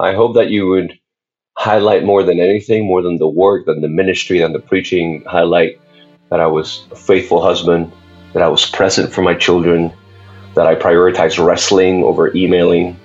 I 0.00 0.14
hope 0.14 0.34
that 0.34 0.48
you 0.48 0.66
would 0.68 0.98
highlight 1.58 2.04
more 2.04 2.22
than 2.22 2.40
anything, 2.40 2.86
more 2.86 3.02
than 3.02 3.18
the 3.18 3.28
work, 3.28 3.66
than 3.66 3.82
the 3.82 3.88
ministry, 3.88 4.40
than 4.40 4.52
the 4.52 4.58
preaching, 4.58 5.22
highlight 5.26 5.78
that 6.30 6.40
I 6.40 6.46
was 6.46 6.86
a 6.90 6.96
faithful 6.96 7.42
husband, 7.42 7.92
that 8.32 8.42
I 8.42 8.48
was 8.48 8.64
present 8.64 9.12
for 9.12 9.20
my 9.20 9.34
children, 9.34 9.92
that 10.54 10.66
I 10.66 10.74
prioritized 10.74 11.44
wrestling 11.44 12.02
over 12.02 12.34
emailing, 12.34 12.98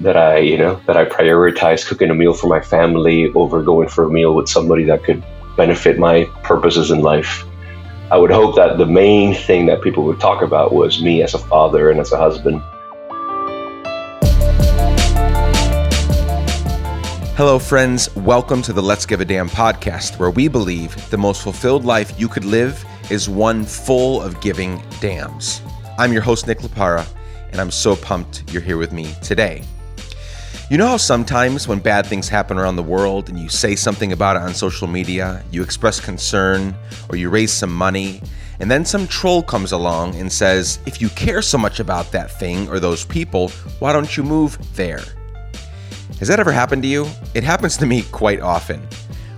that 0.00 0.16
I, 0.16 0.38
you 0.38 0.56
know, 0.56 0.80
that 0.86 0.96
I 0.96 1.04
prioritized 1.04 1.86
cooking 1.86 2.10
a 2.10 2.14
meal 2.14 2.32
for 2.32 2.46
my 2.46 2.60
family 2.60 3.30
over 3.34 3.62
going 3.62 3.88
for 3.88 4.04
a 4.04 4.10
meal 4.10 4.34
with 4.34 4.48
somebody 4.48 4.84
that 4.84 5.04
could 5.04 5.22
benefit 5.56 5.98
my 5.98 6.24
purposes 6.42 6.90
in 6.90 7.00
life. 7.02 7.44
I 8.10 8.16
would 8.16 8.30
hope 8.30 8.56
that 8.56 8.78
the 8.78 8.86
main 8.86 9.34
thing 9.34 9.66
that 9.66 9.82
people 9.82 10.04
would 10.04 10.20
talk 10.20 10.42
about 10.42 10.72
was 10.72 11.02
me 11.02 11.22
as 11.22 11.34
a 11.34 11.38
father 11.38 11.90
and 11.90 12.00
as 12.00 12.12
a 12.12 12.16
husband. 12.16 12.62
Hello, 17.34 17.58
friends. 17.58 18.14
Welcome 18.14 18.60
to 18.60 18.74
the 18.74 18.82
Let's 18.82 19.06
Give 19.06 19.22
a 19.22 19.24
Damn 19.24 19.48
podcast, 19.48 20.18
where 20.18 20.30
we 20.30 20.48
believe 20.48 20.94
the 21.08 21.16
most 21.16 21.42
fulfilled 21.42 21.82
life 21.82 22.12
you 22.20 22.28
could 22.28 22.44
live 22.44 22.84
is 23.10 23.26
one 23.26 23.64
full 23.64 24.20
of 24.20 24.38
giving 24.42 24.82
damns. 25.00 25.62
I'm 25.96 26.12
your 26.12 26.20
host, 26.20 26.46
Nick 26.46 26.58
Laparra, 26.58 27.06
and 27.50 27.58
I'm 27.58 27.70
so 27.70 27.96
pumped 27.96 28.52
you're 28.52 28.60
here 28.60 28.76
with 28.76 28.92
me 28.92 29.14
today. 29.22 29.62
You 30.68 30.76
know 30.76 30.86
how 30.86 30.98
sometimes 30.98 31.66
when 31.66 31.78
bad 31.78 32.04
things 32.04 32.28
happen 32.28 32.58
around 32.58 32.76
the 32.76 32.82
world 32.82 33.30
and 33.30 33.38
you 33.38 33.48
say 33.48 33.76
something 33.76 34.12
about 34.12 34.36
it 34.36 34.42
on 34.42 34.52
social 34.52 34.86
media, 34.86 35.42
you 35.50 35.62
express 35.62 36.00
concern 36.00 36.74
or 37.08 37.16
you 37.16 37.30
raise 37.30 37.50
some 37.50 37.72
money, 37.72 38.20
and 38.60 38.70
then 38.70 38.84
some 38.84 39.06
troll 39.06 39.42
comes 39.42 39.72
along 39.72 40.16
and 40.16 40.30
says, 40.30 40.80
if 40.84 41.00
you 41.00 41.08
care 41.08 41.40
so 41.40 41.56
much 41.56 41.80
about 41.80 42.12
that 42.12 42.30
thing 42.38 42.68
or 42.68 42.78
those 42.78 43.06
people, 43.06 43.48
why 43.78 43.90
don't 43.90 44.18
you 44.18 44.22
move 44.22 44.58
there? 44.76 45.02
Has 46.18 46.28
that 46.28 46.38
ever 46.38 46.52
happened 46.52 46.82
to 46.82 46.88
you? 46.88 47.06
It 47.34 47.42
happens 47.42 47.76
to 47.78 47.86
me 47.86 48.02
quite 48.12 48.40
often. 48.40 48.86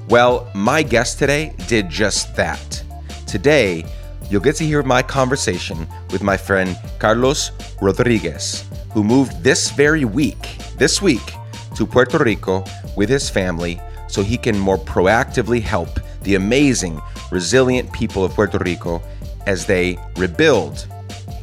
Well, 0.09 0.51
my 0.55 0.83
guest 0.83 1.19
today 1.19 1.55
did 1.67 1.89
just 1.89 2.37
that. 2.37 2.83
Today, 3.27 3.85
you'll 4.31 4.43
get 4.43 4.57
to 4.57 4.65
hear 4.65 4.83
my 4.83 5.03
conversation 5.03 5.87
with 6.11 6.23
my 6.23 6.37
friend 6.37 6.79
Carlos 6.99 7.53
Rodriguez, 7.81 8.65
who 8.93 9.03
moved 9.03 9.43
this 9.43 9.71
very 9.71 10.05
week, 10.05 10.59
this 10.77 11.01
week, 11.01 11.33
to 11.75 11.87
Puerto 11.87 12.19
Rico 12.19 12.65
with 12.97 13.09
his 13.09 13.31
family 13.31 13.81
so 14.09 14.23
he 14.23 14.37
can 14.37 14.59
more 14.59 14.79
proactively 14.79 15.61
help 15.61 15.89
the 16.23 16.35
amazing, 16.35 17.01
resilient 17.31 17.93
people 17.93 18.25
of 18.25 18.33
Puerto 18.33 18.59
Rico 18.59 19.03
as 19.47 19.67
they 19.67 19.99
rebuild. 20.17 20.87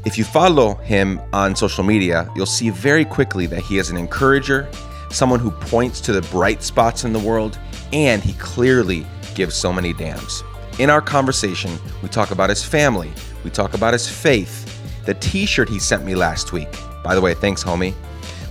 If 0.06 0.18
you 0.18 0.24
follow 0.24 0.76
him 0.76 1.20
on 1.34 1.56
social 1.56 1.84
media, 1.84 2.32
you'll 2.36 2.46
see 2.46 2.70
very 2.70 3.06
quickly 3.06 3.46
that 3.48 3.62
he 3.62 3.78
is 3.78 3.90
an 3.90 3.98
encourager 3.98 4.68
someone 5.14 5.40
who 5.40 5.52
points 5.52 6.02
to 6.02 6.14
the 6.14 6.22
bright 6.30 6.64
spots 6.64 7.04
in 7.04 7.14
the 7.14 7.20
world, 7.20 7.60
and 7.94 8.24
he 8.24 8.34
clearly 8.34 9.06
gives 9.36 9.56
so 9.56 9.72
many 9.72 9.94
damns. 9.94 10.44
In 10.80 10.90
our 10.90 11.02
conversation, 11.02 11.78
we 12.02 12.10
talk 12.10 12.32
about 12.32 12.50
his 12.50 12.64
family, 12.64 13.12
we 13.44 13.50
talk 13.50 13.74
about 13.74 13.94
his 13.94 14.08
faith, 14.10 14.68
the 15.06 15.14
t 15.16 15.46
shirt 15.46 15.70
he 15.70 15.80
sent 15.80 16.06
me 16.06 16.16
last 16.16 16.54
week. 16.54 16.70
By 17.04 17.16
the 17.16 17.22
way, 17.22 17.34
thanks, 17.34 17.64
homie. 17.64 17.94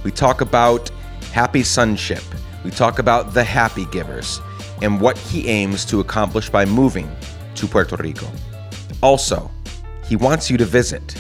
We 0.05 0.11
talk 0.11 0.41
about 0.41 0.91
happy 1.33 1.63
sonship, 1.63 2.23
we 2.65 2.71
talk 2.71 2.99
about 2.99 3.35
the 3.35 3.45
happy 3.45 3.87
givers, 3.87 4.41
and 4.83 5.01
what 5.01 5.17
he 5.17 5.49
aims 5.49 5.85
to 5.87 6.01
accomplish 6.01 6.51
by 6.51 6.65
moving 6.65 7.11
to 7.55 7.67
Puerto 7.67 7.97
Rico. 7.97 8.27
Also, 9.03 9.51
he 10.05 10.17
wants 10.17 10.51
you 10.51 10.57
to 10.59 10.65
visit. 10.65 11.15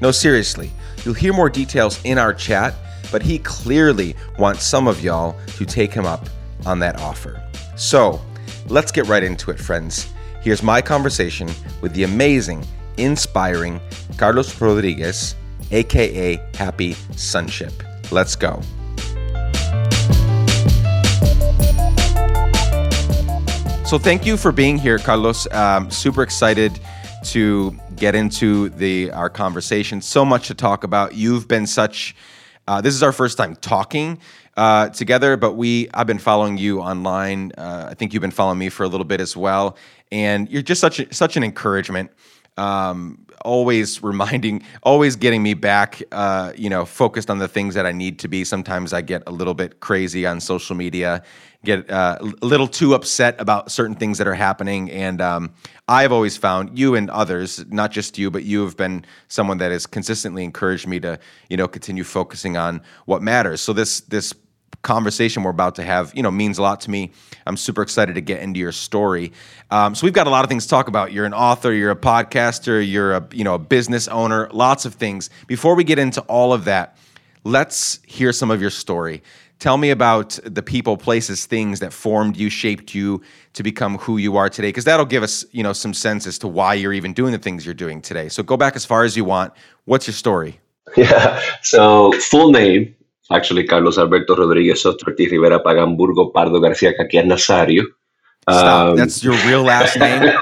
No, 0.00 0.10
seriously, 0.10 0.70
you'll 1.04 1.14
hear 1.14 1.32
more 1.32 1.48
details 1.48 2.00
in 2.04 2.18
our 2.18 2.34
chat 2.34 2.74
but 3.12 3.22
he 3.22 3.38
clearly 3.38 4.16
wants 4.38 4.64
some 4.64 4.88
of 4.88 5.04
y'all 5.04 5.36
to 5.58 5.66
take 5.66 5.92
him 5.92 6.06
up 6.06 6.28
on 6.66 6.78
that 6.80 6.98
offer. 6.98 7.40
So 7.76 8.20
let's 8.68 8.90
get 8.90 9.06
right 9.06 9.22
into 9.22 9.50
it, 9.50 9.60
friends. 9.60 10.10
Here's 10.40 10.62
my 10.62 10.80
conversation 10.80 11.48
with 11.82 11.92
the 11.92 12.02
amazing, 12.02 12.66
inspiring 12.96 13.80
Carlos 14.16 14.60
Rodriguez, 14.60 15.36
aka 15.70 16.40
Happy 16.54 16.94
Sonship. 17.14 17.72
Let's 18.10 18.34
go. 18.34 18.60
So 23.84 23.98
thank 23.98 24.24
you 24.24 24.38
for 24.38 24.52
being 24.52 24.78
here, 24.78 24.98
Carlos. 24.98 25.46
Um, 25.52 25.90
super 25.90 26.22
excited 26.22 26.80
to 27.24 27.76
get 27.96 28.14
into 28.14 28.70
the 28.70 29.10
our 29.12 29.28
conversation. 29.28 30.00
So 30.00 30.24
much 30.24 30.48
to 30.48 30.54
talk 30.54 30.82
about. 30.82 31.14
You've 31.14 31.46
been 31.46 31.66
such 31.66 32.16
uh, 32.66 32.80
this 32.80 32.94
is 32.94 33.02
our 33.02 33.12
first 33.12 33.36
time 33.36 33.56
talking 33.56 34.18
uh, 34.56 34.88
together, 34.90 35.36
but 35.36 35.54
we 35.54 35.88
I've 35.94 36.06
been 36.06 36.18
following 36.18 36.58
you 36.58 36.80
online. 36.80 37.52
Uh, 37.56 37.88
I 37.90 37.94
think 37.94 38.12
you've 38.12 38.20
been 38.20 38.30
following 38.30 38.58
me 38.58 38.68
for 38.68 38.84
a 38.84 38.88
little 38.88 39.04
bit 39.04 39.20
as 39.20 39.36
well, 39.36 39.76
and 40.10 40.48
you're 40.50 40.62
just 40.62 40.80
such 40.80 41.00
a, 41.00 41.12
such 41.12 41.36
an 41.36 41.42
encouragement. 41.42 42.10
Um, 42.56 43.24
always 43.44 44.02
reminding, 44.02 44.62
always 44.82 45.16
getting 45.16 45.42
me 45.42 45.54
back, 45.54 46.02
uh, 46.12 46.52
you 46.56 46.70
know, 46.70 46.84
focused 46.84 47.30
on 47.30 47.38
the 47.38 47.48
things 47.48 47.74
that 47.74 47.86
I 47.86 47.92
need 47.92 48.18
to 48.20 48.28
be. 48.28 48.44
Sometimes 48.44 48.92
I 48.92 49.00
get 49.02 49.22
a 49.26 49.32
little 49.32 49.54
bit 49.54 49.80
crazy 49.80 50.26
on 50.26 50.38
social 50.40 50.76
media, 50.76 51.22
get 51.64 51.90
uh, 51.90 52.18
a 52.20 52.46
little 52.46 52.66
too 52.66 52.94
upset 52.94 53.40
about 53.40 53.70
certain 53.70 53.94
things 53.94 54.18
that 54.18 54.26
are 54.26 54.34
happening. 54.34 54.90
And 54.90 55.20
um, 55.20 55.54
I've 55.88 56.12
always 56.12 56.36
found 56.36 56.78
you 56.78 56.94
and 56.94 57.08
others, 57.10 57.64
not 57.68 57.92
just 57.92 58.18
you, 58.18 58.30
but 58.30 58.44
you 58.44 58.64
have 58.64 58.76
been 58.76 59.04
someone 59.28 59.58
that 59.58 59.70
has 59.70 59.86
consistently 59.86 60.44
encouraged 60.44 60.86
me 60.86 60.98
to, 61.00 61.18
you 61.48 61.56
know, 61.56 61.68
continue 61.68 62.04
focusing 62.04 62.56
on 62.56 62.82
what 63.06 63.22
matters. 63.22 63.60
So 63.60 63.72
this 63.72 64.00
this 64.02 64.34
conversation 64.82 65.44
we're 65.44 65.50
about 65.50 65.76
to 65.76 65.82
have, 65.82 66.12
you 66.14 66.22
know, 66.22 66.30
means 66.30 66.58
a 66.58 66.62
lot 66.62 66.80
to 66.80 66.90
me. 66.90 67.12
I'm 67.46 67.56
super 67.56 67.82
excited 67.82 68.14
to 68.14 68.20
get 68.20 68.40
into 68.40 68.58
your 68.58 68.72
story. 68.72 69.32
Um, 69.70 69.94
so 69.94 70.04
we've 70.04 70.12
got 70.12 70.26
a 70.26 70.30
lot 70.30 70.44
of 70.44 70.48
things 70.48 70.64
to 70.64 70.70
talk 70.70 70.88
about. 70.88 71.12
You're 71.12 71.24
an 71.24 71.34
author, 71.34 71.72
you're 71.72 71.92
a 71.92 71.96
podcaster, 71.96 72.86
you're 72.86 73.12
a 73.12 73.28
you 73.32 73.44
know 73.44 73.54
a 73.54 73.58
business 73.58 74.08
owner, 74.08 74.48
lots 74.52 74.84
of 74.84 74.94
things. 74.94 75.30
Before 75.46 75.74
we 75.74 75.84
get 75.84 75.98
into 75.98 76.20
all 76.22 76.52
of 76.52 76.64
that, 76.64 76.96
let's 77.44 78.00
hear 78.06 78.32
some 78.32 78.50
of 78.50 78.60
your 78.60 78.70
story. 78.70 79.22
Tell 79.62 79.78
me 79.78 79.90
about 79.90 80.40
the 80.42 80.60
people, 80.60 80.96
places, 80.96 81.46
things 81.46 81.78
that 81.78 81.92
formed 81.92 82.36
you, 82.36 82.50
shaped 82.50 82.96
you 82.96 83.22
to 83.52 83.62
become 83.62 83.96
who 83.98 84.16
you 84.16 84.36
are 84.36 84.48
today, 84.48 84.70
because 84.70 84.82
that'll 84.82 85.06
give 85.06 85.22
us, 85.22 85.44
you 85.52 85.62
know, 85.62 85.72
some 85.72 85.94
sense 85.94 86.26
as 86.26 86.36
to 86.40 86.48
why 86.48 86.74
you're 86.74 86.92
even 86.92 87.12
doing 87.12 87.30
the 87.30 87.38
things 87.38 87.64
you're 87.64 87.72
doing 87.72 88.02
today. 88.02 88.28
So 88.28 88.42
go 88.42 88.56
back 88.56 88.74
as 88.74 88.84
far 88.84 89.04
as 89.04 89.16
you 89.16 89.24
want. 89.24 89.52
What's 89.84 90.08
your 90.08 90.14
story? 90.14 90.58
Yeah. 90.96 91.40
So 91.62 92.10
full 92.30 92.50
name 92.50 92.92
actually 93.30 93.64
Carlos 93.64 93.98
Alberto 93.98 94.34
Rodriguez 94.34 94.84
Ortiz 94.84 95.30
Rivera 95.30 95.60
Pagamburgo 95.62 96.34
Pardo 96.34 96.58
Garcia 96.58 96.92
Caquias 96.92 97.24
Nazario. 97.24 97.84
Stop. 98.42 98.88
Um, 98.88 98.96
That's 98.96 99.22
your 99.22 99.34
real 99.46 99.62
last 99.62 99.96
name? 100.04 100.34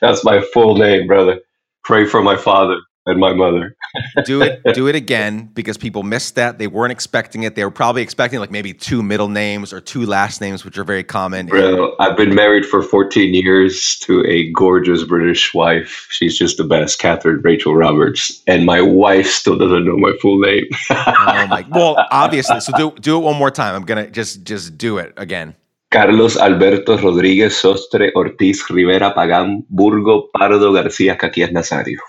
That's 0.00 0.24
my 0.24 0.40
full 0.54 0.78
name, 0.78 1.06
brother. 1.06 1.40
Pray 1.84 2.06
for 2.06 2.22
my 2.22 2.38
father 2.38 2.78
and 3.06 3.20
my 3.20 3.32
mother. 3.32 3.76
do 4.24 4.42
it 4.42 4.60
do 4.74 4.86
it 4.88 4.94
again 4.94 5.50
because 5.54 5.76
people 5.76 6.02
missed 6.02 6.34
that. 6.34 6.58
They 6.58 6.66
weren't 6.66 6.92
expecting 6.92 7.42
it. 7.42 7.54
They 7.54 7.64
were 7.64 7.70
probably 7.70 8.02
expecting 8.02 8.40
like 8.40 8.50
maybe 8.50 8.72
two 8.72 9.02
middle 9.02 9.28
names 9.28 9.72
or 9.72 9.80
two 9.80 10.06
last 10.06 10.40
names, 10.40 10.64
which 10.64 10.78
are 10.78 10.84
very 10.84 11.04
common. 11.04 11.46
Bro, 11.46 11.96
I've 11.98 12.16
been 12.16 12.34
married 12.34 12.66
for 12.66 12.82
14 12.82 13.34
years 13.34 13.98
to 14.02 14.24
a 14.26 14.50
gorgeous 14.52 15.04
British 15.04 15.52
wife. 15.54 16.06
She's 16.10 16.36
just 16.38 16.56
the 16.56 16.64
best, 16.64 16.98
Catherine 16.98 17.40
Rachel 17.42 17.74
Roberts. 17.74 18.42
And 18.46 18.64
my 18.64 18.80
wife 18.80 19.30
still 19.30 19.58
doesn't 19.58 19.84
know 19.84 19.96
my 19.96 20.12
full 20.20 20.38
name. 20.38 20.64
oh 20.90 21.46
my 21.48 21.64
well, 21.70 21.96
obviously. 22.10 22.60
So 22.60 22.72
do 22.76 22.92
do 23.00 23.16
it 23.16 23.20
one 23.20 23.36
more 23.36 23.50
time. 23.50 23.74
I'm 23.74 23.84
gonna 23.84 24.10
just 24.10 24.44
just 24.44 24.78
do 24.78 24.98
it 24.98 25.12
again. 25.16 25.54
Carlos 25.90 26.36
Alberto 26.36 26.98
Rodríguez 26.98 27.52
Sostre 27.52 28.10
Ortiz 28.16 28.68
Rivera 28.68 29.14
Pagán 29.14 29.64
Burgo 29.68 30.28
Pardo 30.32 30.72
García 30.72 31.16
Caquias 31.16 31.52
Nazario. 31.52 32.00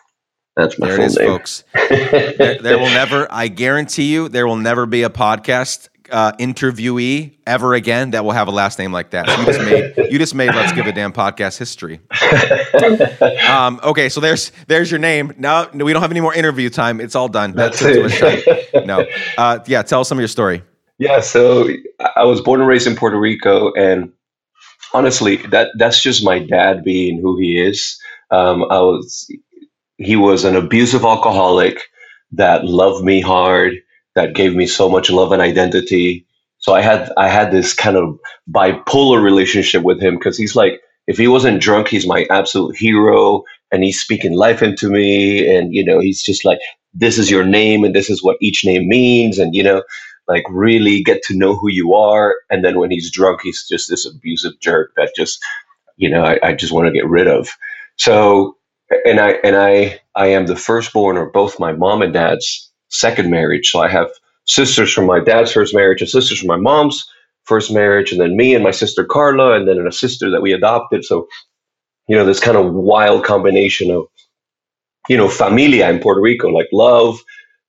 That's 0.55 0.79
my 0.79 0.87
there 0.87 0.95
full 0.95 1.03
it 1.03 1.07
is, 1.07 1.17
name. 1.17 1.27
folks. 1.27 1.63
there, 1.89 2.61
there, 2.61 2.77
will 2.77 2.85
never, 2.85 3.27
I 3.29 3.49
guarantee 3.49 4.11
you, 4.11 4.29
there 4.29 4.47
will 4.47 4.55
never 4.55 4.85
be 4.85 5.03
a 5.03 5.09
podcast 5.09 5.89
uh, 6.11 6.31
interviewee 6.33 7.37
ever 7.45 7.73
again 7.73 8.11
that 8.11 8.23
will 8.23 8.31
have 8.31 8.47
a 8.47 8.51
last 8.51 8.79
name 8.79 8.91
like 8.91 9.09
that. 9.11 9.27
So 9.27 9.39
you 9.39 9.45
just 9.45 9.59
made, 9.59 10.11
you 10.11 10.19
just 10.19 10.35
made 10.35 10.53
Let's 10.53 10.71
Give 10.71 10.85
a 10.85 10.91
Damn 10.91 11.11
podcast 11.11 11.57
history. 11.57 11.99
um, 13.49 13.79
okay, 13.83 14.09
so 14.09 14.21
there's 14.21 14.51
there's 14.67 14.89
your 14.89 14.99
name. 14.99 15.33
Now 15.37 15.69
we 15.71 15.91
don't 15.93 16.01
have 16.01 16.11
any 16.11 16.21
more 16.21 16.33
interview 16.33 16.69
time. 16.69 17.01
It's 17.01 17.15
all 17.15 17.27
done. 17.27 17.53
That's 17.53 17.81
it. 17.81 18.85
No, 18.85 19.05
uh, 19.37 19.59
yeah. 19.67 19.81
Tell 19.81 20.01
us 20.01 20.09
some 20.09 20.17
of 20.17 20.21
your 20.21 20.27
story. 20.27 20.63
Yeah, 20.97 21.19
so 21.19 21.67
I 22.15 22.23
was 22.23 22.39
born 22.39 22.61
and 22.61 22.69
raised 22.69 22.87
in 22.87 22.95
Puerto 22.95 23.19
Rico, 23.19 23.73
and 23.73 24.11
honestly, 24.93 25.37
that 25.47 25.69
that's 25.77 26.01
just 26.01 26.23
my 26.23 26.39
dad 26.39 26.83
being 26.83 27.19
who 27.19 27.37
he 27.37 27.59
is. 27.59 27.99
Um, 28.31 28.63
I 28.71 28.79
was 28.79 29.29
he 29.97 30.15
was 30.15 30.43
an 30.45 30.55
abusive 30.55 31.03
alcoholic 31.03 31.79
that 32.33 32.65
loved 32.65 33.03
me 33.03 33.21
hard, 33.21 33.75
that 34.15 34.35
gave 34.35 34.55
me 34.55 34.67
so 34.67 34.89
much 34.89 35.09
love 35.09 35.31
and 35.31 35.41
identity. 35.41 36.25
So 36.59 36.73
I 36.73 36.81
had 36.81 37.11
I 37.17 37.29
had 37.29 37.51
this 37.51 37.73
kind 37.73 37.97
of 37.97 38.19
bipolar 38.49 39.21
relationship 39.21 39.83
with 39.83 40.01
him 40.01 40.15
because 40.15 40.37
he's 40.37 40.55
like, 40.55 40.81
if 41.07 41.17
he 41.17 41.27
wasn't 41.27 41.61
drunk, 41.61 41.87
he's 41.87 42.07
my 42.07 42.25
absolute 42.29 42.75
hero, 42.75 43.43
and 43.71 43.83
he's 43.83 44.01
speaking 44.01 44.33
life 44.33 44.63
into 44.63 44.89
me, 44.89 45.55
and 45.55 45.73
you 45.73 45.83
know, 45.83 45.99
he's 45.99 46.23
just 46.23 46.45
like, 46.45 46.59
this 46.93 47.17
is 47.17 47.29
your 47.29 47.45
name, 47.45 47.83
and 47.83 47.93
this 47.93 48.09
is 48.09 48.23
what 48.23 48.37
each 48.41 48.65
name 48.65 48.87
means, 48.87 49.37
and 49.37 49.53
you 49.55 49.63
know, 49.63 49.83
like 50.27 50.43
really 50.49 51.03
get 51.03 51.21
to 51.23 51.37
know 51.37 51.55
who 51.55 51.69
you 51.69 51.93
are. 51.93 52.35
And 52.49 52.63
then 52.65 52.79
when 52.79 52.91
he's 52.91 53.11
drunk, 53.11 53.41
he's 53.43 53.67
just 53.67 53.89
this 53.89 54.05
abusive 54.05 54.53
jerk 54.61 54.91
that 54.97 55.13
just, 55.15 55.43
you 55.97 56.09
know, 56.09 56.23
I, 56.23 56.39
I 56.43 56.53
just 56.53 56.73
want 56.73 56.87
to 56.87 56.93
get 56.93 57.07
rid 57.07 57.27
of. 57.27 57.49
So, 57.97 58.57
and 59.05 59.19
I 59.19 59.31
and 59.43 59.55
I 59.55 59.99
I 60.15 60.27
am 60.27 60.45
the 60.47 60.55
firstborn 60.55 61.17
of 61.17 61.33
both 61.33 61.59
my 61.59 61.73
mom 61.73 62.01
and 62.01 62.13
dad's 62.13 62.71
second 62.89 63.29
marriage. 63.31 63.69
So 63.69 63.81
I 63.81 63.89
have 63.89 64.09
sisters 64.45 64.93
from 64.93 65.05
my 65.07 65.19
dad's 65.19 65.51
first 65.51 65.75
marriage 65.75 66.01
and 66.01 66.09
sisters 66.09 66.39
from 66.39 66.47
my 66.47 66.57
mom's 66.57 67.05
first 67.45 67.71
marriage, 67.73 68.11
and 68.11 68.21
then 68.21 68.37
me 68.37 68.55
and 68.55 68.63
my 68.63 68.71
sister 68.71 69.05
Carla, 69.05 69.53
and 69.55 69.67
then 69.67 69.85
a 69.87 69.91
sister 69.91 70.31
that 70.31 70.41
we 70.41 70.53
adopted. 70.53 71.05
So, 71.05 71.27
you 72.07 72.17
know, 72.17 72.25
this 72.25 72.39
kind 72.39 72.57
of 72.57 72.73
wild 72.73 73.25
combination 73.25 73.91
of, 73.91 74.05
you 75.09 75.17
know, 75.17 75.29
familia 75.29 75.89
in 75.89 75.99
Puerto 75.99 76.21
Rico, 76.21 76.49
like 76.49 76.69
love, 76.73 77.19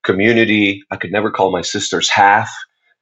community. 0.04 0.82
I 0.90 0.96
could 0.96 1.12
never 1.12 1.30
call 1.30 1.52
my 1.52 1.62
sisters 1.62 2.10
half. 2.10 2.50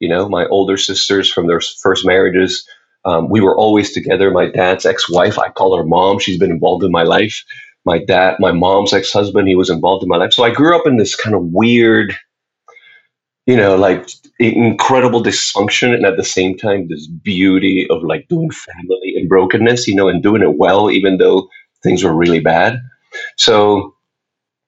You 0.00 0.08
know, 0.08 0.28
my 0.28 0.46
older 0.46 0.76
sisters 0.78 1.32
from 1.32 1.48
their 1.48 1.60
first 1.82 2.06
marriages. 2.06 2.66
Um, 3.06 3.28
we 3.30 3.40
were 3.40 3.56
always 3.56 3.92
together. 3.92 4.30
My 4.30 4.48
dad's 4.48 4.86
ex-wife, 4.86 5.38
I 5.38 5.50
call 5.50 5.76
her 5.76 5.84
mom. 5.84 6.20
She's 6.20 6.38
been 6.38 6.52
involved 6.52 6.84
in 6.84 6.92
my 6.92 7.04
life. 7.04 7.44
My 7.84 7.98
dad, 7.98 8.36
my 8.40 8.52
mom's 8.52 8.92
ex-husband, 8.92 9.48
he 9.48 9.56
was 9.56 9.70
involved 9.70 10.02
in 10.02 10.08
my 10.08 10.16
life. 10.16 10.32
So 10.32 10.44
I 10.44 10.50
grew 10.50 10.76
up 10.76 10.86
in 10.86 10.96
this 10.96 11.14
kind 11.16 11.36
of 11.36 11.42
weird, 11.42 12.16
you 13.46 13.56
know, 13.56 13.76
like 13.76 14.08
incredible 14.38 15.22
dysfunction, 15.22 15.94
and 15.94 16.06
at 16.06 16.16
the 16.16 16.24
same 16.24 16.56
time, 16.56 16.88
this 16.88 17.06
beauty 17.06 17.86
of 17.90 18.02
like 18.02 18.26
doing 18.28 18.50
family 18.50 19.14
and 19.16 19.28
brokenness, 19.28 19.86
you 19.86 19.94
know, 19.94 20.08
and 20.08 20.22
doing 20.22 20.42
it 20.42 20.56
well, 20.56 20.90
even 20.90 21.18
though 21.18 21.48
things 21.82 22.02
were 22.02 22.14
really 22.14 22.40
bad. 22.40 22.80
So 23.36 23.94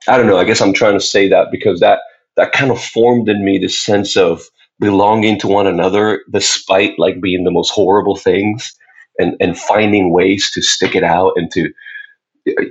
I 0.08 0.16
don't 0.16 0.26
know. 0.26 0.38
I 0.38 0.44
guess 0.44 0.60
I'm 0.60 0.72
trying 0.72 0.98
to 0.98 1.04
say 1.04 1.28
that 1.28 1.48
because 1.50 1.80
that 1.80 2.00
that 2.36 2.52
kind 2.52 2.70
of 2.70 2.82
formed 2.82 3.28
in 3.28 3.44
me 3.44 3.58
this 3.58 3.78
sense 3.78 4.16
of 4.16 4.42
belonging 4.78 5.38
to 5.40 5.48
one 5.48 5.66
another 5.66 6.22
despite 6.30 6.98
like 6.98 7.20
being 7.20 7.44
the 7.44 7.50
most 7.50 7.70
horrible 7.70 8.16
things 8.16 8.72
and 9.18 9.34
and 9.40 9.58
finding 9.58 10.12
ways 10.12 10.50
to 10.52 10.62
stick 10.62 10.94
it 10.94 11.02
out 11.02 11.32
and 11.36 11.50
to 11.52 11.70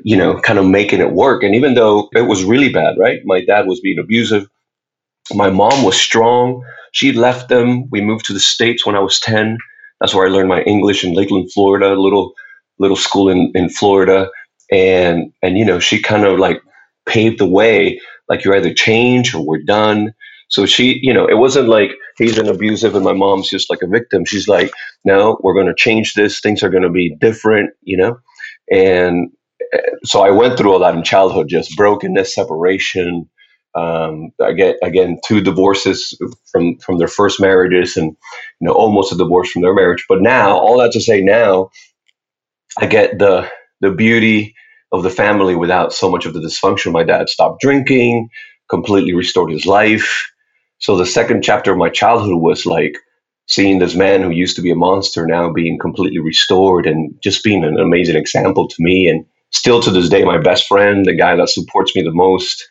you 0.04 0.18
know 0.18 0.40
kind 0.42 0.60
of 0.60 0.66
making 0.68 1.02
it 1.02 1.12
work 1.14 1.44
and 1.44 1.56
even 1.56 1.76
though 1.76 2.10
it 2.14 2.24
was 2.24 2.44
really 2.46 2.70
bad 2.72 2.96
right 3.00 3.22
my 3.26 3.44
dad 3.46 3.68
was 3.68 3.82
being 3.82 4.00
abusive 4.00 4.48
my 5.34 5.50
mom 5.50 5.84
was 5.84 5.98
strong 6.00 6.64
she 6.94 7.12
left 7.14 7.50
them 7.50 7.90
we 7.92 8.02
moved 8.02 8.26
to 8.26 8.34
the 8.34 8.40
states 8.40 8.86
when 8.86 8.96
i 8.96 9.00
was 9.00 9.20
10 9.22 9.58
that's 10.02 10.16
where 10.16 10.28
i 10.28 10.32
learned 10.32 10.50
my 10.50 10.62
english 10.64 11.04
in 11.04 11.14
lakeland 11.14 11.52
florida 11.54 11.94
a 11.94 11.96
little 12.02 12.34
little 12.80 12.98
school 12.98 13.30
in 13.30 13.52
in 13.56 13.70
florida 13.70 14.30
and 14.72 15.32
and 15.44 15.58
you 15.58 15.66
know 15.66 15.80
she 15.80 16.02
kind 16.02 16.26
of 16.26 16.40
like 16.40 16.62
paved 17.08 17.40
the 17.40 17.48
way 17.48 18.00
like 18.30 18.46
you 18.46 18.54
either 18.56 18.74
change 18.74 19.34
or 19.36 19.46
we're 19.46 19.64
done. 19.64 20.14
So 20.50 20.66
she, 20.66 21.00
you 21.02 21.14
know, 21.14 21.28
it 21.28 21.38
wasn't 21.38 21.70
like 21.70 21.92
he's 22.18 22.38
an 22.38 22.48
abusive 22.48 22.96
and 22.96 23.04
my 23.04 23.14
mom's 23.14 23.50
just 23.50 23.70
like 23.70 23.82
a 23.82 23.88
victim. 23.88 24.26
She's 24.26 24.48
like, 24.48 24.72
no, 25.04 25.40
we're 25.44 25.54
going 25.56 25.68
to 25.68 25.76
change 25.76 26.14
this. 26.14 26.40
Things 26.40 26.64
are 26.64 26.70
going 26.70 26.84
to 26.84 26.90
be 26.90 27.16
different, 27.20 27.72
you 27.82 27.98
know? 27.98 28.18
And 28.72 29.32
so 30.04 30.22
I 30.22 30.32
went 30.32 30.58
through 30.58 30.76
a 30.76 30.80
lot 30.80 30.96
in 30.96 31.04
childhood, 31.04 31.48
just 31.50 31.76
brokenness, 31.78 32.36
separation. 32.36 33.30
Um, 33.76 34.32
I 34.42 34.54
get 34.54 34.78
again 34.84 35.20
two 35.26 35.42
divorces 35.42 36.18
from 36.52 36.78
from 36.78 36.98
their 36.98 37.08
first 37.08 37.42
marriages, 37.42 37.98
and 37.98 38.12
you 38.60 38.68
know 38.68 38.74
almost 38.74 39.14
a 39.14 39.18
divorce 39.18 39.52
from 39.52 39.64
their 39.64 39.74
marriage. 39.76 40.06
But 40.08 40.22
now, 40.22 40.58
all 40.58 40.80
that 40.80 40.94
to 40.94 41.02
say, 41.02 41.22
now 41.22 41.70
I 42.78 42.86
get 42.88 43.20
the 43.20 43.50
the 43.82 43.92
beauty 43.92 44.56
of 44.92 45.04
the 45.04 45.10
family 45.10 45.56
without 45.56 45.94
so 45.94 46.10
much 46.10 46.26
of 46.26 46.34
the 46.34 46.40
dysfunction. 46.40 46.92
My 46.92 47.04
dad 47.04 47.30
stopped 47.30 47.62
drinking, 47.62 48.30
completely 48.70 49.14
restored 49.14 49.52
his 49.52 49.66
life. 49.66 50.32
So 50.80 50.98
the 50.98 51.06
second 51.06 51.44
chapter 51.44 51.72
of 51.72 51.78
my 51.78 51.90
childhood 51.90 52.42
was 52.42 52.66
like 52.66 52.96
seeing 53.48 53.80
this 53.80 53.96
man 53.96 54.22
who 54.22 54.32
used 54.32 54.56
to 54.56 54.62
be 54.62 54.72
a 54.72 54.76
monster 54.76 55.26
now 55.26 55.52
being 55.52 55.78
completely 55.80 56.20
restored 56.20 56.88
and 56.88 57.16
just 57.22 57.44
being 57.44 57.64
an 57.64 57.80
amazing 57.80 58.16
example 58.16 58.68
to 58.68 58.76
me. 58.80 59.08
And 59.08 59.26
still 59.56 59.82
to 59.82 59.90
this 59.90 60.10
day, 60.10 60.24
my 60.24 60.38
best 60.38 60.68
friend, 60.68 61.06
the 61.06 61.16
guy 61.16 61.36
that 61.36 61.50
supports 61.50 61.96
me 61.96 62.04
the 62.04 62.12
most, 62.12 62.64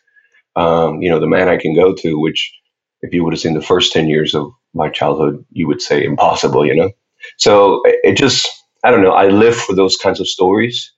um, 0.55 1.01
you 1.01 1.09
know, 1.09 1.19
the 1.19 1.27
man 1.27 1.49
I 1.49 1.57
can 1.57 1.73
go 1.73 1.93
to, 1.95 2.19
which 2.19 2.53
if 3.01 3.13
you 3.13 3.23
would 3.23 3.33
have 3.33 3.39
seen 3.39 3.55
the 3.55 3.61
first 3.61 3.91
10 3.91 4.07
years 4.07 4.35
of 4.35 4.51
my 4.73 4.89
childhood, 4.89 5.43
you 5.51 5.67
would 5.67 5.81
say 5.81 6.03
impossible, 6.03 6.65
you 6.65 6.75
know? 6.75 6.91
So 7.37 7.81
it 7.85 8.15
just, 8.15 8.47
I 8.83 8.91
don't 8.91 9.01
know, 9.01 9.11
I 9.11 9.27
live 9.27 9.55
for 9.55 9.75
those 9.75 9.97
kinds 9.97 10.19
of 10.19 10.27
stories. 10.27 10.91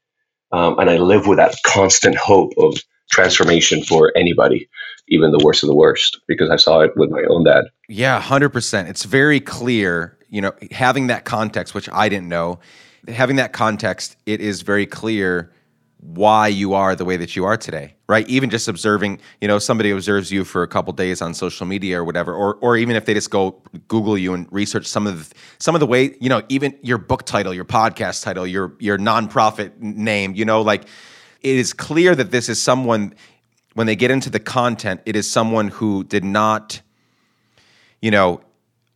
Um, 0.51 0.77
and 0.79 0.89
I 0.89 0.97
live 0.97 1.27
with 1.27 1.37
that 1.37 1.55
constant 1.65 2.15
hope 2.15 2.53
of 2.57 2.77
transformation 3.11 3.83
for 3.83 4.11
anybody, 4.15 4.69
even 5.09 5.31
the 5.31 5.43
worst 5.43 5.63
of 5.63 5.67
the 5.67 5.75
worst, 5.75 6.19
because 6.27 6.49
I 6.49 6.57
saw 6.57 6.81
it 6.81 6.91
with 6.95 7.09
my 7.09 7.23
own 7.29 7.43
dad. 7.43 7.65
Yeah, 7.89 8.21
100%. 8.21 8.89
It's 8.89 9.03
very 9.03 9.39
clear, 9.39 10.17
you 10.29 10.41
know, 10.41 10.53
having 10.71 11.07
that 11.07 11.25
context, 11.25 11.73
which 11.73 11.89
I 11.91 12.07
didn't 12.09 12.29
know, 12.29 12.59
having 13.07 13.37
that 13.37 13.53
context, 13.53 14.17
it 14.25 14.41
is 14.41 14.61
very 14.61 14.85
clear 14.85 15.51
why 15.99 16.47
you 16.47 16.73
are 16.73 16.95
the 16.95 17.05
way 17.05 17.17
that 17.17 17.35
you 17.35 17.43
are 17.43 17.57
today 17.57 17.95
right 18.07 18.27
even 18.27 18.49
just 18.51 18.67
observing 18.67 19.19
you 19.41 19.47
know 19.47 19.57
somebody 19.57 19.89
observes 19.89 20.31
you 20.31 20.43
for 20.43 20.61
a 20.61 20.67
couple 20.67 20.93
days 20.93 21.21
on 21.23 21.33
social 21.33 21.65
media 21.65 21.99
or 21.99 22.03
whatever 22.03 22.33
or 22.33 22.55
or 22.55 22.77
even 22.77 22.95
if 22.95 23.05
they 23.05 23.15
just 23.15 23.31
go 23.31 23.59
google 23.87 24.15
you 24.17 24.33
and 24.33 24.47
research 24.51 24.85
some 24.85 25.07
of 25.07 25.29
the, 25.29 25.35
some 25.59 25.75
of 25.75 25.79
the 25.79 25.87
way 25.87 26.15
you 26.19 26.29
know 26.29 26.41
even 26.49 26.77
your 26.83 26.99
book 26.99 27.25
title 27.25 27.51
your 27.51 27.65
podcast 27.65 28.23
title 28.23 28.45
your 28.45 28.75
your 28.79 28.97
nonprofit 28.97 29.77
name 29.79 30.35
you 30.35 30.45
know 30.45 30.61
like 30.61 30.83
it 31.41 31.55
is 31.55 31.73
clear 31.73 32.13
that 32.13 32.29
this 32.29 32.47
is 32.47 32.61
someone 32.61 33.13
when 33.73 33.87
they 33.87 33.95
get 33.95 34.11
into 34.11 34.29
the 34.29 34.39
content 34.39 35.01
it 35.07 35.15
is 35.15 35.29
someone 35.29 35.67
who 35.67 36.03
did 36.03 36.23
not 36.23 36.79
you 38.01 38.11
know 38.11 38.39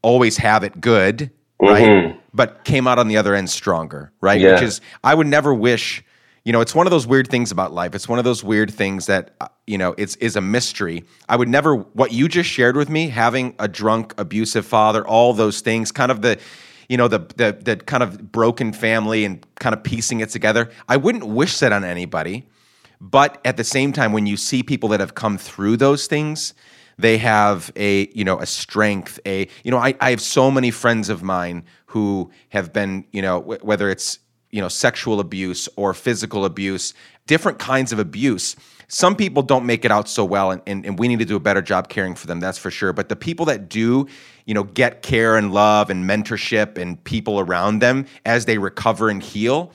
always 0.03 0.37
have 0.37 0.63
it 0.63 0.79
good 0.79 1.31
right 1.59 1.83
mm-hmm. 1.83 2.19
but 2.31 2.63
came 2.63 2.87
out 2.87 2.99
on 2.99 3.07
the 3.07 3.17
other 3.17 3.33
end 3.33 3.49
stronger 3.49 4.11
right 4.21 4.39
yeah. 4.39 4.53
which 4.53 4.61
is 4.61 4.81
i 5.03 5.15
would 5.15 5.27
never 5.27 5.51
wish 5.51 6.03
you 6.43 6.51
know, 6.51 6.61
it's 6.61 6.73
one 6.73 6.87
of 6.87 6.91
those 6.91 7.05
weird 7.05 7.27
things 7.27 7.51
about 7.51 7.71
life. 7.71 7.93
It's 7.93 8.09
one 8.09 8.17
of 8.17 8.25
those 8.25 8.43
weird 8.43 8.73
things 8.73 9.05
that 9.05 9.35
uh, 9.41 9.47
you 9.67 9.77
know, 9.77 9.93
it's 9.97 10.15
is 10.17 10.35
a 10.35 10.41
mystery. 10.41 11.03
I 11.29 11.35
would 11.35 11.49
never 11.49 11.75
what 11.75 12.11
you 12.11 12.27
just 12.27 12.49
shared 12.49 12.75
with 12.75 12.89
me, 12.89 13.09
having 13.09 13.55
a 13.59 13.67
drunk, 13.67 14.13
abusive 14.17 14.65
father, 14.65 15.05
all 15.05 15.33
those 15.33 15.61
things, 15.61 15.91
kind 15.91 16.11
of 16.11 16.21
the 16.21 16.39
you 16.89 16.97
know, 16.97 17.07
the 17.07 17.19
the 17.37 17.77
kind 17.77 18.03
of 18.03 18.31
broken 18.31 18.73
family 18.73 19.23
and 19.23 19.45
kind 19.55 19.73
of 19.73 19.83
piecing 19.83 20.19
it 20.19 20.29
together. 20.29 20.69
I 20.89 20.97
wouldn't 20.97 21.25
wish 21.25 21.59
that 21.59 21.71
on 21.71 21.83
anybody. 21.83 22.47
But 22.99 23.41
at 23.45 23.57
the 23.57 23.63
same 23.63 23.93
time 23.93 24.13
when 24.13 24.27
you 24.27 24.37
see 24.37 24.61
people 24.61 24.89
that 24.89 24.99
have 24.99 25.15
come 25.15 25.37
through 25.39 25.77
those 25.77 26.05
things, 26.05 26.53
they 26.97 27.17
have 27.17 27.71
a 27.75 28.09
you 28.13 28.23
know 28.23 28.39
a 28.39 28.45
strength 28.45 29.19
a 29.25 29.47
you 29.63 29.71
know 29.71 29.77
I, 29.77 29.95
I 29.99 30.11
have 30.11 30.21
so 30.21 30.51
many 30.51 30.71
friends 30.71 31.09
of 31.09 31.23
mine 31.23 31.63
who 31.87 32.29
have 32.49 32.71
been 32.71 33.05
you 33.11 33.21
know 33.21 33.39
w- 33.39 33.59
whether 33.61 33.89
it's 33.89 34.19
you 34.51 34.61
know 34.61 34.67
sexual 34.67 35.19
abuse 35.19 35.67
or 35.75 35.93
physical 35.93 36.45
abuse 36.45 36.93
different 37.27 37.59
kinds 37.59 37.93
of 37.93 37.99
abuse. 37.99 38.55
Some 38.87 39.15
people 39.15 39.41
don't 39.41 39.65
make 39.65 39.85
it 39.85 39.91
out 39.91 40.09
so 40.09 40.25
well 40.25 40.51
and, 40.51 40.61
and, 40.67 40.85
and, 40.85 40.99
we 40.99 41.07
need 41.07 41.19
to 41.19 41.25
do 41.25 41.37
a 41.37 41.39
better 41.39 41.61
job 41.61 41.87
caring 41.87 42.13
for 42.13 42.27
them 42.27 42.41
that's 42.41 42.57
for 42.57 42.69
sure. 42.69 42.91
But 42.91 43.07
the 43.07 43.15
people 43.15 43.45
that 43.45 43.69
do 43.69 44.07
you 44.45 44.53
know 44.53 44.63
get 44.63 45.01
care 45.01 45.37
and 45.37 45.53
love 45.53 45.89
and 45.89 46.03
mentorship 46.03 46.77
and 46.77 47.01
people 47.03 47.39
around 47.39 47.79
them 47.79 48.05
as 48.25 48.45
they 48.45 48.57
recover 48.57 49.09
and 49.09 49.21
heal 49.23 49.71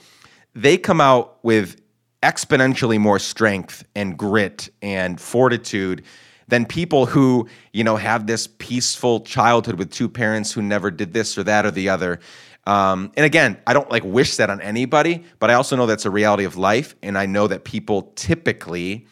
they 0.57 0.75
come 0.75 0.99
out 0.99 1.37
with 1.43 1.79
exponentially 2.23 2.99
more 2.99 3.19
strength 3.19 3.83
and 3.95 4.17
grit 4.17 4.69
and 4.81 5.21
fortitude 5.21 6.03
than 6.47 6.65
people 6.65 7.05
who 7.05 7.47
you 7.73 7.83
know 7.83 7.95
have 7.95 8.25
this 8.25 8.47
peaceful 8.57 9.21
childhood 9.21 9.77
with 9.77 9.91
two 9.91 10.09
parents 10.09 10.51
who 10.51 10.61
never 10.61 10.89
did 10.89 11.13
this 11.13 11.37
or 11.37 11.43
that 11.43 11.65
or 11.65 11.71
the 11.71 11.89
other 11.89 12.19
um, 12.67 13.13
and 13.15 13.25
again, 13.25 13.57
I 13.65 13.71
don't 13.71 13.89
like 13.89 14.03
wish 14.03 14.35
that 14.35 14.49
on 14.49 14.59
anybody, 14.59 15.23
but 15.39 15.49
I 15.49 15.53
also 15.53 15.77
know 15.77 15.85
that's 15.85 16.05
a 16.05 16.11
reality 16.11 16.43
of 16.43 16.57
life. 16.57 16.95
And 17.01 17.17
I 17.17 17.25
know 17.25 17.47
that 17.47 17.63
people 17.63 18.11
typically, 18.15 19.07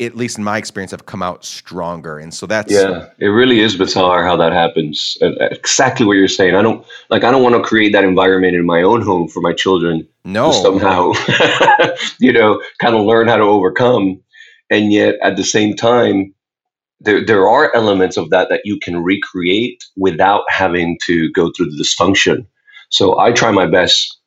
at 0.00 0.16
least 0.16 0.38
in 0.38 0.44
my 0.44 0.56
experience, 0.56 0.90
have 0.92 1.04
come 1.04 1.22
out 1.22 1.44
stronger. 1.44 2.18
And 2.18 2.32
so 2.32 2.46
that's 2.46 2.72
yeah, 2.72 3.10
it 3.18 3.26
really 3.26 3.60
is 3.60 3.76
bizarre 3.76 4.24
how 4.24 4.36
that 4.38 4.54
happens. 4.54 5.18
Exactly 5.20 6.06
what 6.06 6.14
you're 6.14 6.28
saying. 6.28 6.54
I 6.54 6.62
don't 6.62 6.82
like. 7.10 7.24
I 7.24 7.30
don't 7.30 7.42
want 7.42 7.56
to 7.56 7.62
create 7.62 7.92
that 7.92 8.04
environment 8.04 8.56
in 8.56 8.64
my 8.64 8.80
own 8.80 9.02
home 9.02 9.28
for 9.28 9.42
my 9.42 9.52
children. 9.52 10.08
No, 10.24 10.50
somehow, 10.50 11.12
you 12.20 12.32
know, 12.32 12.62
kind 12.80 12.96
of 12.96 13.04
learn 13.04 13.28
how 13.28 13.36
to 13.36 13.44
overcome. 13.44 14.18
And 14.70 14.94
yet, 14.94 15.16
at 15.22 15.36
the 15.36 15.44
same 15.44 15.76
time, 15.76 16.34
there, 17.00 17.22
there 17.22 17.46
are 17.46 17.74
elements 17.76 18.16
of 18.16 18.30
that 18.30 18.48
that 18.48 18.62
you 18.64 18.78
can 18.78 19.02
recreate 19.02 19.84
without 19.94 20.44
having 20.48 20.98
to 21.04 21.30
go 21.32 21.52
through 21.54 21.66
the 21.66 21.76
dysfunction 21.76 22.46
so 22.92 23.18
I 23.18 23.32
try 23.32 23.50
my 23.50 23.66
best 23.66 24.18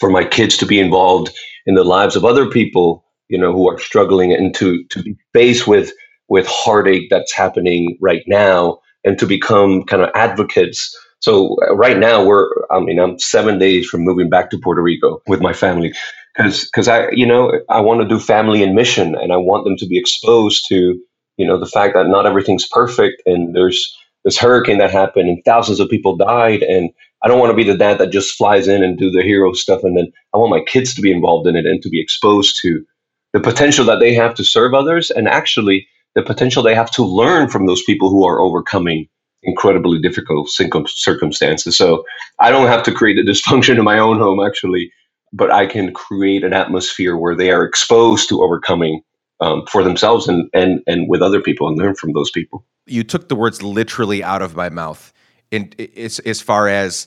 for 0.00 0.10
my 0.10 0.24
kids 0.24 0.56
to 0.58 0.66
be 0.66 0.80
involved 0.80 1.32
in 1.66 1.74
the 1.74 1.84
lives 1.84 2.16
of 2.16 2.24
other 2.24 2.48
people, 2.50 3.04
you 3.28 3.38
know, 3.38 3.52
who 3.52 3.68
are 3.70 3.78
struggling 3.78 4.32
and 4.32 4.54
to 4.56 4.84
to 4.90 5.02
be 5.02 5.16
faced 5.32 5.66
with 5.66 5.92
with 6.28 6.46
heartache 6.48 7.08
that's 7.10 7.34
happening 7.34 7.96
right 8.00 8.22
now 8.26 8.78
and 9.04 9.18
to 9.18 9.26
become 9.26 9.84
kind 9.84 10.02
of 10.02 10.10
advocates. 10.14 10.96
So 11.20 11.56
right 11.72 11.98
now 11.98 12.24
we're 12.24 12.48
I 12.70 12.80
mean 12.80 12.98
I'm 12.98 13.18
7 13.18 13.58
days 13.58 13.86
from 13.88 14.02
moving 14.02 14.28
back 14.28 14.50
to 14.50 14.58
Puerto 14.58 14.82
Rico 14.82 15.22
with 15.26 15.40
my 15.40 15.52
family 15.52 15.92
cuz 16.36 16.68
cuz 16.70 16.88
I 16.88 17.10
you 17.12 17.26
know 17.26 17.52
I 17.70 17.80
want 17.80 18.02
to 18.02 18.08
do 18.08 18.18
family 18.18 18.62
and 18.62 18.74
mission 18.74 19.14
and 19.14 19.32
I 19.32 19.36
want 19.36 19.64
them 19.64 19.76
to 19.78 19.86
be 19.86 19.98
exposed 19.98 20.66
to 20.68 20.98
you 21.38 21.46
know 21.46 21.58
the 21.58 21.66
fact 21.76 21.94
that 21.94 22.08
not 22.08 22.26
everything's 22.26 22.68
perfect 22.68 23.22
and 23.26 23.54
there's 23.54 23.80
this 24.24 24.38
hurricane 24.38 24.78
that 24.78 24.90
happened 24.90 25.28
and 25.28 25.42
thousands 25.44 25.80
of 25.80 25.88
people 25.88 26.16
died 26.16 26.62
and 26.62 26.90
I 27.24 27.28
don't 27.28 27.38
want 27.38 27.50
to 27.50 27.56
be 27.56 27.64
the 27.64 27.76
dad 27.76 27.98
that 27.98 28.10
just 28.10 28.36
flies 28.36 28.68
in 28.68 28.84
and 28.84 28.98
do 28.98 29.10
the 29.10 29.22
hero 29.22 29.52
stuff 29.54 29.82
and 29.82 29.96
then 29.96 30.12
I 30.34 30.38
want 30.38 30.50
my 30.50 30.60
kids 30.60 30.94
to 30.94 31.00
be 31.00 31.10
involved 31.10 31.48
in 31.48 31.56
it 31.56 31.66
and 31.66 31.82
to 31.82 31.88
be 31.88 32.00
exposed 32.00 32.58
to 32.62 32.84
the 33.32 33.40
potential 33.40 33.84
that 33.86 33.98
they 33.98 34.14
have 34.14 34.34
to 34.34 34.44
serve 34.44 34.74
others 34.74 35.10
and 35.10 35.26
actually 35.26 35.86
the 36.14 36.22
potential 36.22 36.62
they 36.62 36.74
have 36.74 36.90
to 36.92 37.04
learn 37.04 37.48
from 37.48 37.66
those 37.66 37.82
people 37.82 38.08
who 38.10 38.24
are 38.24 38.40
overcoming 38.40 39.08
incredibly 39.42 39.98
difficult 39.98 40.48
circumstances. 40.48 41.76
So 41.76 42.04
I 42.40 42.50
don't 42.50 42.68
have 42.68 42.82
to 42.84 42.92
create 42.92 43.16
the 43.16 43.30
dysfunction 43.30 43.78
in 43.78 43.84
my 43.84 43.98
own 43.98 44.18
home 44.18 44.44
actually, 44.44 44.92
but 45.32 45.50
I 45.50 45.66
can 45.66 45.92
create 45.92 46.44
an 46.44 46.52
atmosphere 46.52 47.16
where 47.16 47.36
they 47.36 47.50
are 47.50 47.64
exposed 47.64 48.28
to 48.28 48.42
overcoming 48.42 49.02
um, 49.40 49.64
for 49.66 49.82
themselves 49.82 50.28
and, 50.28 50.48
and 50.54 50.80
and 50.86 51.08
with 51.08 51.20
other 51.20 51.40
people 51.40 51.68
and 51.68 51.76
learn 51.76 51.94
from 51.94 52.12
those 52.12 52.30
people. 52.30 52.64
You 52.86 53.02
took 53.02 53.28
the 53.28 53.34
words 53.34 53.62
literally 53.62 54.22
out 54.22 54.42
of 54.42 54.54
my 54.54 54.68
mouth, 54.68 55.12
in 55.54 55.72
as 55.96 56.18
as 56.20 56.40
far 56.40 56.68
as 56.68 57.06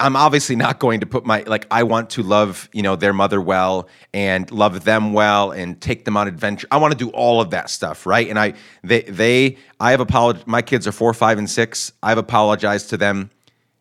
I'm 0.00 0.16
obviously 0.16 0.56
not 0.56 0.80
going 0.80 1.00
to 1.00 1.06
put 1.06 1.24
my 1.24 1.42
like 1.46 1.66
I 1.70 1.84
want 1.84 2.10
to 2.10 2.22
love, 2.22 2.68
you 2.72 2.82
know, 2.82 2.96
their 2.96 3.12
mother 3.12 3.40
well 3.40 3.88
and 4.12 4.50
love 4.50 4.84
them 4.84 5.12
well 5.12 5.52
and 5.52 5.80
take 5.80 6.04
them 6.04 6.16
on 6.16 6.26
adventure. 6.26 6.66
I 6.70 6.78
want 6.78 6.92
to 6.92 6.98
do 6.98 7.10
all 7.10 7.40
of 7.40 7.50
that 7.50 7.70
stuff, 7.70 8.04
right? 8.06 8.28
And 8.28 8.38
I 8.38 8.54
they 8.82 9.02
they 9.02 9.56
I 9.78 9.92
have 9.92 10.00
apologized 10.00 10.46
my 10.46 10.62
kids 10.62 10.86
are 10.86 10.92
4, 10.92 11.14
5 11.14 11.38
and 11.38 11.50
6. 11.50 11.92
I've 12.02 12.18
apologized 12.18 12.90
to 12.90 12.96
them 12.96 13.30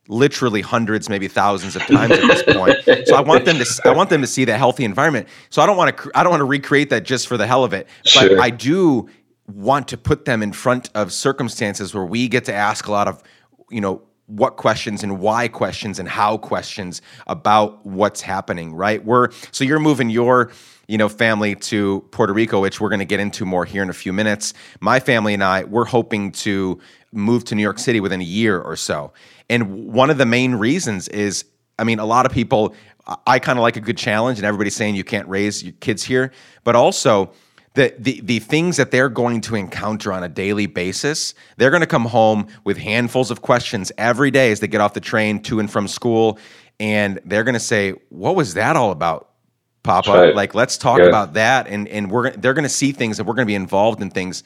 literally 0.09 0.61
hundreds 0.61 1.07
maybe 1.07 1.29
thousands 1.29 1.77
of 1.77 1.81
times 1.83 2.11
at 2.11 2.27
this 2.27 2.43
point. 2.55 3.07
So 3.07 3.15
I 3.15 3.21
want 3.21 3.45
them 3.45 3.57
to 3.57 3.81
I 3.85 3.91
want 3.91 4.09
them 4.09 4.21
to 4.21 4.27
see 4.27 4.45
the 4.45 4.57
healthy 4.57 4.85
environment. 4.85 5.27
So 5.49 5.61
I 5.61 5.65
don't 5.65 5.77
want 5.77 5.97
to 5.97 6.11
I 6.13 6.21
don't 6.21 6.31
want 6.31 6.41
to 6.41 6.45
recreate 6.45 6.91
that 6.91 7.05
just 7.05 7.27
for 7.27 7.37
the 7.37 7.47
hell 7.47 7.63
of 7.63 7.73
it. 7.73 7.87
But 8.03 8.09
sure. 8.27 8.41
I 8.41 8.51
do 8.51 9.09
want 9.47 9.87
to 9.89 9.97
put 9.97 10.25
them 10.25 10.41
in 10.41 10.53
front 10.53 10.89
of 10.95 11.11
circumstances 11.11 11.93
where 11.93 12.05
we 12.05 12.27
get 12.27 12.45
to 12.45 12.53
ask 12.53 12.87
a 12.87 12.91
lot 12.91 13.07
of, 13.07 13.21
you 13.69 13.81
know, 13.81 14.01
what 14.27 14.55
questions 14.55 15.03
and 15.03 15.19
why 15.19 15.47
questions 15.47 15.99
and 15.99 16.07
how 16.07 16.37
questions 16.37 17.01
about 17.27 17.85
what's 17.85 18.21
happening, 18.21 18.73
right? 18.73 19.03
We're 19.03 19.29
so 19.51 19.63
you're 19.63 19.79
moving 19.79 20.09
your 20.09 20.51
you 20.87 20.97
know 20.97 21.09
family 21.09 21.55
to 21.55 22.07
Puerto 22.11 22.33
Rico, 22.33 22.61
which 22.61 22.79
we're 22.79 22.89
going 22.89 22.99
to 22.99 23.05
get 23.05 23.19
into 23.19 23.45
more 23.45 23.65
here 23.65 23.83
in 23.83 23.89
a 23.89 23.93
few 23.93 24.13
minutes. 24.13 24.53
My 24.79 24.99
family 24.99 25.33
and 25.33 25.43
I 25.43 25.65
we're 25.65 25.85
hoping 25.85 26.31
to 26.33 26.79
move 27.11 27.43
to 27.45 27.55
New 27.55 27.61
York 27.61 27.79
City 27.79 27.99
within 27.99 28.21
a 28.21 28.25
year 28.25 28.59
or 28.59 28.75
so. 28.75 29.13
And 29.49 29.87
one 29.93 30.09
of 30.09 30.17
the 30.17 30.25
main 30.25 30.55
reasons 30.55 31.07
is 31.09 31.45
I 31.77 31.83
mean 31.83 31.99
a 31.99 32.05
lot 32.05 32.25
of 32.25 32.31
people 32.31 32.73
I 33.27 33.39
kind 33.39 33.59
of 33.59 33.63
like 33.63 33.75
a 33.75 33.81
good 33.81 33.97
challenge 33.97 34.39
and 34.39 34.45
everybody's 34.45 34.75
saying 34.75 34.95
you 34.95 35.03
can't 35.03 35.27
raise 35.27 35.61
your 35.63 35.73
kids 35.81 36.03
here, 36.03 36.31
but 36.63 36.75
also 36.75 37.33
the, 37.75 37.93
the 37.97 38.21
the 38.21 38.39
things 38.39 38.77
that 38.77 38.91
they're 38.91 39.09
going 39.09 39.41
to 39.41 39.55
encounter 39.55 40.13
on 40.13 40.23
a 40.23 40.29
daily 40.29 40.67
basis, 40.67 41.33
they're 41.57 41.71
going 41.71 41.81
to 41.81 41.87
come 41.87 42.05
home 42.05 42.47
with 42.63 42.77
handfuls 42.77 43.31
of 43.31 43.41
questions 43.41 43.91
every 43.97 44.29
day 44.29 44.51
as 44.51 44.59
they 44.59 44.67
get 44.67 44.79
off 44.79 44.93
the 44.93 44.99
train 44.99 45.41
to 45.43 45.59
and 45.59 45.71
from 45.71 45.87
school, 45.87 46.37
and 46.79 47.19
they're 47.25 47.43
going 47.43 47.53
to 47.53 47.59
say, 47.59 47.93
"What 48.09 48.35
was 48.35 48.53
that 48.53 48.75
all 48.75 48.91
about, 48.91 49.29
Papa?" 49.81 50.11
Right. 50.11 50.35
Like, 50.35 50.53
let's 50.53 50.77
talk 50.77 50.99
yeah. 50.99 51.07
about 51.07 51.33
that, 51.33 51.67
and 51.67 51.87
and 51.87 52.11
we're 52.11 52.29
they're 52.31 52.53
going 52.53 52.63
to 52.63 52.69
see 52.69 52.91
things, 52.91 53.17
and 53.17 53.27
we're 53.27 53.35
going 53.35 53.47
to 53.47 53.51
be 53.51 53.55
involved 53.55 54.01
in 54.01 54.11
things 54.11 54.43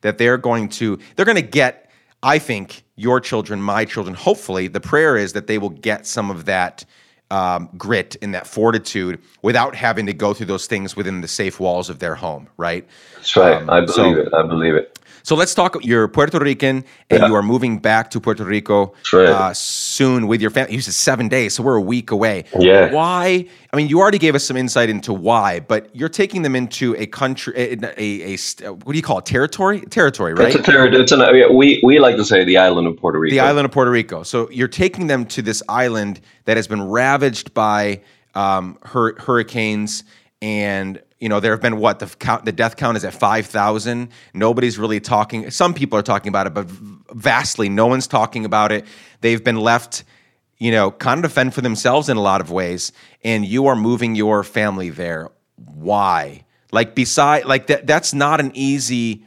that 0.00 0.16
they're 0.16 0.38
going 0.38 0.70
to 0.70 0.98
they're 1.16 1.26
going 1.26 1.36
to 1.36 1.42
get. 1.42 1.90
I 2.22 2.38
think 2.38 2.82
your 2.96 3.18
children, 3.18 3.62
my 3.62 3.86
children, 3.86 4.14
hopefully, 4.14 4.68
the 4.68 4.80
prayer 4.80 5.16
is 5.16 5.32
that 5.32 5.46
they 5.46 5.56
will 5.56 5.70
get 5.70 6.06
some 6.06 6.30
of 6.30 6.44
that 6.44 6.84
um, 7.30 7.68
grit 7.76 8.16
and 8.22 8.34
that 8.34 8.46
fortitude 8.46 9.20
without 9.42 9.74
having 9.74 10.06
to 10.06 10.12
go 10.12 10.34
through 10.34 10.46
those 10.46 10.66
things 10.66 10.96
within 10.96 11.20
the 11.20 11.28
safe 11.28 11.60
walls 11.60 11.90
of 11.90 11.98
their 11.98 12.14
home, 12.14 12.48
right? 12.56 12.86
That's 13.16 13.36
right. 13.36 13.62
Um, 13.62 13.70
I 13.70 13.80
believe 13.80 13.94
so, 13.94 14.10
it. 14.16 14.34
I 14.34 14.42
believe 14.46 14.74
it. 14.74 14.98
So 15.22 15.34
let's 15.34 15.54
talk. 15.54 15.84
You're 15.84 16.08
Puerto 16.08 16.38
Rican 16.38 16.84
and 17.10 17.20
yeah. 17.20 17.26
you 17.26 17.34
are 17.34 17.42
moving 17.42 17.78
back 17.78 18.10
to 18.10 18.20
Puerto 18.20 18.44
Rico 18.44 18.94
right. 19.12 19.26
uh, 19.26 19.54
soon 19.54 20.26
with 20.26 20.40
your 20.40 20.50
family. 20.50 20.74
You 20.74 20.80
said 20.80 20.94
seven 20.94 21.28
days, 21.28 21.54
so 21.54 21.62
we're 21.62 21.76
a 21.76 21.80
week 21.80 22.10
away. 22.10 22.44
Yeah. 22.58 22.92
Why? 22.92 23.46
I 23.72 23.76
mean, 23.76 23.88
you 23.88 24.00
already 24.00 24.18
gave 24.18 24.34
us 24.34 24.44
some 24.44 24.56
insight 24.56 24.88
into 24.88 25.12
why, 25.12 25.60
but 25.60 25.94
you're 25.94 26.08
taking 26.08 26.42
them 26.42 26.56
into 26.56 26.96
a 26.96 27.06
country, 27.06 27.54
a, 27.56 28.00
a, 28.00 28.34
a 28.34 28.72
what 28.72 28.92
do 28.92 28.96
you 28.96 29.02
call 29.02 29.18
it? 29.18 29.26
Territory? 29.26 29.80
Territory, 29.82 30.34
right? 30.34 30.48
It's 30.48 30.56
a 30.56 30.62
territory. 30.62 31.02
It's 31.02 31.12
an, 31.12 31.56
we 31.56 31.80
we 31.84 31.98
like 31.98 32.16
to 32.16 32.24
say 32.24 32.44
the 32.44 32.56
island 32.56 32.86
of 32.86 32.96
Puerto 32.96 33.18
Rico. 33.18 33.32
The 33.32 33.40
island 33.40 33.64
of 33.66 33.72
Puerto 33.72 33.90
Rico. 33.90 34.22
So 34.22 34.50
you're 34.50 34.68
taking 34.68 35.06
them 35.06 35.26
to 35.26 35.42
this 35.42 35.62
island 35.68 36.20
that 36.44 36.56
has 36.56 36.66
been 36.66 36.82
ravaged 36.82 37.54
by 37.54 38.00
um, 38.34 38.78
hur- 38.82 39.18
hurricanes 39.18 40.04
and 40.42 41.02
you 41.18 41.28
know 41.28 41.40
there 41.40 41.52
have 41.52 41.60
been 41.60 41.76
what 41.76 41.98
the 41.98 42.06
count 42.06 42.44
the 42.44 42.52
death 42.52 42.76
count 42.76 42.96
is 42.96 43.04
at 43.04 43.12
5000 43.12 44.08
nobody's 44.32 44.78
really 44.78 45.00
talking 45.00 45.50
some 45.50 45.74
people 45.74 45.98
are 45.98 46.02
talking 46.02 46.28
about 46.28 46.46
it 46.46 46.54
but 46.54 46.66
vastly 47.12 47.68
no 47.68 47.86
one's 47.86 48.06
talking 48.06 48.44
about 48.44 48.72
it. 48.72 48.84
They've 49.20 49.42
been 49.42 49.56
left 49.56 50.04
you 50.58 50.70
know 50.70 50.90
kind 50.90 51.24
of 51.24 51.32
fend 51.32 51.54
for 51.54 51.60
themselves 51.60 52.08
in 52.08 52.16
a 52.16 52.22
lot 52.22 52.40
of 52.40 52.50
ways 52.50 52.92
and 53.22 53.44
you 53.44 53.66
are 53.66 53.76
moving 53.76 54.14
your 54.14 54.42
family 54.42 54.90
there. 54.90 55.30
Why? 55.56 56.44
Like 56.72 56.94
beside 56.94 57.44
like 57.44 57.66
that 57.66 57.86
that's 57.86 58.14
not 58.14 58.40
an 58.40 58.52
easy 58.54 59.24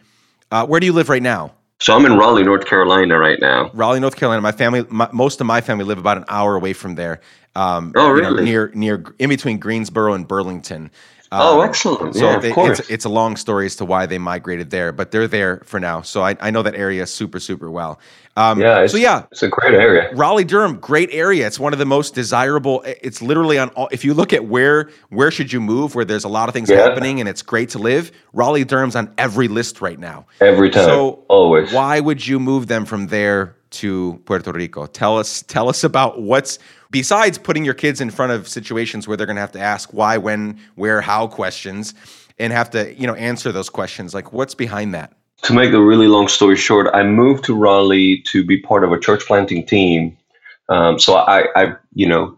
uh, 0.51 0.65
where 0.65 0.79
do 0.79 0.85
you 0.85 0.93
live 0.93 1.09
right 1.09 1.23
now? 1.23 1.53
So 1.79 1.93
i'm 1.93 2.05
in 2.05 2.17
raleigh 2.17 2.43
north 2.43 2.65
carolina 2.65 3.19
right 3.19 3.39
now. 3.39 3.69
Raleigh 3.73 3.99
north 3.99 4.15
carolina. 4.15 4.41
My 4.41 4.51
family 4.51 4.85
my, 4.89 5.09
most 5.11 5.41
of 5.41 5.47
my 5.47 5.61
family 5.61 5.85
live 5.85 5.99
about 5.99 6.17
an 6.17 6.25
hour 6.27 6.55
away 6.55 6.73
from 6.73 6.95
there 6.95 7.21
um, 7.55 7.93
oh, 7.95 8.09
really? 8.11 8.37
Know, 8.37 8.43
near 8.43 8.71
near 8.73 9.03
in 9.19 9.29
between 9.29 9.59
Greensboro 9.59 10.13
and 10.13 10.27
Burlington. 10.27 10.91
Oh, 11.31 11.53
um, 11.53 11.59
oh, 11.59 11.61
excellent! 11.61 12.15
So 12.15 12.29
yeah, 12.29 12.39
they, 12.39 12.53
it's, 12.55 12.89
it's 12.91 13.05
a 13.05 13.09
long 13.09 13.35
story 13.37 13.65
as 13.65 13.75
to 13.77 13.85
why 13.85 14.05
they 14.05 14.19
migrated 14.19 14.69
there, 14.69 14.91
but 14.91 15.09
they're 15.09 15.27
there 15.27 15.61
for 15.65 15.79
now. 15.79 16.01
So 16.01 16.21
I, 16.21 16.35
I 16.39 16.51
know 16.51 16.61
that 16.61 16.75
area 16.75 17.07
super 17.07 17.39
super 17.39 17.71
well. 17.71 17.99
Um, 18.35 18.59
yeah. 18.59 18.85
So 18.87 18.97
yeah, 18.97 19.25
it's 19.31 19.41
a 19.41 19.47
great 19.47 19.73
area. 19.73 20.11
Raleigh 20.13 20.43
Durham, 20.43 20.79
great 20.79 21.09
area. 21.11 21.47
It's 21.47 21.59
one 21.59 21.73
of 21.73 21.79
the 21.79 21.85
most 21.85 22.13
desirable. 22.13 22.83
It's 22.85 23.21
literally 23.21 23.57
on. 23.57 23.69
All, 23.69 23.89
if 23.91 24.05
you 24.05 24.13
look 24.13 24.31
at 24.31 24.45
where 24.45 24.91
where 25.09 25.31
should 25.31 25.51
you 25.51 25.59
move, 25.59 25.95
where 25.95 26.05
there's 26.05 26.23
a 26.23 26.29
lot 26.29 26.49
of 26.49 26.53
things 26.53 26.69
yeah. 26.69 26.77
happening 26.77 27.19
and 27.19 27.27
it's 27.27 27.41
great 27.41 27.69
to 27.69 27.79
live. 27.79 28.11
Raleigh 28.33 28.63
Durham's 28.63 28.95
on 28.95 29.11
every 29.17 29.47
list 29.47 29.81
right 29.81 29.99
now. 29.99 30.27
Every 30.39 30.69
time. 30.69 30.85
So 30.85 31.25
always. 31.29 31.73
Why 31.73 31.99
would 31.99 32.25
you 32.25 32.39
move 32.39 32.67
them 32.67 32.85
from 32.85 33.07
there 33.07 33.55
to 33.73 34.21
Puerto 34.25 34.51
Rico? 34.51 34.85
Tell 34.85 35.17
us 35.17 35.43
tell 35.43 35.69
us 35.69 35.83
about 35.83 36.21
what's 36.21 36.59
besides 36.93 37.37
putting 37.37 37.65
your 37.65 37.73
kids 37.73 37.99
in 37.99 38.09
front 38.09 38.31
of 38.31 38.47
situations 38.47 39.07
where 39.07 39.17
they're 39.17 39.25
going 39.25 39.35
to 39.35 39.41
have 39.41 39.51
to 39.51 39.59
ask 39.59 39.93
why, 39.93 40.17
when, 40.17 40.57
where, 40.75 41.01
how 41.01 41.27
questions 41.27 41.93
and 42.39 42.53
have 42.53 42.69
to, 42.69 42.93
you 42.93 43.07
know, 43.07 43.15
answer 43.15 43.51
those 43.51 43.69
questions. 43.69 44.13
Like 44.13 44.31
what's 44.31 44.55
behind 44.55 44.93
that? 44.93 45.11
To 45.43 45.53
make 45.53 45.73
a 45.73 45.81
really 45.81 46.07
long 46.07 46.27
story 46.27 46.55
short, 46.55 46.87
I 46.93 47.03
moved 47.03 47.43
to 47.45 47.55
Raleigh 47.55 48.21
to 48.27 48.45
be 48.45 48.61
part 48.61 48.83
of 48.83 48.91
a 48.91 48.99
church 48.99 49.25
planting 49.25 49.65
team. 49.65 50.15
Um, 50.69 50.99
so 50.99 51.15
I, 51.15 51.47
I, 51.55 51.73
you 51.93 52.07
know, 52.07 52.37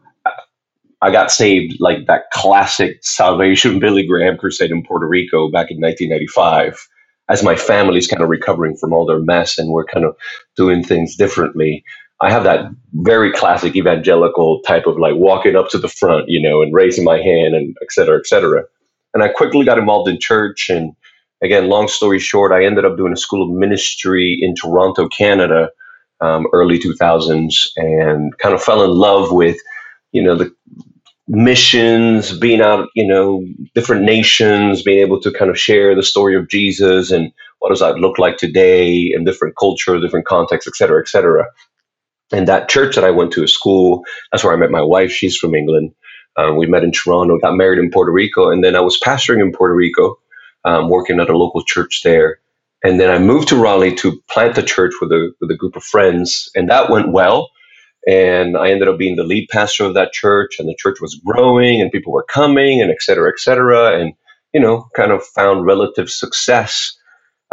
I 1.01 1.11
got 1.11 1.31
saved 1.31 1.77
like 1.79 2.07
that 2.07 2.31
classic 2.31 2.97
Salvation 3.03 3.79
Billy 3.81 4.07
Graham 4.07 4.37
crusade 4.37 4.71
in 4.71 4.83
Puerto 4.83 5.07
Rico 5.07 5.51
back 5.51 5.69
in 5.69 5.79
1995 5.79 6.87
as 7.29 7.43
my 7.43 7.55
family's 7.55 8.07
kind 8.07 8.21
of 8.21 8.29
recovering 8.29 8.75
from 8.75 8.93
all 8.93 9.05
their 9.05 9.19
mess 9.19 9.57
and 9.57 9.71
we're 9.71 9.85
kind 9.85 10.05
of 10.05 10.15
doing 10.55 10.83
things 10.83 11.15
differently. 11.15 11.83
I 12.21 12.31
have 12.31 12.43
that 12.43 12.65
very 12.93 13.31
classic 13.31 13.75
evangelical 13.75 14.61
type 14.61 14.85
of 14.87 14.97
like 14.97 15.15
walking 15.15 15.55
up 15.55 15.69
to 15.69 15.77
the 15.77 15.89
front, 15.89 16.29
you 16.29 16.41
know, 16.41 16.61
and 16.61 16.73
raising 16.73 17.03
my 17.03 17.17
hand 17.17 17.55
and 17.55 17.75
et 17.81 17.91
cetera, 17.91 18.17
et 18.17 18.27
cetera. 18.27 18.63
And 19.13 19.23
I 19.23 19.29
quickly 19.29 19.65
got 19.65 19.77
involved 19.77 20.09
in 20.09 20.19
church. 20.19 20.69
And 20.69 20.93
again, 21.43 21.67
long 21.67 21.87
story 21.87 22.19
short, 22.19 22.51
I 22.51 22.65
ended 22.65 22.85
up 22.85 22.97
doing 22.97 23.13
a 23.13 23.17
school 23.17 23.43
of 23.43 23.57
ministry 23.57 24.37
in 24.41 24.55
Toronto, 24.55 25.07
Canada, 25.09 25.69
um, 26.21 26.47
early 26.53 26.79
2000s, 26.79 27.69
and 27.75 28.37
kind 28.37 28.55
of 28.55 28.63
fell 28.63 28.83
in 28.83 28.91
love 28.91 29.31
with, 29.31 29.57
you 30.11 30.23
know, 30.23 30.35
the 30.35 30.53
missions, 31.27 32.37
being 32.37 32.61
out, 32.61 32.89
you 32.95 33.05
know, 33.05 33.45
different 33.73 34.03
nations, 34.03 34.83
being 34.83 34.99
able 34.99 35.19
to 35.21 35.31
kind 35.31 35.49
of 35.49 35.59
share 35.59 35.95
the 35.95 36.03
story 36.03 36.35
of 36.35 36.49
Jesus 36.49 37.11
and 37.11 37.31
what 37.59 37.69
does 37.69 37.79
that 37.79 37.97
look 37.97 38.19
like 38.19 38.37
today 38.37 39.11
in 39.13 39.25
different 39.25 39.55
culture, 39.57 39.99
different 39.99 40.27
contexts, 40.27 40.67
et 40.67 40.75
cetera, 40.75 41.01
et 41.01 41.07
cetera. 41.07 41.45
And 42.31 42.47
that 42.47 42.69
church 42.69 42.95
that 42.95 43.03
I 43.03 43.11
went 43.11 43.31
to 43.33 43.43
a 43.43 43.47
school, 43.47 44.03
that's 44.31 44.43
where 44.43 44.53
I 44.53 44.57
met 44.57 44.71
my 44.71 44.81
wife. 44.81 45.11
She's 45.11 45.37
from 45.37 45.55
England. 45.55 45.93
Um, 46.37 46.57
we 46.57 46.65
met 46.67 46.83
in 46.83 46.91
Toronto, 46.91 47.39
got 47.39 47.55
married 47.55 47.79
in 47.79 47.89
Puerto 47.91 48.11
Rico, 48.11 48.49
and 48.49 48.63
then 48.63 48.75
I 48.75 48.81
was 48.81 48.99
pastoring 48.99 49.41
in 49.41 49.51
Puerto 49.51 49.73
Rico, 49.73 50.17
um, 50.63 50.89
working 50.89 51.19
at 51.19 51.29
a 51.29 51.37
local 51.37 51.63
church 51.63 52.01
there. 52.03 52.39
And 52.83 52.99
then 52.99 53.09
I 53.09 53.17
moved 53.19 53.47
to 53.47 53.55
Raleigh 53.55 53.95
to 53.95 54.21
plant 54.29 54.55
the 54.55 54.61
church 54.61 54.93
with 55.01 55.11
a 55.11 55.31
with 55.39 55.49
a 55.49 55.55
group 55.55 55.75
of 55.75 55.83
friends, 55.83 56.49
and 56.55 56.69
that 56.69 56.89
went 56.89 57.11
well. 57.11 57.49
And 58.07 58.57
I 58.57 58.71
ended 58.71 58.87
up 58.89 58.97
being 58.99 59.17
the 59.17 59.23
lead 59.23 59.49
pastor 59.51 59.85
of 59.85 59.95
that 59.95 60.13
church, 60.13 60.57
and 60.59 60.69
the 60.69 60.75
church 60.77 61.01
was 61.01 61.15
growing, 61.25 61.81
and 61.81 61.91
people 61.91 62.13
were 62.13 62.25
coming, 62.25 62.81
and 62.81 62.91
et 62.91 63.01
cetera, 63.01 63.29
et 63.31 63.39
cetera, 63.39 63.99
and 63.99 64.13
you 64.53 64.61
know, 64.61 64.87
kind 64.95 65.11
of 65.11 65.23
found 65.25 65.65
relative 65.65 66.09
success 66.09 66.91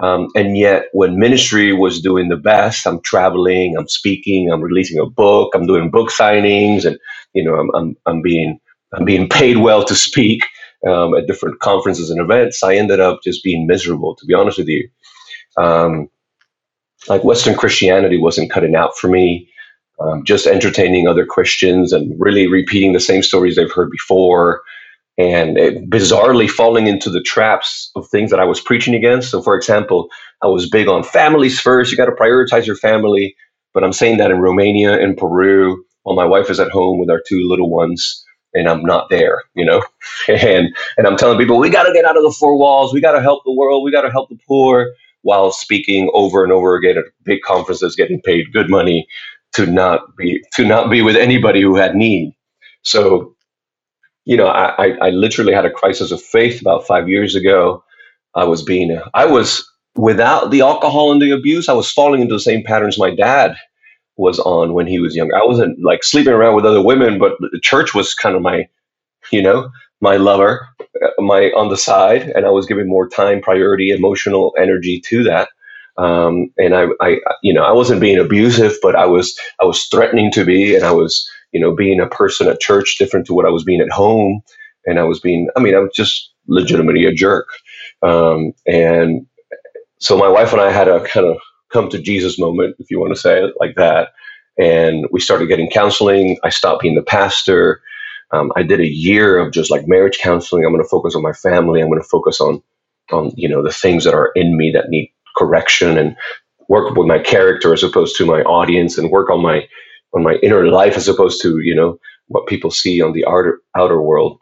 um, 0.03 0.29
and 0.37 0.59
yet, 0.59 0.87
when 0.93 1.19
ministry 1.21 1.73
was 1.73 2.03
doing 2.03 2.29
the 2.29 2.37
best, 2.37 2.87
I'm 2.87 3.01
traveling, 3.03 3.77
I'm 3.79 3.89
speaking, 3.89 4.53
I'm 4.53 4.63
releasing 4.63 5.01
a 5.01 5.07
book, 5.07 5.55
I'm 5.57 5.67
doing 5.67 5.91
book 5.91 6.11
signings, 6.11 6.85
and 6.87 6.99
you 7.35 7.45
know, 7.45 7.57
I'm 7.57 7.71
I'm, 7.75 7.97
I'm 8.07 8.23
being 8.23 8.61
I'm 8.95 9.07
being 9.07 9.31
paid 9.31 9.59
well 9.59 9.87
to 9.87 9.97
speak 9.97 10.45
um, 10.87 11.17
at 11.17 11.29
different 11.29 11.61
conferences 11.61 12.11
and 12.11 12.21
events. 12.21 12.63
I 12.63 12.77
ended 12.77 13.01
up 13.01 13.21
just 13.25 13.45
being 13.45 13.69
miserable, 13.69 14.17
to 14.17 14.27
be 14.27 14.35
honest 14.35 14.59
with 14.59 14.69
you. 14.69 14.91
Um, 15.57 16.09
like 17.09 17.25
Western 17.25 17.57
Christianity 17.57 18.19
wasn't 18.19 18.53
cutting 18.53 18.77
out 18.77 18.97
for 18.99 19.09
me. 19.09 19.51
Um, 20.03 20.25
just 20.25 20.47
entertaining 20.47 21.09
other 21.09 21.27
Christians 21.27 21.93
and 21.93 22.15
really 22.19 22.49
repeating 22.49 22.93
the 22.95 23.01
same 23.01 23.23
stories 23.23 23.57
they've 23.57 23.73
heard 23.73 23.91
before, 23.91 24.63
and 25.19 25.59
it, 25.59 25.89
bizarrely 25.91 26.49
falling 26.51 26.87
into 26.87 27.11
the 27.11 27.23
traps 27.23 27.91
of 27.97 28.09
things 28.09 28.31
that 28.31 28.41
I 28.41 28.45
was 28.45 28.61
preaching 28.61 28.95
against. 28.95 29.31
So, 29.31 29.43
for 29.43 29.55
example, 29.57 30.09
I 30.43 30.49
was 30.49 30.69
big 30.69 30.89
on 30.89 31.05
families 31.05 31.61
first. 31.61 31.91
You 31.91 31.97
got 31.97 32.07
to 32.07 32.13
prioritize 32.13 32.67
your 32.67 32.77
family, 32.77 33.37
but 33.73 33.85
I'm 33.85 33.93
saying 33.93 34.19
that 34.19 34.31
in 34.31 34.41
Romania 34.41 35.01
and 35.01 35.17
Peru, 35.17 35.85
while 36.03 36.17
my 36.17 36.25
wife 36.27 36.51
is 36.51 36.61
at 36.61 36.71
home 36.71 36.99
with 36.99 37.11
our 37.11 37.23
two 37.29 37.49
little 37.49 37.71
ones, 37.71 38.25
and 38.55 38.69
I'm 38.69 38.83
not 38.85 39.11
there, 39.11 39.43
you 39.55 39.65
know, 39.65 39.83
and 40.29 40.75
and 40.97 41.07
I'm 41.07 41.17
telling 41.17 41.39
people 41.39 41.59
we 41.59 41.71
got 41.71 41.85
to 41.85 41.93
get 41.93 42.05
out 42.05 42.17
of 42.17 42.23
the 42.23 42.33
four 42.39 42.57
walls. 42.59 42.93
We 42.93 43.01
got 43.01 43.13
to 43.13 43.23
help 43.23 43.45
the 43.45 43.53
world. 43.55 43.85
We 43.85 43.93
got 43.93 44.03
to 44.03 44.11
help 44.11 44.29
the 44.31 44.39
poor 44.49 44.93
while 45.23 45.53
speaking 45.53 46.11
over 46.15 46.45
and 46.45 46.53
over 46.53 46.75
again 46.77 46.99
at 46.99 47.05
big 47.25 47.43
conferences, 47.43 47.97
getting 47.97 48.21
paid 48.23 48.53
good 48.53 48.71
money 48.71 49.07
to 49.55 49.67
not 49.67 50.17
be 50.17 50.43
to 50.55 50.65
not 50.65 50.91
be 50.91 51.03
with 51.03 51.17
anybody 51.17 51.63
who 51.63 51.77
had 51.77 51.95
need. 51.95 52.35
So, 52.83 53.35
you 54.25 54.37
know, 54.37 54.49
I, 54.49 54.97
I 55.01 55.11
literally 55.11 55.53
had 55.53 55.67
a 55.67 55.71
crisis 55.71 56.11
of 56.11 56.23
faith 56.23 56.61
about 56.61 56.87
five 56.87 57.09
years 57.09 57.35
ago. 57.35 57.85
I 58.35 58.45
was 58.45 58.63
being 58.63 58.99
I 59.15 59.27
was 59.27 59.69
without 59.97 60.51
the 60.51 60.63
alcohol 60.63 61.13
and 61.13 61.21
the 61.21 61.31
abuse, 61.31 61.69
I 61.69 61.75
was 61.75 61.91
falling 61.91 62.23
into 62.23 62.35
the 62.35 62.41
same 62.41 62.63
patterns 62.65 62.99
my 62.99 63.15
dad 63.15 63.57
was 64.17 64.39
on 64.41 64.75
when 64.75 64.87
he 64.87 64.99
was 64.99 65.17
younger. 65.17 65.37
I 65.37 65.45
wasn't 65.45 65.83
like 65.83 66.05
sleeping 66.05 66.33
around 66.33 66.55
with 66.55 66.67
other 66.67 66.83
women, 66.83 67.19
but 67.19 67.33
the 67.41 67.61
church 67.63 67.95
was 67.95 68.15
kind 68.15 68.37
of 68.37 68.43
my, 68.43 68.69
you 69.31 69.43
know, 69.43 69.71
my 70.01 70.17
lover, 70.17 70.67
uh, 70.81 71.23
my 71.23 71.51
on 71.57 71.69
the 71.69 71.77
side, 71.77 72.23
and 72.35 72.45
I 72.45 72.51
was 72.51 72.67
giving 72.67 72.89
more 72.89 73.09
time, 73.09 73.41
priority, 73.41 73.91
emotional 73.91 74.55
energy 74.59 75.01
to 75.07 75.23
that. 75.25 75.49
Um, 75.99 76.53
and 76.59 76.75
I, 76.75 76.87
I, 77.01 77.19
you 77.43 77.55
know, 77.55 77.65
I 77.65 77.73
wasn't 77.73 78.01
being 78.01 78.19
abusive, 78.19 78.75
but 78.83 78.97
I 78.97 79.07
was, 79.07 79.39
I 79.61 79.67
was 79.67 79.85
threatening 79.87 80.33
to 80.33 80.45
be, 80.45 80.75
and 80.77 80.85
I 80.85 80.93
was, 80.93 81.29
you 81.53 81.61
know, 81.61 81.75
being 81.75 82.01
a 82.01 82.09
person 82.09 82.49
at 82.49 82.61
church 82.61 82.97
different 82.99 83.27
to 83.27 83.35
what 83.35 83.47
I 83.47 83.51
was 83.51 83.65
being 83.65 83.81
at 83.83 83.91
home, 83.93 84.43
and 84.87 84.99
I 84.99 85.05
was 85.05 85.21
being, 85.21 85.49
I 85.57 85.61
mean, 85.61 85.75
I 85.75 85.81
was 85.81 85.93
just 85.95 86.33
legitimately 86.49 87.07
a 87.07 87.13
jerk. 87.15 87.49
Um, 88.03 88.53
and 88.67 89.27
so 90.01 90.19
my 90.19 90.29
wife 90.29 90.53
and 90.53 90.63
I 90.63 90.73
had 90.73 90.89
a 90.89 91.05
kind 91.05 91.27
of 91.27 91.39
come 91.73 91.91
to 91.91 92.01
Jesus 92.01 92.39
moment, 92.39 92.77
if 92.81 92.91
you 92.91 93.01
want 93.01 93.15
to 93.15 93.21
say 93.21 93.43
it 93.45 93.55
like 93.61 93.77
that. 93.77 94.11
And 94.59 95.07
we 95.13 95.21
started 95.21 95.49
getting 95.49 95.71
counseling. 95.71 96.39
I 96.45 96.51
stopped 96.51 96.83
being 96.83 96.97
the 96.97 97.03
pastor. 97.03 97.83
Um, 98.33 98.53
I 98.57 98.65
did 98.65 98.81
a 98.81 98.89
year 98.89 99.39
of 99.39 99.53
just 99.53 99.71
like 99.71 99.89
marriage 99.89 100.19
counseling. 100.21 100.65
I'm 100.67 100.73
going 100.73 100.85
to 100.85 100.89
focus 100.91 101.17
on 101.17 101.23
my 101.23 101.35
family. 101.35 101.83
I'm 101.83 101.89
going 101.91 102.03
to 102.03 102.09
focus 102.09 102.41
on, 102.41 102.63
on 103.13 103.33
you 103.37 103.49
know, 103.49 103.63
the 103.63 103.73
things 103.73 104.05
that 104.05 104.15
are 104.15 104.33
in 104.37 104.57
me 104.57 104.73
that 104.73 104.91
need 104.91 105.12
correction 105.37 105.99
and 105.99 106.17
work 106.69 106.95
with 106.97 107.07
my 107.07 107.19
character 107.19 107.73
as 107.73 107.83
opposed 107.83 108.17
to 108.17 108.27
my 108.27 108.43
audience 108.43 108.99
and 108.99 109.11
work 109.11 109.31
on 109.31 109.43
my 109.43 109.67
on 110.15 110.23
my 110.23 110.35
inner 110.43 110.69
life 110.69 110.97
as 110.97 111.09
opposed 111.09 111.43
to 111.43 111.61
you 111.61 111.75
know 111.75 111.99
what 112.29 112.47
people 112.47 112.71
see 112.71 113.03
on 113.03 113.13
the 113.13 113.27
outer 113.27 113.61
outer 113.77 114.01
world. 114.03 114.39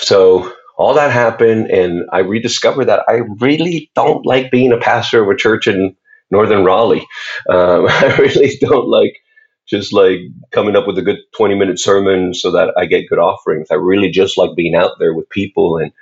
So 0.00 0.52
all 0.78 0.94
that 0.94 1.12
happened, 1.12 1.70
and 1.70 2.04
I 2.12 2.20
rediscovered 2.20 2.86
that 2.88 3.04
I 3.08 3.22
really 3.40 3.90
don't 3.94 4.26
like 4.26 4.50
being 4.50 4.72
a 4.72 4.78
pastor 4.78 5.22
of 5.22 5.28
a 5.28 5.36
church 5.36 5.66
in 5.68 5.96
Northern 6.30 6.64
Raleigh. 6.64 7.06
Um, 7.48 7.86
I 7.90 8.16
really 8.18 8.56
don't 8.60 8.88
like 8.88 9.16
just 9.68 9.92
like 9.92 10.18
coming 10.52 10.76
up 10.76 10.86
with 10.86 10.98
a 10.98 11.02
good 11.02 11.18
20 11.36 11.54
minute 11.56 11.78
sermon 11.80 12.34
so 12.34 12.52
that 12.52 12.74
I 12.76 12.86
get 12.86 13.08
good 13.08 13.18
offerings. 13.18 13.68
I 13.70 13.76
really 13.76 14.10
just 14.10 14.38
like 14.38 14.50
being 14.56 14.74
out 14.76 14.92
there 14.98 15.14
with 15.14 15.28
people. 15.30 15.78
And, 15.78 15.92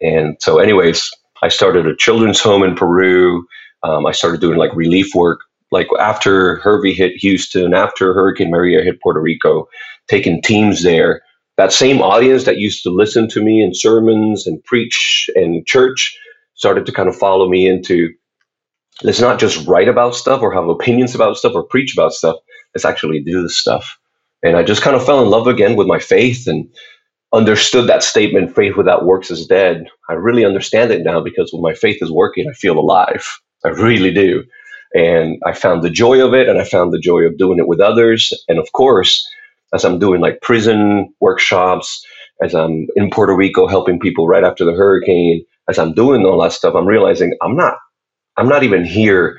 and 0.00 0.36
so, 0.40 0.58
anyways, 0.58 1.10
I 1.42 1.48
started 1.48 1.86
a 1.86 1.96
children's 1.96 2.40
home 2.40 2.62
in 2.62 2.74
Peru. 2.74 3.46
Um, 3.82 4.06
I 4.06 4.12
started 4.12 4.40
doing 4.40 4.58
like 4.58 4.74
relief 4.74 5.14
work, 5.14 5.40
like 5.70 5.88
after 6.00 6.56
Harvey 6.58 6.92
hit 6.92 7.12
Houston, 7.16 7.74
after 7.74 8.12
Hurricane 8.14 8.50
Maria 8.50 8.82
hit 8.82 9.00
Puerto 9.02 9.20
Rico, 9.20 9.68
taking 10.08 10.42
teams 10.42 10.82
there. 10.82 11.22
That 11.56 11.72
same 11.72 12.00
audience 12.00 12.44
that 12.44 12.58
used 12.58 12.82
to 12.84 12.90
listen 12.90 13.28
to 13.30 13.42
me 13.42 13.62
in 13.62 13.74
sermons 13.74 14.46
and 14.46 14.62
preach 14.64 15.28
and 15.34 15.66
church 15.66 16.16
started 16.54 16.86
to 16.86 16.92
kind 16.92 17.08
of 17.08 17.16
follow 17.16 17.48
me 17.48 17.68
into 17.68 18.10
let's 19.02 19.20
not 19.20 19.38
just 19.38 19.66
write 19.66 19.88
about 19.88 20.14
stuff 20.14 20.42
or 20.42 20.52
have 20.52 20.68
opinions 20.68 21.14
about 21.14 21.36
stuff 21.36 21.52
or 21.54 21.62
preach 21.64 21.94
about 21.94 22.12
stuff. 22.12 22.36
Let's 22.74 22.84
actually 22.84 23.22
do 23.22 23.42
this 23.42 23.56
stuff. 23.56 23.98
And 24.42 24.56
I 24.56 24.62
just 24.62 24.82
kind 24.82 24.96
of 24.96 25.04
fell 25.04 25.22
in 25.22 25.30
love 25.30 25.46
again 25.46 25.76
with 25.76 25.86
my 25.86 25.98
faith 25.98 26.46
and 26.46 26.68
understood 27.32 27.88
that 27.88 28.02
statement 28.02 28.54
faith 28.54 28.76
without 28.76 29.04
works 29.06 29.30
is 29.30 29.46
dead. 29.46 29.86
I 30.08 30.14
really 30.14 30.44
understand 30.44 30.90
it 30.90 31.02
now 31.02 31.20
because 31.20 31.52
when 31.52 31.62
my 31.62 31.74
faith 31.74 31.98
is 32.02 32.10
working, 32.10 32.48
I 32.48 32.54
feel 32.54 32.78
alive. 32.78 33.26
I 33.64 33.68
really 33.68 34.12
do. 34.12 34.44
And 34.94 35.38
I 35.44 35.52
found 35.52 35.82
the 35.82 35.90
joy 35.90 36.24
of 36.26 36.34
it 36.34 36.48
and 36.48 36.58
I 36.58 36.64
found 36.64 36.92
the 36.92 37.00
joy 37.00 37.20
of 37.22 37.36
doing 37.38 37.58
it 37.58 37.68
with 37.68 37.80
others. 37.80 38.32
And 38.48 38.58
of 38.58 38.72
course, 38.72 39.28
as 39.74 39.84
I'm 39.84 39.98
doing 39.98 40.20
like 40.20 40.40
prison 40.40 41.12
workshops, 41.20 42.04
as 42.42 42.54
I'm 42.54 42.86
in 42.96 43.10
Puerto 43.10 43.36
Rico 43.36 43.66
helping 43.66 44.00
people 44.00 44.26
right 44.26 44.44
after 44.44 44.64
the 44.64 44.72
hurricane, 44.72 45.44
as 45.68 45.78
I'm 45.78 45.92
doing 45.92 46.24
all 46.24 46.40
that 46.42 46.52
stuff, 46.52 46.74
I'm 46.74 46.86
realizing 46.86 47.36
I'm 47.42 47.56
not 47.56 47.76
I'm 48.36 48.48
not 48.48 48.64
even 48.64 48.84
here 48.84 49.38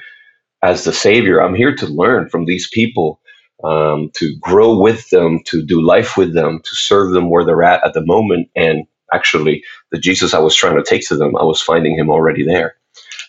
as 0.63 0.83
the 0.83 0.93
savior. 0.93 1.41
I'm 1.41 1.55
here 1.55 1.75
to 1.75 1.87
learn 1.87 2.29
from 2.29 2.45
these 2.45 2.69
people, 2.69 3.21
um, 3.63 4.11
to 4.15 4.35
grow 4.39 4.77
with 4.77 5.09
them, 5.09 5.39
to 5.45 5.63
do 5.63 5.81
life 5.81 6.17
with 6.17 6.33
them, 6.33 6.59
to 6.63 6.75
serve 6.75 7.11
them 7.11 7.29
where 7.29 7.45
they're 7.45 7.63
at 7.63 7.83
at 7.85 7.93
the 7.93 8.05
moment. 8.05 8.49
And 8.55 8.85
actually, 9.13 9.63
the 9.91 9.97
Jesus 9.97 10.33
I 10.33 10.39
was 10.39 10.55
trying 10.55 10.77
to 10.77 10.83
take 10.83 11.07
to 11.07 11.17
them, 11.17 11.35
I 11.37 11.43
was 11.43 11.61
finding 11.61 11.97
him 11.97 12.09
already 12.09 12.45
there. 12.45 12.75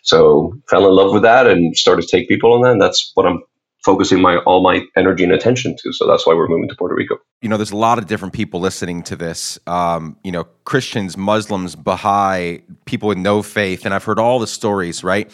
So 0.03 0.55
fell 0.69 0.87
in 0.87 0.95
love 0.95 1.13
with 1.13 1.23
that 1.23 1.47
and 1.47 1.77
started 1.77 2.03
to 2.03 2.09
take 2.09 2.29
people 2.29 2.53
on 2.55 2.63
that. 2.63 2.73
And 2.73 2.81
that's 2.81 3.13
what 3.15 3.27
I'm 3.27 3.43
focusing 3.85 4.21
my 4.21 4.37
all 4.39 4.63
my 4.63 4.83
energy 4.97 5.25
and 5.25 5.33
attention 5.33 5.77
to. 5.83 5.93
So 5.93 6.07
that's 6.07 6.27
why 6.27 6.35
we're 6.35 6.49
moving 6.49 6.69
to 6.69 6.77
Puerto 6.77 6.95
Rico. 6.95 7.19
You 7.43 7.49
know, 7.49 7.57
there's 7.57 7.71
a 7.71 7.77
lot 7.77 7.99
of 7.99 8.07
different 8.07 8.35
people 8.35 8.61
listening 8.61 9.03
to 9.05 9.17
this. 9.17 9.59
Um, 9.67 10.17
you 10.23 10.33
know, 10.33 10.45
Christians, 10.65 11.17
Muslims, 11.17 11.75
Baha'i, 11.77 12.63
people 12.85 13.09
with 13.09 13.19
no 13.19 13.43
faith, 13.43 13.85
and 13.85 13.95
I've 13.95 14.05
heard 14.05 14.19
all 14.19 14.39
the 14.39 14.47
stories, 14.47 15.03
right? 15.03 15.31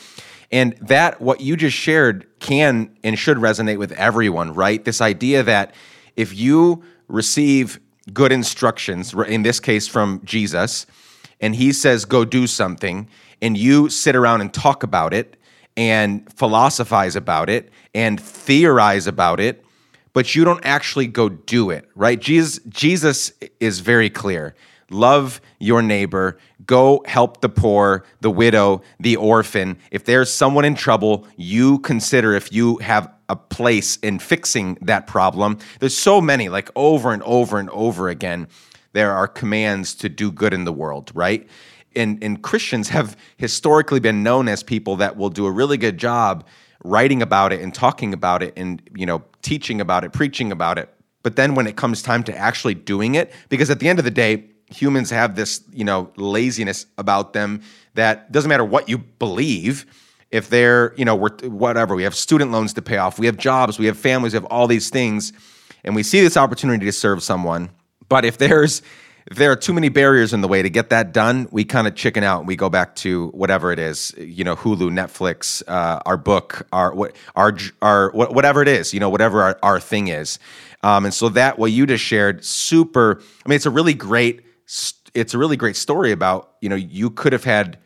And 0.52 0.76
that 0.80 1.20
what 1.20 1.40
you 1.40 1.56
just 1.56 1.76
shared 1.76 2.26
can 2.38 2.96
and 3.02 3.18
should 3.18 3.38
resonate 3.38 3.78
with 3.78 3.92
everyone, 3.92 4.54
right? 4.54 4.84
This 4.84 5.00
idea 5.00 5.42
that 5.42 5.74
if 6.16 6.34
you 6.34 6.84
receive 7.08 7.80
good 8.12 8.32
instructions, 8.32 9.12
in 9.12 9.42
this 9.42 9.60
case 9.60 9.88
from 9.88 10.20
Jesus, 10.24 10.86
and 11.40 11.54
he 11.54 11.72
says 11.72 12.04
go 12.04 12.24
do 12.24 12.46
something, 12.46 13.08
and 13.42 13.56
you 13.56 13.88
sit 13.88 14.16
around 14.16 14.40
and 14.40 14.54
talk 14.54 14.82
about 14.82 15.12
it 15.12 15.36
and 15.76 16.32
philosophize 16.32 17.16
about 17.16 17.50
it 17.50 17.70
and 17.94 18.20
theorize 18.20 19.06
about 19.06 19.40
it, 19.40 19.64
but 20.12 20.34
you 20.34 20.44
don't 20.44 20.64
actually 20.64 21.06
go 21.06 21.28
do 21.28 21.70
it, 21.70 21.86
right? 21.94 22.18
Jesus, 22.18 22.60
Jesus 22.68 23.32
is 23.60 23.80
very 23.80 24.08
clear. 24.08 24.54
Love 24.90 25.40
your 25.58 25.82
neighbor. 25.82 26.38
Go 26.66 27.02
help 27.06 27.40
the 27.40 27.48
poor, 27.48 28.04
the 28.20 28.30
widow, 28.30 28.82
the 29.00 29.16
orphan. 29.16 29.78
If 29.90 30.04
there's 30.04 30.32
someone 30.32 30.64
in 30.64 30.74
trouble, 30.74 31.26
you 31.36 31.78
consider 31.78 32.34
if 32.34 32.52
you 32.52 32.76
have 32.78 33.12
a 33.28 33.36
place 33.36 33.96
in 33.98 34.18
fixing 34.18 34.76
that 34.82 35.06
problem. 35.06 35.58
There's 35.80 35.96
so 35.96 36.20
many, 36.20 36.48
like 36.48 36.70
over 36.76 37.12
and 37.12 37.22
over 37.22 37.58
and 37.58 37.70
over 37.70 38.08
again, 38.08 38.48
there 38.92 39.12
are 39.12 39.28
commands 39.28 39.94
to 39.96 40.08
do 40.08 40.32
good 40.32 40.54
in 40.54 40.64
the 40.64 40.72
world, 40.72 41.12
right? 41.14 41.48
and, 41.96 42.22
and 42.22 42.42
Christians 42.42 42.90
have 42.90 43.16
historically 43.36 44.00
been 44.00 44.22
known 44.22 44.48
as 44.48 44.62
people 44.62 44.96
that 44.96 45.16
will 45.16 45.30
do 45.30 45.46
a 45.46 45.50
really 45.50 45.78
good 45.78 45.98
job 45.98 46.46
writing 46.84 47.22
about 47.22 47.52
it 47.52 47.60
and 47.60 47.74
talking 47.74 48.12
about 48.12 48.42
it 48.42 48.52
and 48.56 48.82
you 48.94 49.06
know 49.06 49.24
teaching 49.42 49.80
about 49.80 50.04
it, 50.04 50.12
preaching 50.12 50.52
about 50.52 50.78
it. 50.78 50.92
But 51.22 51.34
then 51.34 51.54
when 51.54 51.66
it 51.66 51.76
comes 51.76 52.02
time 52.02 52.22
to 52.24 52.36
actually 52.36 52.74
doing 52.74 53.16
it, 53.16 53.32
because 53.48 53.70
at 53.70 53.80
the 53.80 53.88
end 53.88 53.98
of 53.98 54.04
the 54.04 54.10
day, 54.10 54.44
humans 54.68 55.10
have 55.10 55.36
this 55.36 55.62
you 55.72 55.84
know 55.84 56.10
laziness 56.16 56.86
about 56.98 57.32
them 57.32 57.62
that 57.94 58.30
doesn't 58.32 58.48
matter 58.48 58.64
what 58.64 58.88
you 58.88 58.98
believe. 58.98 59.86
If 60.30 60.48
they're 60.48 60.94
you 60.96 61.04
know 61.04 61.14
we're 61.14 61.36
whatever 61.48 61.94
we 61.94 62.02
have 62.02 62.14
student 62.14 62.50
loans 62.52 62.72
to 62.74 62.82
pay 62.82 62.98
off, 62.98 63.18
we 63.18 63.26
have 63.26 63.36
jobs, 63.36 63.78
we 63.78 63.86
have 63.86 63.98
families, 63.98 64.32
we 64.32 64.38
have 64.38 64.44
all 64.46 64.66
these 64.66 64.90
things, 64.90 65.32
and 65.84 65.94
we 65.94 66.02
see 66.02 66.20
this 66.20 66.36
opportunity 66.36 66.84
to 66.86 66.92
serve 66.92 67.22
someone. 67.22 67.70
But 68.08 68.24
if 68.24 68.38
there's 68.38 68.82
if 69.26 69.36
there 69.38 69.50
are 69.50 69.56
too 69.56 69.72
many 69.72 69.88
barriers 69.88 70.32
in 70.32 70.40
the 70.40 70.46
way 70.46 70.62
to 70.62 70.70
get 70.70 70.90
that 70.90 71.12
done, 71.12 71.48
we 71.50 71.64
kind 71.64 71.88
of 71.88 71.96
chicken 71.96 72.22
out 72.22 72.40
and 72.40 72.46
we 72.46 72.54
go 72.54 72.68
back 72.68 72.94
to 72.96 73.28
whatever 73.28 73.72
it 73.72 73.78
is, 73.80 74.14
you 74.16 74.44
know, 74.44 74.54
Hulu, 74.54 74.90
Netflix, 74.90 75.64
uh, 75.66 76.00
our 76.06 76.16
book, 76.16 76.66
our 76.72 76.94
what, 76.94 77.16
our 77.34 77.56
our 77.82 78.10
whatever 78.12 78.62
it 78.62 78.68
is, 78.68 78.94
you 78.94 79.00
know, 79.00 79.10
whatever 79.10 79.42
our, 79.42 79.58
our 79.64 79.80
thing 79.80 80.08
is. 80.08 80.38
Um, 80.84 81.06
and 81.06 81.12
so 81.12 81.28
that 81.30 81.58
what 81.58 81.72
you 81.72 81.86
just 81.86 82.04
shared, 82.04 82.44
super. 82.44 83.20
I 83.44 83.48
mean, 83.48 83.56
it's 83.56 83.66
a 83.66 83.70
really 83.70 83.94
great, 83.94 84.45
it's 85.14 85.34
a 85.34 85.38
really 85.38 85.56
great 85.56 85.76
story 85.76 86.12
about 86.12 86.54
you 86.60 86.68
know 86.68 86.76
you 86.76 87.10
could 87.10 87.32
have 87.32 87.44
had 87.44 87.78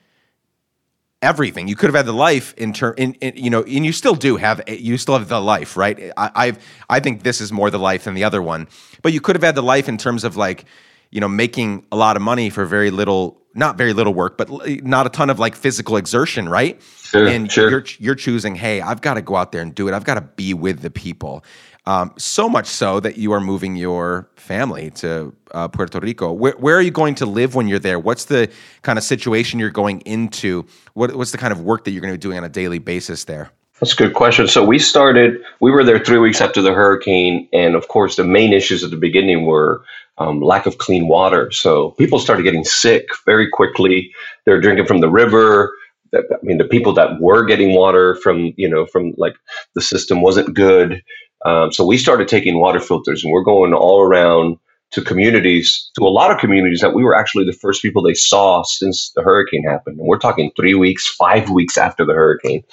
everything. 1.22 1.68
You 1.68 1.76
could 1.76 1.88
have 1.88 1.94
had 1.94 2.06
the 2.06 2.12
life 2.12 2.54
in 2.56 2.72
turn, 2.72 2.94
in, 2.96 3.14
in, 3.14 3.36
you 3.36 3.50
know, 3.50 3.62
and 3.62 3.84
you 3.84 3.92
still 3.92 4.14
do 4.14 4.36
have, 4.36 4.62
you 4.68 4.96
still 4.96 5.18
have 5.18 5.28
the 5.28 5.40
life, 5.40 5.76
right? 5.76 6.12
I, 6.16 6.30
I've, 6.34 6.66
I 6.88 7.00
think 7.00 7.22
this 7.22 7.40
is 7.40 7.52
more 7.52 7.70
the 7.70 7.78
life 7.78 8.04
than 8.04 8.14
the 8.14 8.24
other 8.24 8.40
one, 8.40 8.68
but 9.02 9.12
you 9.12 9.20
could 9.20 9.36
have 9.36 9.42
had 9.42 9.54
the 9.54 9.62
life 9.62 9.88
in 9.88 9.98
terms 9.98 10.24
of 10.24 10.36
like, 10.36 10.64
you 11.10 11.20
know, 11.20 11.28
making 11.28 11.86
a 11.92 11.96
lot 11.96 12.16
of 12.16 12.22
money 12.22 12.50
for 12.50 12.64
very 12.64 12.90
little 12.90 13.40
not 13.52 13.76
very 13.76 13.92
little 13.92 14.14
work, 14.14 14.38
but 14.38 14.48
not 14.84 15.06
a 15.06 15.10
ton 15.10 15.28
of 15.28 15.40
like 15.40 15.56
physical 15.56 15.96
exertion, 15.96 16.48
right? 16.48 16.80
Sure, 17.02 17.26
and 17.26 17.50
sure. 17.50 17.68
you're 17.68 17.84
you're 17.98 18.14
choosing, 18.14 18.54
hey, 18.54 18.80
I've 18.80 19.00
got 19.00 19.14
to 19.14 19.22
go 19.22 19.34
out 19.34 19.50
there 19.50 19.60
and 19.60 19.74
do 19.74 19.88
it. 19.88 19.94
I've 19.94 20.04
got 20.04 20.14
to 20.14 20.20
be 20.20 20.54
with 20.54 20.82
the 20.82 20.90
people. 20.90 21.44
Um, 21.86 22.12
so 22.18 22.48
much 22.48 22.66
so 22.66 23.00
that 23.00 23.16
you 23.16 23.32
are 23.32 23.40
moving 23.40 23.74
your 23.74 24.28
family 24.36 24.90
to 24.92 25.34
uh, 25.52 25.68
Puerto 25.68 25.98
Rico. 25.98 26.32
Where, 26.32 26.52
where, 26.52 26.76
are 26.76 26.82
you 26.82 26.90
going 26.90 27.14
to 27.16 27.26
live 27.26 27.54
when 27.54 27.68
you're 27.68 27.78
there? 27.78 27.98
What's 27.98 28.26
the 28.26 28.50
kind 28.82 28.98
of 28.98 29.04
situation 29.04 29.58
you're 29.58 29.70
going 29.70 30.00
into? 30.02 30.66
What, 30.94 31.16
what's 31.16 31.32
the 31.32 31.38
kind 31.38 31.52
of 31.52 31.62
work 31.62 31.84
that 31.84 31.92
you're 31.92 32.02
going 32.02 32.12
to 32.12 32.18
be 32.18 32.22
doing 32.22 32.38
on 32.38 32.44
a 32.44 32.50
daily 32.50 32.78
basis 32.78 33.24
there? 33.24 33.50
That's 33.80 33.94
a 33.94 33.96
good 33.96 34.12
question. 34.12 34.46
So 34.46 34.62
we 34.62 34.78
started, 34.78 35.40
we 35.60 35.70
were 35.70 35.82
there 35.82 35.98
three 35.98 36.18
weeks 36.18 36.42
after 36.42 36.60
the 36.60 36.74
hurricane. 36.74 37.48
And 37.52 37.74
of 37.74 37.88
course, 37.88 38.16
the 38.16 38.24
main 38.24 38.52
issues 38.52 38.84
at 38.84 38.90
the 38.90 38.96
beginning 38.96 39.46
were 39.46 39.82
um, 40.18 40.42
lack 40.42 40.66
of 40.66 40.76
clean 40.76 41.08
water. 41.08 41.50
So 41.50 41.92
people 41.92 42.18
started 42.18 42.42
getting 42.42 42.64
sick 42.64 43.06
very 43.24 43.48
quickly. 43.48 44.12
They're 44.44 44.60
drinking 44.60 44.84
from 44.84 45.00
the 45.00 45.08
river. 45.08 45.74
I 46.14 46.20
mean, 46.42 46.58
the 46.58 46.64
people 46.64 46.92
that 46.94 47.20
were 47.20 47.44
getting 47.44 47.74
water 47.74 48.16
from, 48.16 48.52
you 48.56 48.68
know, 48.68 48.84
from 48.84 49.14
like 49.16 49.34
the 49.74 49.80
system 49.80 50.20
wasn't 50.20 50.54
good. 50.54 51.02
Um, 51.44 51.72
so 51.72 51.84
we 51.84 51.96
started 51.96 52.28
taking 52.28 52.60
water 52.60 52.80
filters 52.80 53.24
and 53.24 53.32
we're 53.32 53.42
going 53.42 53.72
all 53.72 54.00
around 54.00 54.56
to 54.92 55.02
communities, 55.02 55.90
to 55.96 56.04
a 56.04 56.08
lot 56.08 56.30
of 56.30 56.38
communities 56.38 56.80
that 56.80 56.94
we 56.94 57.04
were 57.04 57.14
actually 57.14 57.44
the 57.44 57.52
first 57.52 57.80
people 57.80 58.02
they 58.02 58.14
saw 58.14 58.62
since 58.64 59.12
the 59.14 59.22
hurricane 59.22 59.64
happened. 59.64 59.98
And 59.98 60.08
we're 60.08 60.18
talking 60.18 60.50
three 60.56 60.74
weeks, 60.74 61.06
five 61.06 61.48
weeks 61.50 61.78
after 61.78 62.04
the 62.04 62.12
hurricane, 62.12 62.64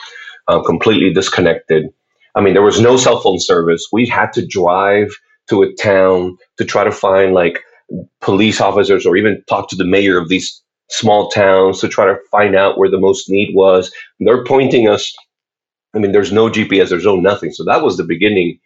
uh, 0.47 0.61
completely 0.63 1.13
disconnected. 1.13 1.85
I 2.35 2.41
mean, 2.41 2.53
there 2.53 2.63
was 2.63 2.81
no 2.81 2.97
cell 2.97 3.19
phone 3.19 3.39
service. 3.39 3.87
We 3.91 4.07
had 4.07 4.33
to 4.33 4.45
drive 4.45 5.09
to 5.49 5.61
a 5.61 5.73
town 5.73 6.37
to 6.57 6.65
try 6.65 6.83
to 6.83 6.91
find 6.91 7.33
like 7.33 7.61
police 8.21 8.59
officers 8.59 9.05
or 9.05 9.15
even 9.15 9.43
talk 9.47 9.69
to 9.69 9.75
the 9.75 9.85
mayor 9.85 10.17
of 10.17 10.29
these 10.29 10.61
small 10.89 11.29
towns 11.29 11.79
to 11.81 11.87
try 11.87 12.05
to 12.05 12.17
find 12.31 12.55
out 12.55 12.77
where 12.77 12.89
the 12.89 12.99
most 12.99 13.29
need 13.29 13.53
was. 13.53 13.91
And 14.19 14.27
they're 14.27 14.43
pointing 14.43 14.87
us 14.87 15.15
I 15.95 15.99
mean, 15.99 16.13
there's 16.13 16.33
no 16.33 16.49
GPS, 16.49 16.89
there's 16.89 17.05
no 17.05 17.17
nothing. 17.17 17.53
So 17.53 17.65
that 17.65 17.83
was 17.83 17.97
the 17.97 18.05
beginning. 18.05 18.59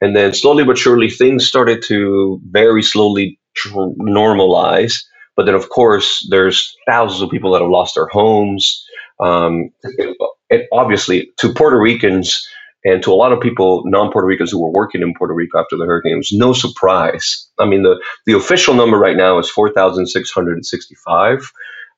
And 0.00 0.16
then 0.16 0.34
slowly 0.34 0.64
but 0.64 0.78
surely, 0.78 1.10
things 1.10 1.46
started 1.46 1.82
to 1.88 2.40
very 2.50 2.82
slowly 2.84 3.40
tr- 3.56 3.74
normalize. 4.00 5.04
But 5.36 5.46
then, 5.46 5.56
of 5.56 5.70
course, 5.70 6.26
there's 6.30 6.74
thousands 6.88 7.22
of 7.22 7.30
people 7.30 7.52
that 7.52 7.62
have 7.62 7.70
lost 7.70 7.96
their 7.96 8.08
homes. 8.08 8.84
Um, 9.20 9.70
it, 9.84 10.16
it 10.50 10.68
obviously, 10.72 11.32
to 11.38 11.54
Puerto 11.54 11.80
Ricans 11.80 12.48
and 12.84 13.02
to 13.04 13.12
a 13.12 13.16
lot 13.16 13.32
of 13.32 13.40
people, 13.40 13.84
non 13.86 14.12
Puerto 14.12 14.28
Ricans 14.28 14.52
who 14.52 14.62
were 14.62 14.72
working 14.72 15.02
in 15.02 15.14
Puerto 15.18 15.34
Rico 15.34 15.60
after 15.60 15.78
the 15.78 15.86
hurricane, 15.86 16.14
it 16.14 16.18
was 16.18 16.32
no 16.32 16.54
surprise. 16.54 17.48
I 17.60 17.66
mean, 17.66 17.84
the, 17.84 18.00
the 18.26 18.34
official 18.34 18.74
number 18.74 18.98
right 18.98 19.18
now 19.18 19.38
is 19.40 19.50
4,665 19.50 21.52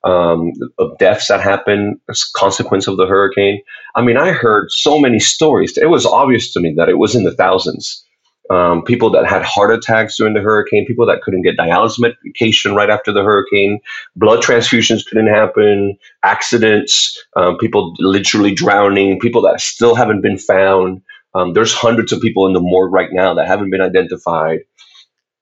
um, 0.07 0.53
of 0.79 0.97
deaths 0.99 1.27
that 1.27 1.41
happened 1.41 1.99
as 2.09 2.21
a 2.21 2.39
consequence 2.39 2.87
of 2.87 2.95
the 2.95 3.05
hurricane. 3.05 3.61
I 3.95 4.01
mean, 4.01 4.15
I 4.17 4.31
heard 4.31 4.71
so 4.71 4.99
many 4.99 5.19
stories. 5.19 5.77
It 5.77 5.89
was 5.89 6.05
obvious 6.05 6.53
to 6.53 6.61
me 6.61 6.73
that 6.77 6.87
it 6.87 6.97
was 6.97 7.13
in 7.13 7.23
the 7.23 7.35
thousands. 7.35 8.05
Um, 8.49 8.83
people 8.83 9.09
that 9.11 9.25
had 9.25 9.43
heart 9.43 9.73
attacks 9.73 10.15
during 10.15 10.33
the 10.33 10.39
hurricane, 10.39 10.85
people 10.85 11.05
that 11.07 11.21
couldn't 11.21 11.41
get 11.41 11.57
dialysis 11.57 11.99
medication 11.99 12.73
right 12.73 12.89
after 12.89 13.11
the 13.11 13.21
hurricane, 13.21 13.81
blood 14.15 14.41
transfusions 14.41 15.05
couldn't 15.05 15.27
happen, 15.27 15.97
accidents, 16.23 17.21
um, 17.35 17.57
people 17.57 17.93
literally 17.99 18.53
drowning, 18.53 19.19
people 19.19 19.41
that 19.41 19.59
still 19.59 19.95
haven't 19.95 20.21
been 20.21 20.37
found. 20.37 21.01
Um, 21.35 21.51
there's 21.51 21.73
hundreds 21.73 22.13
of 22.13 22.21
people 22.21 22.47
in 22.47 22.53
the 22.53 22.61
morgue 22.61 22.93
right 22.93 23.09
now 23.11 23.33
that 23.33 23.47
haven't 23.47 23.69
been 23.69 23.81
identified. 23.81 24.59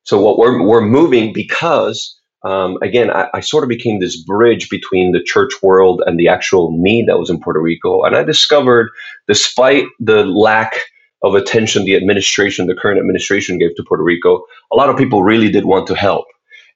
So 0.06 0.20
what 0.20 0.40
we're 0.40 0.64
we're 0.64 0.82
moving 0.82 1.32
because 1.34 2.20
um, 2.46 2.78
again, 2.84 3.10
I, 3.10 3.28
I, 3.34 3.40
sort 3.40 3.64
of 3.64 3.70
became 3.70 4.00
this 4.00 4.22
bridge 4.22 4.70
between 4.70 5.12
the 5.12 5.24
church 5.24 5.52
world 5.64 6.04
and 6.06 6.20
the 6.20 6.28
actual 6.28 6.72
need 6.72 7.08
that 7.08 7.18
was 7.18 7.32
in 7.32 7.40
Puerto 7.40 7.60
Rico. 7.60 8.04
And 8.04 8.16
I 8.16 8.24
discovered, 8.24 8.92
despite 9.28 9.86
the 10.00 10.24
lack 10.26 10.76
of 11.24 11.34
attention 11.34 11.86
the 11.86 11.96
administration, 11.96 12.68
the 12.68 12.76
current 12.76 13.00
administration 13.00 13.58
gave 13.58 13.76
to 13.76 13.84
Puerto 13.84 14.04
Rico, 14.04 14.44
a 14.72 14.76
lot 14.76 14.90
of 14.90 14.98
people 14.98 15.24
really 15.24 15.52
did 15.52 15.66
want 15.66 15.88
to 15.88 15.96
help. 15.96 16.26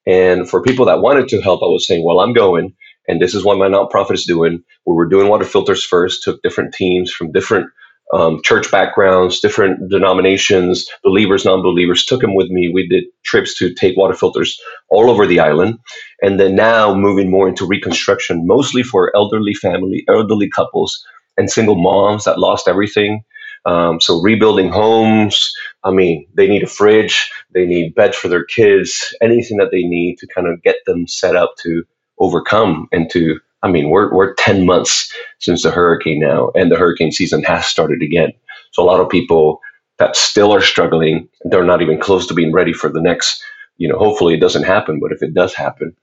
And 0.08 0.49
for 0.49 0.63
people 0.63 0.86
that 0.86 1.01
wanted 1.01 1.27
to 1.29 1.41
help, 1.41 1.62
I 1.62 1.67
was 1.67 1.86
saying, 1.86 2.03
well, 2.03 2.19
I'm 2.19 2.34
going. 2.34 2.73
And 3.08 3.21
this 3.21 3.36
is 3.36 3.43
what 3.43 3.60
my 3.60 3.67
nonprofit 3.67 4.13
is 4.13 4.25
doing. 4.25 4.63
We 4.88 4.95
were 4.95 5.08
doing 5.08 5.27
water 5.27 5.45
filters 5.45 5.84
first, 5.84 6.23
took 6.23 6.41
different 6.41 6.73
teams 6.73 7.12
from 7.12 7.32
different 7.32 7.69
um, 8.12 8.41
church 8.43 8.72
backgrounds, 8.72 9.39
different 9.39 9.89
denominations, 9.89 10.88
believers, 11.04 11.45
non 11.45 11.62
believers, 11.62 12.06
took 12.06 12.22
them 12.22 12.36
with 12.36 12.50
me. 12.50 12.72
We 12.74 12.88
did 12.88 13.06
trips 13.24 13.58
to 13.60 13.74
take 13.74 13.98
water 13.98 14.15
filters 14.15 14.60
all 14.89 15.10
over 15.10 15.28
the 15.28 15.39
island. 15.39 15.78
And 16.22 16.39
then 16.39 16.56
now 16.56 16.93
moving 16.95 17.30
more 17.30 17.48
into 17.48 17.65
reconstruction, 17.65 18.48
mostly 18.48 18.84
for 18.84 19.15
elderly 19.15 19.54
family, 19.54 20.04
elderly 20.08 20.50
couples, 20.50 21.04
and 21.38 21.50
single 21.50 21.76
moms 21.76 22.26
that 22.26 22.39
lost 22.39 22.67
everything. 22.67 23.24
Um, 23.65 24.00
so 24.02 24.22
rebuilding 24.22 24.69
homes. 24.69 25.52
I 25.84 25.91
mean, 25.91 26.28
they 26.34 26.48
need 26.48 26.63
a 26.63 26.67
fridge, 26.67 27.32
they 27.54 27.65
need 27.65 27.95
beds 27.95 28.17
for 28.17 28.28
their 28.28 28.43
kids, 28.45 29.13
anything 29.22 29.58
that 29.58 29.69
they 29.72 29.84
need 29.84 30.17
to 30.19 30.28
kind 30.28 30.48
of 30.48 30.62
get 30.63 30.78
them 30.86 31.08
set 31.08 31.36
up 31.36 31.56
to 31.63 31.84
overcome 32.19 32.88
and 32.91 33.10
to 33.12 33.39
I 33.63 33.69
mean, 33.69 33.89
we're 33.89 34.13
we're 34.13 34.34
ten 34.36 34.65
months 34.65 35.13
since 35.39 35.63
the 35.63 35.72
hurricane 35.72 36.19
now, 36.19 36.52
and 36.56 36.72
the 36.72 36.78
hurricane 36.78 37.12
season 37.12 37.43
has 37.43 37.65
started 37.65 38.02
again. 38.02 38.32
So 38.72 38.84
a 38.84 38.86
lot 38.86 39.02
of 39.02 39.10
people 39.10 39.60
that 39.98 40.15
still 40.15 40.54
are 40.54 40.62
struggling, 40.62 41.28
they're 41.45 41.65
not 41.65 41.82
even 41.82 42.00
close 42.00 42.26
to 42.28 42.34
being 42.34 42.54
ready 42.54 42.74
for 42.74 42.89
the 42.89 43.02
next. 43.02 43.43
You 43.78 43.88
know, 43.88 43.98
hopefully 43.98 44.34
it 44.34 44.39
doesn't 44.41 44.63
happen, 44.63 45.00
but 45.00 45.12
if 45.12 45.22
it 45.22 45.34
does 45.34 45.54
happen, 45.54 45.95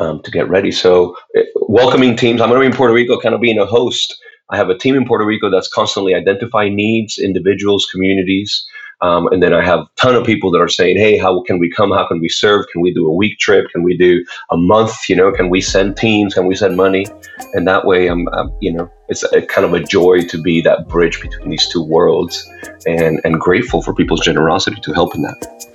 um, 0.00 0.22
to 0.22 0.30
get 0.30 0.48
ready. 0.48 0.70
So 0.72 1.16
eh, 1.36 1.42
welcoming 1.68 2.16
teams. 2.16 2.40
I'm 2.40 2.48
going 2.48 2.60
to 2.60 2.68
be 2.68 2.72
in 2.72 2.76
Puerto 2.76 2.94
Rico, 2.94 3.20
kind 3.20 3.34
of 3.34 3.40
being 3.40 3.58
a 3.58 3.66
host. 3.66 4.16
I 4.50 4.56
have 4.56 4.70
a 4.70 4.76
team 4.78 4.96
in 4.96 5.06
Puerto 5.06 5.24
Rico 5.24 5.50
that's 5.50 5.68
constantly 5.68 6.14
identifying 6.14 6.74
needs, 6.74 7.18
individuals, 7.18 7.86
communities, 7.90 8.66
um, 9.02 9.28
and 9.28 9.42
then 9.42 9.54
I 9.54 9.64
have 9.64 9.80
a 9.80 9.88
ton 9.96 10.14
of 10.14 10.26
people 10.26 10.50
that 10.50 10.58
are 10.58 10.68
saying, 10.68 10.98
hey, 10.98 11.16
how 11.16 11.42
can 11.42 11.58
we 11.58 11.70
come? 11.70 11.90
How 11.90 12.06
can 12.06 12.20
we 12.20 12.28
serve? 12.28 12.66
Can 12.70 12.82
we 12.82 12.92
do 12.92 13.06
a 13.06 13.14
week 13.14 13.38
trip? 13.38 13.70
Can 13.70 13.82
we 13.82 13.96
do 13.96 14.24
a 14.50 14.56
month? 14.56 15.08
You 15.08 15.16
know, 15.16 15.32
can 15.32 15.48
we 15.48 15.62
send 15.62 15.96
teams? 15.96 16.34
Can 16.34 16.46
we 16.46 16.54
send 16.54 16.76
money? 16.76 17.06
And 17.54 17.66
that 17.66 17.86
way, 17.86 18.08
I'm, 18.08 18.28
I'm 18.28 18.50
you 18.60 18.72
know, 18.72 18.90
it's 19.08 19.22
a, 19.32 19.40
kind 19.42 19.64
of 19.64 19.72
a 19.72 19.82
joy 19.82 20.22
to 20.22 20.40
be 20.42 20.60
that 20.62 20.86
bridge 20.88 21.20
between 21.20 21.48
these 21.48 21.66
two 21.68 21.82
worlds 21.82 22.46
and, 22.86 23.20
and 23.24 23.40
grateful 23.40 23.82
for 23.82 23.94
people's 23.94 24.20
generosity 24.20 24.80
to 24.82 24.92
help 24.92 25.14
in 25.14 25.22
that. 25.22 25.70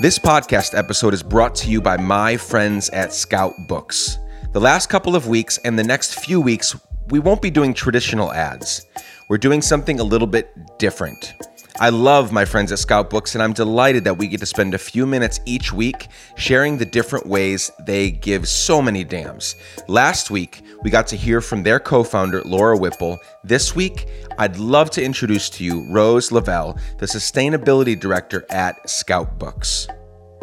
This 0.00 0.18
podcast 0.18 0.76
episode 0.76 1.14
is 1.14 1.22
brought 1.22 1.54
to 1.56 1.70
you 1.70 1.80
by 1.80 1.96
my 1.96 2.36
friends 2.36 2.90
at 2.90 3.12
Scout 3.12 3.52
Books. 3.68 4.18
The 4.52 4.60
last 4.60 4.88
couple 4.88 5.16
of 5.16 5.28
weeks 5.28 5.58
and 5.64 5.78
the 5.78 5.84
next 5.84 6.20
few 6.20 6.40
weeks 6.40 6.76
we 7.10 7.18
won't 7.18 7.42
be 7.42 7.50
doing 7.50 7.74
traditional 7.74 8.32
ads. 8.32 8.86
We're 9.28 9.38
doing 9.38 9.62
something 9.62 10.00
a 10.00 10.04
little 10.04 10.26
bit 10.26 10.50
different. 10.78 11.34
I 11.80 11.88
love 11.88 12.30
my 12.30 12.44
friends 12.44 12.70
at 12.70 12.78
Scout 12.78 13.10
Books, 13.10 13.34
and 13.34 13.42
I'm 13.42 13.52
delighted 13.52 14.04
that 14.04 14.16
we 14.16 14.28
get 14.28 14.38
to 14.38 14.46
spend 14.46 14.74
a 14.74 14.78
few 14.78 15.06
minutes 15.06 15.40
each 15.44 15.72
week 15.72 16.06
sharing 16.36 16.78
the 16.78 16.84
different 16.84 17.26
ways 17.26 17.72
they 17.80 18.12
give 18.12 18.46
so 18.48 18.80
many 18.80 19.02
damns. 19.02 19.56
Last 19.88 20.30
week, 20.30 20.62
we 20.82 20.90
got 20.90 21.08
to 21.08 21.16
hear 21.16 21.40
from 21.40 21.64
their 21.64 21.80
co 21.80 22.04
founder, 22.04 22.42
Laura 22.44 22.76
Whipple. 22.76 23.18
This 23.42 23.74
week, 23.74 24.06
I'd 24.38 24.56
love 24.56 24.90
to 24.90 25.02
introduce 25.02 25.50
to 25.50 25.64
you 25.64 25.84
Rose 25.90 26.30
Lavelle, 26.30 26.78
the 26.98 27.06
Sustainability 27.06 27.98
Director 27.98 28.46
at 28.50 28.88
Scout 28.88 29.36
Books. 29.40 29.88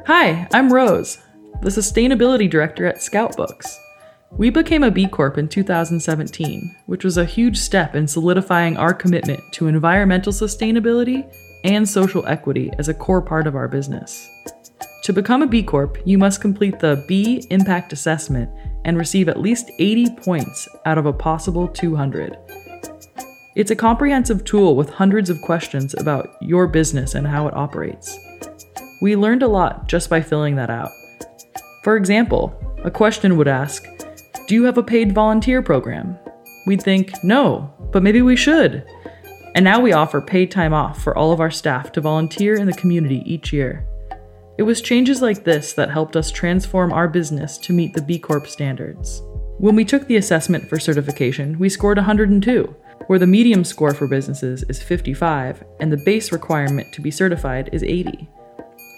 Hi, 0.08 0.50
I'm 0.54 0.74
Rose, 0.74 1.18
the 1.62 1.70
Sustainability 1.70 2.50
Director 2.50 2.86
at 2.86 3.02
Scout 3.02 3.38
Books. 3.38 3.80
We 4.38 4.50
became 4.50 4.84
a 4.84 4.92
B 4.92 5.08
Corp 5.08 5.38
in 5.38 5.50
2017, 5.50 6.76
which 6.86 7.04
was 7.04 7.18
a 7.18 7.26
huge 7.26 7.58
step 7.58 7.96
in 7.96 8.08
solidifying 8.08 8.78
our 8.78 8.94
commitment 8.94 9.42
to 9.54 9.68
environmental 9.68 10.32
sustainability 10.32 11.30
and 11.66 11.88
social 11.88 12.26
equity 12.26 12.72
as 12.80 12.88
a 12.88 12.94
core 12.94 13.22
part 13.22 13.46
of 13.46 13.56
our 13.56 13.68
business. 13.68 14.30
To 15.04 15.14
become 15.14 15.42
a 15.42 15.48
B 15.48 15.62
Corp, 15.62 15.98
you 16.06 16.18
must 16.18 16.40
complete 16.40 16.80
the 16.80 17.04
B 17.10 17.46
Impact 17.50 17.92
Assessment 17.92 18.50
and 18.86 18.98
receive 18.98 19.28
at 19.28 19.40
least 19.40 19.70
80 19.80 20.16
points 20.16 20.68
out 20.86 20.98
of 20.98 21.06
a 21.06 21.14
possible 21.14 21.68
200. 21.68 22.38
It's 23.56 23.72
a 23.72 23.76
comprehensive 23.76 24.46
tool 24.46 24.78
with 24.78 24.90
hundreds 24.92 25.30
of 25.30 25.42
questions 25.42 25.94
about 26.00 26.38
your 26.42 26.68
business 26.68 27.16
and 27.16 27.28
how 27.28 27.50
it 27.50 27.54
operates. 27.54 28.18
We 29.02 29.18
learned 29.18 29.44
a 29.44 29.48
lot 29.48 29.90
just 29.90 30.10
by 30.10 30.22
filling 30.22 30.56
that 30.56 30.70
out. 30.70 30.92
For 31.84 31.98
example, 31.98 32.56
a 32.86 32.92
question 32.92 33.36
would 33.36 33.50
ask 33.50 33.86
do 34.52 34.56
you 34.56 34.66
have 34.66 34.78
a 34.78 34.84
paid 34.84 35.14
volunteer 35.14 35.62
program? 35.62 36.20
We'd 36.66 36.84
think, 36.84 37.24
No, 37.24 37.74
but 37.94 38.04
maybe 38.04 38.22
we 38.22 38.36
should. 38.36 38.86
And 39.56 39.64
now 39.64 39.80
we 39.80 39.94
offer 39.94 40.20
paid 40.20 40.52
time 40.52 40.74
off 40.74 41.02
for 41.02 41.18
all 41.18 41.32
of 41.32 41.40
our 41.40 41.50
staff 41.50 41.94
to 41.94 42.02
volunteer 42.02 42.56
in 42.56 42.68
the 42.68 42.74
community 42.74 43.24
each 43.26 43.54
year. 43.54 43.88
It 44.58 44.64
was 44.64 44.82
changes 44.82 45.22
like 45.22 45.46
this 45.46 45.72
that 45.76 45.90
helped 45.90 46.18
us 46.18 46.32
transform 46.32 46.92
our 46.92 47.08
business 47.08 47.58
to 47.60 47.72
meet 47.72 47.94
the 47.94 48.02
B 48.02 48.20
Corp 48.20 48.46
standards. 48.46 49.22
When 49.58 49.74
we 49.74 49.86
took 49.86 50.06
the 50.06 50.18
assessment 50.18 50.68
for 50.68 50.82
certification, 50.82 51.58
we 51.58 51.70
scored 51.70 51.98
102, 51.98 52.76
where 53.08 53.20
the 53.20 53.26
medium 53.26 53.64
score 53.64 53.94
for 53.94 54.06
businesses 54.06 54.64
is 54.64 54.84
55 54.84 55.64
and 55.80 55.90
the 55.90 56.04
base 56.04 56.34
requirement 56.34 56.92
to 56.92 57.00
be 57.00 57.10
certified 57.10 57.70
is 57.72 57.84
80. 57.84 58.28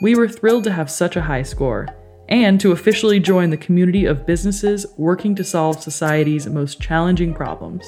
We 0.02 0.16
were 0.16 0.28
thrilled 0.28 0.64
to 0.64 0.74
have 0.74 0.90
such 0.90 1.16
a 1.16 1.22
high 1.22 1.44
score 1.44 1.90
and 2.34 2.60
to 2.60 2.72
officially 2.72 3.20
join 3.20 3.52
the 3.52 3.58
community 3.58 4.06
of 4.06 4.26
businesses 4.26 4.88
working 4.98 5.36
to 5.36 5.44
solve 5.44 5.84
society's 5.84 6.48
most 6.48 6.82
challenging 6.82 7.32
problems. 7.32 7.86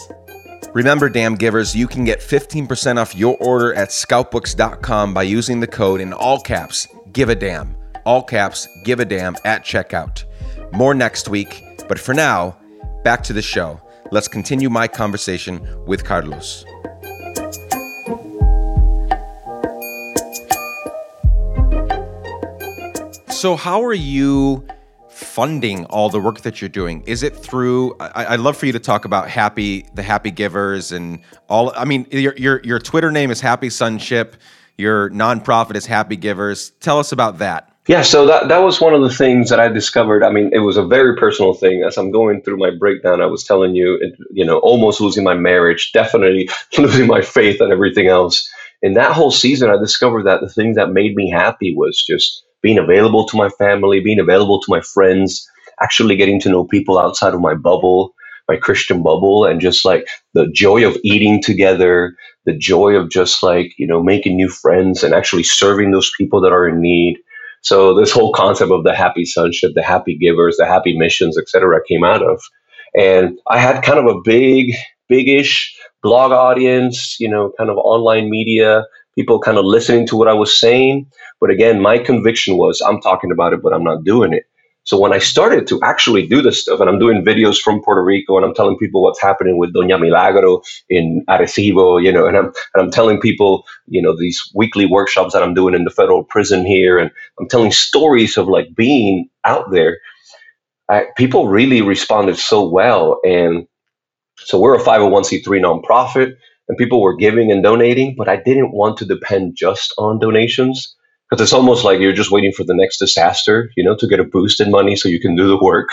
Remember, 0.76 1.10
damn 1.10 1.34
Givers, 1.34 1.76
you 1.76 1.88
can 1.88 2.06
get 2.06 2.20
15% 2.20 2.98
off 2.98 3.16
your 3.16 3.38
order 3.38 3.74
at 3.74 3.90
scoutbooks.com 3.90 5.16
by 5.16 5.24
using 5.24 5.60
the 5.60 5.68
code 5.68 6.00
in 6.00 6.14
all 6.14 6.40
caps, 6.40 6.88
give 7.12 7.30
a 7.30 7.36
damn. 7.36 7.76
All 8.06 8.22
caps, 8.22 8.68
give 8.84 9.00
a 9.00 9.06
damn 9.06 9.36
at 9.46 9.64
checkout. 9.64 10.26
More 10.74 10.94
next 10.94 11.28
week, 11.28 11.64
but 11.88 11.98
for 11.98 12.14
now, 12.14 12.56
back 13.04 13.24
to 13.24 13.34
the 13.34 13.42
show. 13.42 13.82
Let's 14.12 14.28
continue 14.28 14.70
my 14.70 14.88
conversation 14.88 15.68
with 15.88 16.04
Carlos. 16.04 16.66
So, 23.36 23.58
how 23.58 23.84
are 23.84 23.94
you 23.94 24.66
funding 25.10 25.84
all 25.88 26.10
the 26.10 26.22
work 26.22 26.42
that 26.42 26.62
you're 26.62 26.70
doing? 26.70 27.02
Is 27.06 27.22
it 27.22 27.36
through? 27.36 27.94
I, 28.00 28.32
would 28.32 28.40
love 28.40 28.56
for 28.56 28.66
you 28.66 28.72
to 28.72 28.80
talk 28.80 29.04
about 29.04 29.28
happy, 29.30 29.86
the 29.94 30.02
happy 30.02 30.32
givers, 30.32 30.94
and 30.94 31.20
all. 31.50 31.74
I 31.76 31.84
mean, 31.84 32.08
your 32.12 32.34
your 32.38 32.62
your 32.64 32.80
Twitter 32.80 33.12
name 33.12 33.32
is 33.32 33.42
Happy 33.42 33.70
Sonship. 33.70 34.38
Your 34.78 35.10
nonprofit 35.10 35.76
is 35.76 35.86
Happy 35.86 36.16
Givers. 36.16 36.70
Tell 36.80 36.98
us 36.98 37.12
about 37.12 37.40
that. 37.40 37.76
Yeah, 37.88 38.04
so 38.04 38.26
that 38.26 38.48
that 38.48 38.60
was 38.60 38.80
one 38.80 38.94
of 38.94 39.02
the 39.02 39.12
things 39.12 39.50
that 39.50 39.60
I 39.60 39.68
discovered. 39.68 40.24
I 40.24 40.32
mean, 40.32 40.52
it 40.54 40.60
was 40.60 40.78
a 40.78 40.86
very 40.86 41.18
personal 41.18 41.54
thing. 41.54 41.84
As 41.84 41.98
I'm 41.98 42.12
going 42.12 42.42
through 42.42 42.58
my 42.58 42.72
breakdown, 42.72 43.22
I 43.22 43.26
was 43.26 43.44
telling 43.44 43.76
you, 43.76 44.00
it, 44.02 44.14
you 44.32 44.46
know, 44.46 44.60
almost 44.60 45.02
losing 45.02 45.26
my 45.26 45.36
marriage, 45.36 45.92
definitely 45.92 46.50
losing 46.78 47.06
my 47.06 47.22
faith 47.22 47.60
and 47.60 47.74
everything 47.74 48.08
else. 48.08 48.50
In 48.82 48.94
that 48.94 49.12
whole 49.12 49.32
season, 49.32 49.70
I 49.70 49.78
discovered 49.78 50.24
that 50.24 50.40
the 50.40 50.50
thing 50.50 50.76
that 50.76 50.94
made 50.94 51.16
me 51.16 51.30
happy 51.30 51.76
was 51.76 52.02
just 52.02 52.45
being 52.66 52.80
available 52.80 53.28
to 53.28 53.38
my 53.38 53.48
family, 53.48 54.00
being 54.00 54.20
available 54.20 54.60
to 54.60 54.66
my 54.70 54.82
friends, 54.82 55.48
actually 55.84 56.16
getting 56.16 56.40
to 56.42 56.50
know 56.50 56.66
people 56.66 56.98
outside 56.98 57.36
of 57.36 57.40
my 57.40 57.54
bubble, 57.54 58.16
my 58.50 58.58
Christian 58.58 59.04
bubble, 59.04 59.46
and 59.46 59.62
just 59.62 59.86
like 59.86 60.08
the 60.34 60.48
joy 60.52 60.84
of 60.84 60.98
eating 61.04 61.44
together, 61.44 62.16
the 62.46 62.58
joy 62.58 62.96
of 62.96 63.12
just 63.12 63.44
like, 63.44 63.72
you 63.78 63.86
know, 63.86 64.02
making 64.02 64.36
new 64.36 64.50
friends 64.50 65.04
and 65.04 65.14
actually 65.14 65.44
serving 65.44 65.92
those 65.92 66.12
people 66.18 66.42
that 66.42 66.52
are 66.52 66.68
in 66.68 66.82
need. 66.82 67.20
So 67.62 67.94
this 67.94 68.12
whole 68.12 68.34
concept 68.34 68.72
of 68.72 68.84
the 68.84 68.96
happy 68.96 69.26
sonship, 69.26 69.74
the 69.76 69.84
happy 69.84 70.18
givers, 70.18 70.58
the 70.58 70.66
happy 70.66 70.98
missions, 70.98 71.38
etc., 71.38 71.82
came 71.88 72.04
out 72.04 72.24
of. 72.24 72.42
And 72.98 73.38
I 73.48 73.60
had 73.60 73.84
kind 73.84 74.00
of 74.00 74.08
a 74.08 74.22
big, 74.24 74.74
big-ish 75.08 75.72
blog 76.02 76.32
audience, 76.32 77.16
you 77.20 77.30
know, 77.30 77.52
kind 77.60 77.70
of 77.70 77.78
online 77.78 78.32
media, 78.32 78.86
people 79.16 79.40
kind 79.40 79.58
of 79.58 79.66
listening 79.66 80.08
to 80.08 80.16
what 80.16 80.28
I 80.28 80.34
was 80.34 80.60
saying. 80.60 81.08
But 81.42 81.50
again, 81.50 81.82
my 81.82 81.98
conviction 82.00 82.58
was 82.58 82.82
I'm 82.82 83.02
talking 83.02 83.32
about 83.32 83.54
it, 83.54 83.62
but 83.62 83.74
I'm 83.74 83.84
not 83.84 84.04
doing 84.04 84.34
it. 84.34 84.44
So 84.86 85.00
when 85.00 85.14
I 85.14 85.20
started 85.20 85.68
to 85.68 85.80
actually 85.84 86.28
do 86.28 86.44
this 86.44 86.62
stuff, 86.62 86.80
and 86.80 86.90
I'm 86.90 87.00
doing 87.00 87.26
videos 87.26 87.58
from 87.58 87.82
Puerto 87.82 88.04
Rico, 88.04 88.38
and 88.38 88.46
I'm 88.46 88.54
telling 88.54 88.78
people 88.78 89.02
what's 89.02 89.22
happening 89.22 89.58
with 89.58 89.74
Doña 89.74 90.00
Milagro 90.00 90.62
in 90.90 91.26
Arecibo, 91.28 92.04
you 92.04 92.12
know, 92.12 92.28
and 92.28 92.38
I'm 92.38 92.46
and 92.46 92.86
I'm 92.86 92.92
telling 92.92 93.20
people, 93.20 93.66
you 93.88 94.02
know, 94.02 94.16
these 94.18 94.42
weekly 94.56 94.86
workshops 94.86 95.34
that 95.34 95.42
I'm 95.44 95.56
doing 95.56 95.74
in 95.74 95.86
the 95.86 95.90
federal 95.90 96.24
prison 96.24 96.66
here, 96.66 97.00
and 97.00 97.12
I'm 97.40 97.48
telling 97.50 97.72
stories 97.72 98.38
of 98.38 98.48
like 98.48 98.76
being 98.76 99.28
out 99.44 99.72
there. 99.72 99.98
I, 100.90 101.06
people 101.18 101.48
really 101.48 101.82
responded 101.82 102.38
so 102.38 102.68
well, 102.68 103.20
and 103.26 103.68
so 104.38 104.60
we're 104.60 104.76
a 104.76 104.84
501c3 104.84 105.44
nonprofit, 105.46 106.36
and 106.68 106.78
people 106.78 107.02
were 107.02 107.16
giving 107.16 107.52
and 107.52 107.64
donating, 107.64 108.16
but 108.18 108.28
I 108.28 108.38
didn't 108.38 108.74
want 108.74 108.98
to 108.98 109.06
depend 109.06 109.56
just 109.56 109.94
on 109.98 110.20
donations 110.20 110.96
because 111.30 111.42
it's 111.42 111.54
almost 111.54 111.84
like 111.84 112.00
you're 112.00 112.14
just 112.14 112.32
waiting 112.32 112.52
for 112.52 112.64
the 112.64 112.76
next 112.76 112.98
disaster, 112.98 113.72
you 113.76 113.84
know, 113.84 113.96
to 113.96 114.08
get 114.08 114.20
a 114.20 114.24
boost 114.24 114.60
in 114.60 114.72
money 114.72 114.96
so 114.96 115.10
you 115.10 115.20
can 115.20 115.36
do 115.36 115.48
the 115.48 115.58
work. 115.58 115.90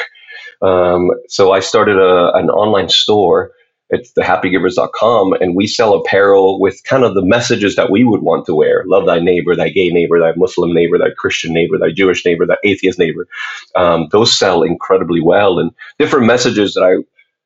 Um, 0.60 1.10
so 1.28 1.52
I 1.52 1.60
started 1.60 1.98
a, 1.98 2.32
an 2.34 2.50
online 2.50 2.88
store. 2.88 3.52
It's 3.90 4.12
thehappygivers.com, 4.14 5.34
and 5.34 5.54
we 5.54 5.66
sell 5.66 5.92
apparel 5.92 6.58
with 6.58 6.82
kind 6.84 7.04
of 7.04 7.14
the 7.14 7.24
messages 7.24 7.76
that 7.76 7.90
we 7.90 8.04
would 8.04 8.22
want 8.22 8.46
to 8.46 8.54
wear: 8.54 8.84
love 8.86 9.04
thy 9.04 9.18
neighbor, 9.18 9.54
thy 9.54 9.68
gay 9.68 9.90
neighbor, 9.90 10.18
thy 10.18 10.32
Muslim 10.34 10.72
neighbor, 10.72 10.96
thy 10.96 11.10
Christian 11.18 11.52
neighbor, 11.52 11.76
thy 11.78 11.90
Jewish 11.90 12.24
neighbor, 12.24 12.46
thy 12.46 12.56
atheist 12.64 12.98
neighbor. 12.98 13.28
Um, 13.76 14.08
those 14.10 14.38
sell 14.38 14.62
incredibly 14.62 15.20
well, 15.20 15.58
and 15.58 15.72
different 15.98 16.26
messages 16.26 16.72
that 16.72 16.84
I 16.84 17.04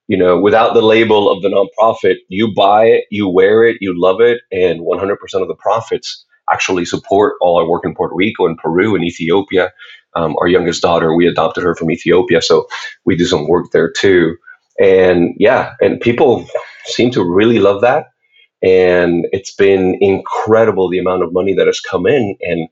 you 0.08 0.16
know, 0.16 0.40
without 0.40 0.74
the 0.74 0.82
label 0.82 1.30
of 1.30 1.42
the 1.42 1.48
nonprofit, 1.48 2.16
you 2.28 2.54
buy 2.54 2.86
it, 2.86 3.04
you 3.10 3.28
wear 3.28 3.64
it, 3.64 3.78
you 3.80 3.98
love 4.00 4.20
it, 4.20 4.42
and 4.52 4.80
100% 4.80 5.16
of 5.42 5.48
the 5.48 5.56
profits 5.58 6.24
actually 6.50 6.84
support 6.84 7.34
all 7.40 7.58
our 7.58 7.68
work 7.68 7.84
in 7.84 7.94
Puerto 7.94 8.14
Rico 8.14 8.46
and 8.46 8.56
Peru 8.58 8.94
and 8.94 9.04
Ethiopia. 9.04 9.72
Um, 10.14 10.36
our 10.40 10.46
youngest 10.48 10.80
daughter, 10.82 11.14
we 11.14 11.26
adopted 11.26 11.64
her 11.64 11.74
from 11.74 11.90
Ethiopia, 11.90 12.40
so 12.40 12.66
we 13.04 13.16
do 13.16 13.26
some 13.26 13.48
work 13.48 13.66
there 13.72 13.90
too. 13.90 14.36
And 14.78 15.34
yeah, 15.38 15.72
and 15.80 16.00
people 16.00 16.46
seem 16.86 17.10
to 17.12 17.24
really 17.24 17.58
love 17.58 17.80
that. 17.80 18.06
And 18.62 19.26
it's 19.32 19.54
been 19.54 19.98
incredible 20.00 20.88
the 20.88 20.98
amount 20.98 21.22
of 21.22 21.32
money 21.32 21.54
that 21.54 21.66
has 21.66 21.80
come 21.80 22.06
in. 22.06 22.36
And 22.40 22.68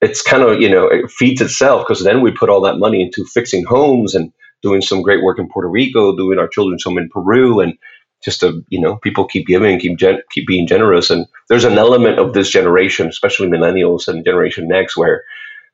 it's 0.00 0.22
kind 0.22 0.42
of, 0.42 0.60
you 0.60 0.70
know, 0.70 0.88
it 0.88 1.10
feeds 1.10 1.40
itself 1.40 1.84
because 1.86 2.04
then 2.04 2.22
we 2.22 2.32
put 2.32 2.50
all 2.50 2.60
that 2.62 2.78
money 2.78 3.02
into 3.02 3.24
fixing 3.26 3.64
homes 3.64 4.14
and 4.14 4.32
doing 4.62 4.82
some 4.82 5.02
great 5.02 5.22
work 5.22 5.38
in 5.38 5.48
Puerto 5.48 5.68
Rico, 5.68 6.16
doing 6.16 6.38
our 6.38 6.48
children's 6.48 6.84
home 6.84 6.98
in 6.98 7.08
Peru, 7.08 7.60
and 7.60 7.74
just 8.22 8.40
to 8.40 8.64
you 8.68 8.80
know 8.80 8.96
people 8.96 9.26
keep 9.26 9.46
giving 9.46 9.78
keep 9.78 9.98
gen- 9.98 10.22
keep 10.30 10.46
being 10.46 10.66
generous. 10.66 11.10
And 11.10 11.26
there's 11.48 11.64
an 11.64 11.78
element 11.78 12.18
of 12.18 12.32
this 12.34 12.50
generation 12.50 13.08
especially 13.08 13.48
millennials 13.48 14.08
and 14.08 14.24
generation 14.24 14.68
next 14.68 14.96
where 14.96 15.24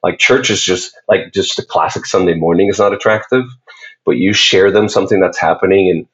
like 0.03 0.19
church 0.19 0.51
is 0.51 0.63
just 0.63 0.97
like 1.09 1.33
just 1.35 1.57
the 1.57 1.65
classic 1.65 2.07
sunday 2.07 2.35
morning 2.35 2.69
is 2.69 2.79
not 2.79 2.95
attractive 2.95 3.45
but 4.05 4.17
you 4.17 4.33
share 4.33 4.71
them 4.71 4.89
something 4.89 5.21
that's 5.21 5.41
happening 5.41 5.89
in 5.89 6.09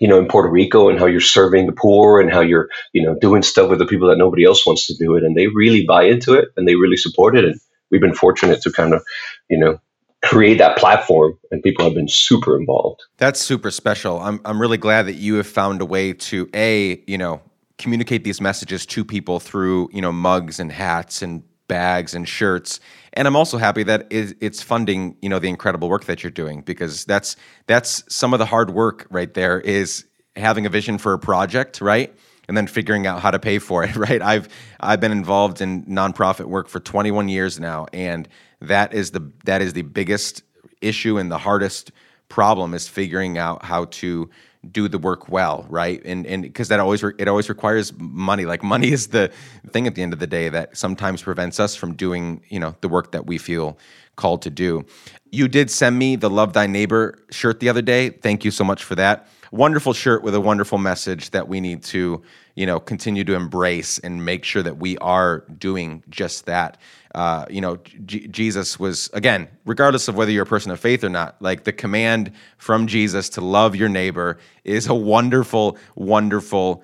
you 0.00 0.08
know 0.08 0.18
in 0.18 0.26
puerto 0.28 0.48
rico 0.48 0.88
and 0.88 0.98
how 0.98 1.06
you're 1.06 1.20
serving 1.20 1.66
the 1.66 1.72
poor 1.72 2.20
and 2.20 2.32
how 2.32 2.40
you're 2.40 2.68
you 2.92 3.02
know 3.02 3.16
doing 3.20 3.42
stuff 3.42 3.70
with 3.70 3.78
the 3.78 3.86
people 3.86 4.08
that 4.08 4.18
nobody 4.18 4.44
else 4.44 4.66
wants 4.66 4.86
to 4.86 4.94
do 4.96 5.16
it. 5.16 5.24
And 5.24 5.36
they 5.36 5.48
really 5.48 5.84
buy 5.86 6.04
into 6.04 6.34
it 6.34 6.48
and 6.56 6.66
they 6.66 6.76
really 6.76 6.96
support 6.96 7.36
it. 7.36 7.44
And 7.44 7.60
we've 7.90 8.00
been 8.00 8.14
fortunate 8.14 8.62
to 8.62 8.72
kind 8.72 8.94
of 8.94 9.04
you 9.48 9.58
know 9.58 9.80
create 10.22 10.58
that 10.58 10.76
platform 10.78 11.36
and 11.50 11.62
people 11.62 11.84
have 11.84 11.94
been 11.94 12.08
super 12.08 12.58
involved. 12.58 13.02
That's 13.18 13.40
super 13.40 13.70
special. 13.70 14.20
I'm, 14.20 14.40
I'm 14.44 14.60
really 14.60 14.78
glad 14.78 15.06
that 15.06 15.14
you 15.14 15.34
have 15.34 15.46
found 15.46 15.82
a 15.82 15.86
way 15.86 16.12
to 16.12 16.48
a 16.54 17.02
you 17.06 17.18
know 17.18 17.42
communicate 17.78 18.22
these 18.22 18.40
messages 18.40 18.86
to 18.86 19.04
people 19.04 19.40
through 19.40 19.88
you 19.92 20.00
know 20.00 20.12
mugs 20.12 20.60
and 20.60 20.70
hats 20.70 21.22
and 21.22 21.42
bags 21.66 22.14
and 22.14 22.28
shirts. 22.28 22.80
And 23.14 23.26
i'm 23.26 23.36
also 23.36 23.58
happy 23.58 23.82
that 23.82 24.06
it's 24.10 24.62
funding 24.62 25.16
you 25.20 25.28
know 25.28 25.38
the 25.38 25.48
incredible 25.48 25.88
work 25.88 26.04
that 26.04 26.22
you're 26.22 26.30
doing 26.30 26.62
because 26.62 27.04
that's 27.04 27.36
that's 27.66 28.04
some 28.14 28.32
of 28.32 28.38
the 28.38 28.46
hard 28.46 28.70
work 28.70 29.06
right 29.10 29.32
there 29.34 29.60
is 29.60 30.04
having 30.36 30.66
a 30.66 30.68
vision 30.70 30.98
for 30.98 31.12
a 31.12 31.18
project 31.18 31.80
right? 31.80 32.14
And 32.48 32.56
then 32.56 32.66
figuring 32.66 33.06
out 33.06 33.20
how 33.20 33.30
to 33.30 33.38
pay 33.38 33.58
for 33.58 33.84
it 33.84 33.96
right? 34.06 34.22
I've 34.22 34.48
i've 34.80 35.00
been 35.00 35.12
involved 35.12 35.60
in 35.60 35.84
nonprofit 35.84 36.46
work 36.46 36.68
for 36.68 36.78
21 36.78 37.28
years 37.28 37.58
now 37.58 37.86
and 37.92 38.28
that 38.62 38.94
is 38.94 39.10
the 39.10 39.30
that 39.44 39.62
is 39.62 39.72
the 39.72 39.82
biggest 39.82 40.42
issue 40.80 41.18
and 41.18 41.30
the 41.30 41.38
hardest 41.38 41.92
problem 42.28 42.74
is 42.74 42.88
figuring 42.88 43.38
out 43.38 43.64
how 43.64 43.84
to 43.86 44.30
do 44.70 44.88
the 44.88 44.98
work 44.98 45.28
well, 45.28 45.66
right? 45.68 46.00
And 46.04 46.26
and 46.26 46.42
because 46.42 46.68
that 46.68 46.80
always 46.80 47.02
re- 47.02 47.14
it 47.18 47.28
always 47.28 47.48
requires 47.48 47.92
money. 47.98 48.44
Like 48.44 48.62
money 48.62 48.92
is 48.92 49.08
the 49.08 49.30
thing 49.70 49.86
at 49.86 49.94
the 49.94 50.02
end 50.02 50.12
of 50.12 50.18
the 50.18 50.26
day 50.26 50.48
that 50.48 50.76
sometimes 50.76 51.22
prevents 51.22 51.58
us 51.58 51.74
from 51.74 51.94
doing 51.94 52.42
you 52.48 52.60
know 52.60 52.76
the 52.80 52.88
work 52.88 53.12
that 53.12 53.26
we 53.26 53.38
feel 53.38 53.76
called 54.16 54.42
to 54.42 54.50
do. 54.50 54.84
You 55.30 55.48
did 55.48 55.70
send 55.70 55.98
me 55.98 56.16
the 56.16 56.30
Love 56.30 56.52
Thy 56.52 56.66
Neighbor 56.66 57.18
shirt 57.30 57.60
the 57.60 57.68
other 57.68 57.82
day. 57.82 58.10
Thank 58.10 58.44
you 58.44 58.50
so 58.50 58.64
much 58.64 58.84
for 58.84 58.94
that. 58.94 59.26
Wonderful 59.52 59.92
shirt 59.92 60.24
with 60.24 60.34
a 60.34 60.40
wonderful 60.40 60.78
message 60.78 61.30
that 61.30 61.46
we 61.46 61.60
need 61.60 61.84
to 61.84 62.22
you 62.56 62.66
know 62.66 62.80
continue 62.80 63.22
to 63.24 63.34
embrace 63.34 63.98
and 63.98 64.24
make 64.24 64.44
sure 64.44 64.62
that 64.62 64.78
we 64.78 64.98
are 64.98 65.44
doing 65.58 66.02
just 66.10 66.46
that 66.46 66.78
uh, 67.14 67.44
you 67.50 67.60
know, 67.60 67.76
Jesus 68.06 68.78
was, 68.80 69.10
again, 69.12 69.48
regardless 69.66 70.08
of 70.08 70.16
whether 70.16 70.30
you're 70.30 70.44
a 70.44 70.46
person 70.46 70.72
of 70.72 70.80
faith 70.80 71.04
or 71.04 71.10
not, 71.10 71.40
like 71.40 71.64
the 71.64 71.72
command 71.72 72.32
from 72.56 72.86
Jesus 72.86 73.28
to 73.30 73.42
love 73.42 73.76
your 73.76 73.90
neighbor 73.90 74.38
is 74.64 74.86
a 74.86 74.94
wonderful, 74.94 75.76
wonderful 75.94 76.82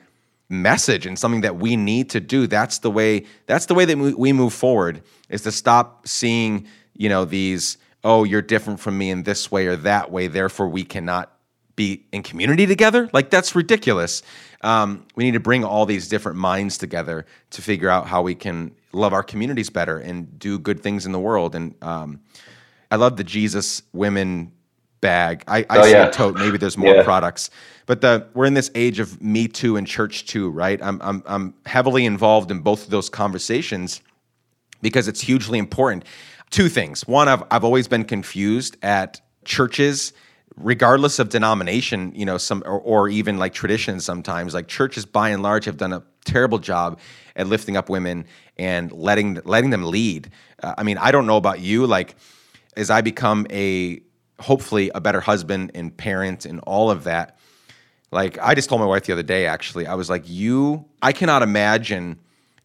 message 0.50 1.06
and 1.06 1.18
something 1.18 1.40
that 1.40 1.56
we 1.56 1.76
need 1.76 2.10
to 2.10 2.20
do. 2.20 2.46
That's 2.46 2.78
the 2.78 2.90
way, 2.90 3.24
that's 3.46 3.66
the 3.66 3.74
way 3.74 3.86
that 3.86 3.96
we 3.96 4.32
move 4.34 4.52
forward 4.52 5.02
is 5.30 5.42
to 5.42 5.52
stop 5.52 6.06
seeing, 6.06 6.66
you 6.94 7.08
know, 7.08 7.24
these, 7.24 7.78
oh, 8.04 8.24
you're 8.24 8.42
different 8.42 8.80
from 8.80 8.98
me 8.98 9.10
in 9.10 9.22
this 9.22 9.50
way 9.50 9.66
or 9.66 9.76
that 9.76 10.10
way, 10.10 10.26
therefore 10.26 10.68
we 10.68 10.84
cannot 10.84 11.32
be 11.78 12.04
in 12.12 12.22
community 12.22 12.66
together. 12.66 13.08
Like 13.14 13.30
that's 13.30 13.54
ridiculous. 13.54 14.22
Um, 14.60 15.06
we 15.14 15.24
need 15.24 15.34
to 15.34 15.40
bring 15.40 15.64
all 15.64 15.86
these 15.86 16.08
different 16.08 16.36
minds 16.36 16.76
together 16.76 17.24
to 17.50 17.62
figure 17.62 17.88
out 17.88 18.06
how 18.06 18.20
we 18.20 18.34
can 18.34 18.72
love 18.92 19.12
our 19.12 19.22
communities 19.22 19.70
better 19.70 19.98
and 19.98 20.38
do 20.38 20.58
good 20.58 20.80
things 20.82 21.06
in 21.06 21.12
the 21.12 21.20
world. 21.20 21.54
And 21.54 21.74
um, 21.82 22.20
I 22.90 22.96
love 22.96 23.16
the 23.16 23.24
Jesus 23.24 23.82
women 23.92 24.52
bag. 25.00 25.44
I, 25.46 25.58
I 25.70 25.78
oh, 25.78 25.82
see 25.84 25.90
yeah. 25.92 26.08
a 26.08 26.10
tote. 26.10 26.34
Maybe 26.34 26.58
there's 26.58 26.76
more 26.76 26.96
yeah. 26.96 27.04
products, 27.04 27.50
but 27.86 28.00
the 28.00 28.26
we're 28.34 28.46
in 28.46 28.54
this 28.54 28.70
age 28.74 28.98
of 28.98 29.22
Me 29.22 29.46
Too 29.46 29.76
and 29.76 29.86
Church 29.86 30.26
Too, 30.26 30.50
right? 30.50 30.82
I'm 30.82 31.00
I'm 31.00 31.22
I'm 31.26 31.54
heavily 31.64 32.04
involved 32.04 32.50
in 32.50 32.58
both 32.60 32.84
of 32.84 32.90
those 32.90 33.08
conversations, 33.08 34.02
because 34.82 35.06
it's 35.06 35.20
hugely 35.20 35.58
important. 35.58 36.04
Two 36.50 36.68
things. 36.68 37.06
One, 37.06 37.28
I've, 37.28 37.44
I've 37.50 37.64
always 37.64 37.88
been 37.88 38.04
confused 38.04 38.76
at 38.82 39.20
churches 39.44 40.12
regardless 40.60 41.18
of 41.18 41.28
denomination 41.28 42.12
you 42.14 42.24
know 42.24 42.38
some 42.38 42.62
or, 42.66 42.80
or, 42.80 43.08
even 43.08 43.38
like 43.38 43.52
traditions 43.52 44.04
sometimes 44.04 44.54
like 44.54 44.68
churches 44.68 45.06
by 45.06 45.30
and 45.30 45.42
large 45.42 45.64
have 45.64 45.76
done 45.76 45.92
a 45.92 46.02
terrible 46.24 46.58
job 46.58 46.98
at 47.36 47.46
lifting 47.46 47.76
up 47.76 47.88
women 47.88 48.24
and 48.58 48.92
letting 48.92 49.40
letting 49.44 49.70
them 49.70 49.82
lead. 49.82 50.30
Uh, 50.62 50.74
i 50.76 50.82
mean 50.82 50.98
i 50.98 51.10
don't 51.10 51.26
know 51.26 51.36
about 51.36 51.60
you 51.60 51.86
like 51.86 52.16
as 52.76 52.90
i 52.90 53.00
become 53.00 53.46
a 53.50 54.00
hopefully 54.40 54.90
a 54.94 55.00
better 55.00 55.20
husband 55.20 55.70
and 55.74 55.96
parent 55.96 56.44
and 56.44 56.60
all 56.60 56.90
of 56.90 57.04
that 57.04 57.38
like 58.10 58.38
i 58.38 58.54
just 58.54 58.68
told 58.68 58.80
my 58.80 58.86
wife 58.86 59.04
the 59.04 59.12
other 59.12 59.22
day 59.22 59.46
actually 59.46 59.86
i 59.86 59.94
was 59.94 60.10
like 60.10 60.22
you 60.26 60.84
i 61.02 61.12
cannot 61.12 61.42
imagine 61.42 62.18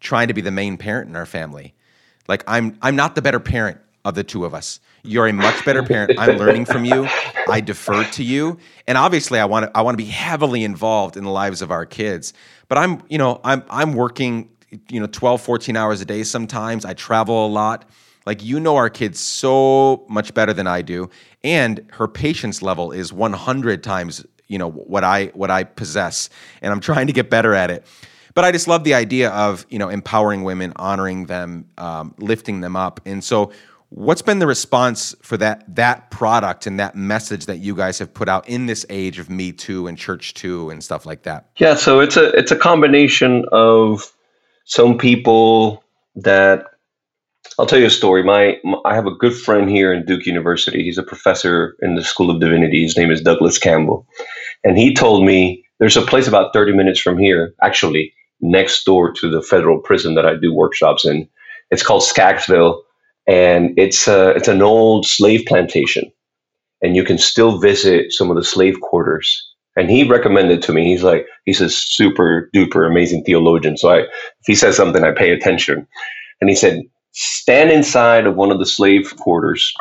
trying 0.04 0.28
to 0.28 0.34
be 0.34 0.42
the 0.42 0.52
main 0.52 0.78
parent 0.78 1.10
in 1.10 1.16
our 1.16 1.26
family. 1.26 1.74
Like 2.28 2.44
I'm 2.46 2.78
I'm 2.82 2.96
not 2.96 3.16
the 3.16 3.22
better 3.24 3.40
parent 3.40 3.80
of 4.06 4.16
the 4.16 4.24
two 4.24 4.46
of 4.46 4.54
us. 4.54 4.80
You're 5.04 5.28
a 5.28 5.34
much 5.34 5.64
better 5.66 5.84
parent. 5.84 6.18
I'm 6.18 6.38
learning 6.38 6.66
from 6.66 6.86
you. 6.86 7.08
I 7.48 7.62
defer 7.62 8.04
to 8.04 8.24
you. 8.24 8.58
And 8.88 8.98
obviously 8.98 9.40
I 9.40 9.46
want 9.46 9.66
to 9.66 9.78
I 9.78 9.82
want 9.82 9.98
to 9.98 10.04
be 10.04 10.10
heavily 10.10 10.64
involved 10.64 11.18
in 11.18 11.24
the 11.24 11.30
lives 11.30 11.62
of 11.62 11.72
our 11.72 11.86
kids. 11.86 12.34
But 12.68 12.78
I'm, 12.78 13.02
you 13.10 13.18
know, 13.18 13.40
I'm 13.44 13.64
I'm 13.70 13.94
working, 13.94 14.50
you 14.90 15.00
know, 15.00 15.08
12, 15.08 15.42
14 15.42 15.76
hours 15.76 16.02
a 16.02 16.06
day 16.06 16.24
sometimes. 16.24 16.86
I 16.86 16.94
travel 16.94 17.46
a 17.46 17.48
lot. 17.48 17.86
Like 18.26 18.44
you 18.44 18.60
know 18.60 18.78
our 18.78 18.90
kids 18.90 19.20
so 19.20 20.06
much 20.08 20.34
better 20.34 20.54
than 20.54 20.68
I 20.68 20.82
do. 20.82 21.10
And 21.44 21.86
her 21.92 22.08
patience 22.08 22.62
level 22.62 22.92
is 22.92 23.12
100 23.12 23.84
times, 23.84 24.26
you 24.48 24.58
know, 24.58 24.72
what 24.72 25.04
I 25.04 25.26
what 25.34 25.52
I 25.52 25.66
possess. 25.66 26.30
And 26.62 26.72
I'm 26.72 26.80
trying 26.80 27.08
to 27.08 27.14
get 27.14 27.30
better 27.30 27.54
at 27.54 27.70
it. 27.70 27.86
But 28.36 28.46
I 28.46 28.52
just 28.52 28.68
love 28.68 28.84
the 28.84 28.94
idea 28.94 29.30
of 29.30 29.66
you 29.70 29.78
know 29.78 29.90
empowering 29.90 30.44
women, 30.44 30.74
honoring 30.78 31.26
them, 31.26 31.66
um, 31.78 32.16
lifting 32.18 32.62
them 32.62 32.76
up. 32.76 33.00
And 33.06 33.24
so, 33.24 33.52
what's 33.94 34.24
been 34.24 34.40
the 34.40 34.48
response 34.48 35.16
for 35.22 35.38
that 35.38 35.64
that 35.76 36.10
product 36.10 36.66
and 36.66 36.80
that 36.80 36.96
message 36.96 37.46
that 37.46 37.58
you 37.58 37.76
guys 37.76 38.00
have 38.00 38.14
put 38.14 38.28
out 38.28 38.48
in 38.50 38.66
this 38.66 38.86
age 38.90 39.20
of 39.20 39.30
Me 39.30 39.52
Too 39.52 39.88
and 39.88 39.98
Church 39.98 40.34
Too 40.34 40.70
and 40.70 40.84
stuff 40.84 41.06
like 41.06 41.24
that? 41.24 41.50
Yeah, 41.58 41.76
so 41.76 42.00
it's 42.00 42.18
a 42.18 42.30
it's 42.38 42.52
a 42.52 42.56
combination 42.56 43.46
of 43.52 44.12
some 44.66 44.98
people 44.98 45.84
that 46.16 46.66
I'll 47.60 47.68
tell 47.68 47.80
you 47.80 47.86
a 47.86 47.92
story. 47.92 48.24
My, 48.24 48.58
my, 48.64 48.78
I 48.86 48.96
have 48.96 49.06
a 49.06 49.16
good 49.16 49.36
friend 49.36 49.70
here 49.70 49.94
in 49.94 50.06
Duke 50.06 50.26
University. 50.26 50.84
He's 50.84 50.98
a 50.98 51.04
professor 51.04 51.76
in 51.82 51.96
the 51.96 52.04
School 52.04 52.32
of 52.32 52.40
Divinity. 52.40 52.82
His 52.84 52.98
name 52.98 53.12
is 53.12 53.22
Douglas 53.22 53.60
Campbell, 53.60 54.08
and 54.64 54.78
he 54.78 54.94
told 54.94 55.24
me 55.24 55.64
there's 55.80 55.98
a 55.98 56.02
place 56.02 56.28
about 56.28 56.54
30 56.54 56.74
minutes 56.74 57.00
from 57.00 57.20
here, 57.20 57.54
actually, 57.62 58.14
next 58.42 58.86
door 58.86 59.12
to 59.14 59.30
the 59.30 59.42
federal 59.42 59.80
prison 59.80 60.16
that 60.16 60.26
I 60.26 60.36
do 60.36 60.54
workshops 60.54 61.06
in. 61.06 61.30
It's 61.70 61.84
called 61.84 62.02
Stagville, 62.02 62.82
and 63.28 63.72
it's 63.78 64.08
a, 64.08 64.30
it's 64.32 64.48
an 64.48 64.62
old 64.62 65.06
slave 65.06 65.46
plantation, 65.48 66.12
and 66.82 66.96
you 66.96 67.04
can 67.04 67.18
still 67.18 67.60
visit 67.60 68.12
some 68.12 68.30
of 68.30 68.36
the 68.36 68.44
slave 68.44 68.80
quarters. 68.82 69.42
And 69.76 69.90
he 69.90 70.04
recommended 70.04 70.62
to 70.64 70.74
me. 70.74 70.86
He's 70.86 71.04
like, 71.04 71.26
he's 71.46 71.62
a 71.62 71.70
super 71.70 72.50
duper 72.56 72.88
amazing 72.88 73.24
theologian. 73.24 73.76
So 73.76 73.90
I, 73.90 74.00
if 74.02 74.46
he 74.46 74.54
says 74.54 74.76
something, 74.78 75.04
I 75.04 75.12
pay 75.12 75.32
attention. 75.32 75.88
And 76.42 76.50
he 76.50 76.56
said, 76.56 76.82
stand 77.14 77.72
inside 77.72 78.28
of 78.28 78.36
one 78.36 78.52
of 78.52 78.60
the 78.60 78.68
slave 78.68 79.16
quarters, 79.18 79.74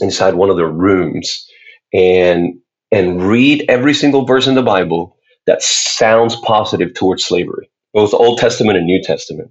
inside 0.00 0.34
one 0.34 0.50
of 0.50 0.56
the 0.56 0.66
rooms, 0.66 1.44
and 1.92 2.54
and 2.92 3.20
read 3.22 3.64
every 3.68 3.94
single 3.94 4.24
verse 4.24 4.46
in 4.46 4.54
the 4.54 4.62
Bible 4.62 5.16
that 5.46 5.62
sounds 5.62 6.36
positive 6.36 6.94
towards 6.94 7.24
slavery 7.24 7.68
both 7.96 8.12
Old 8.12 8.38
Testament 8.38 8.76
and 8.76 8.86
New 8.86 9.02
Testament. 9.02 9.50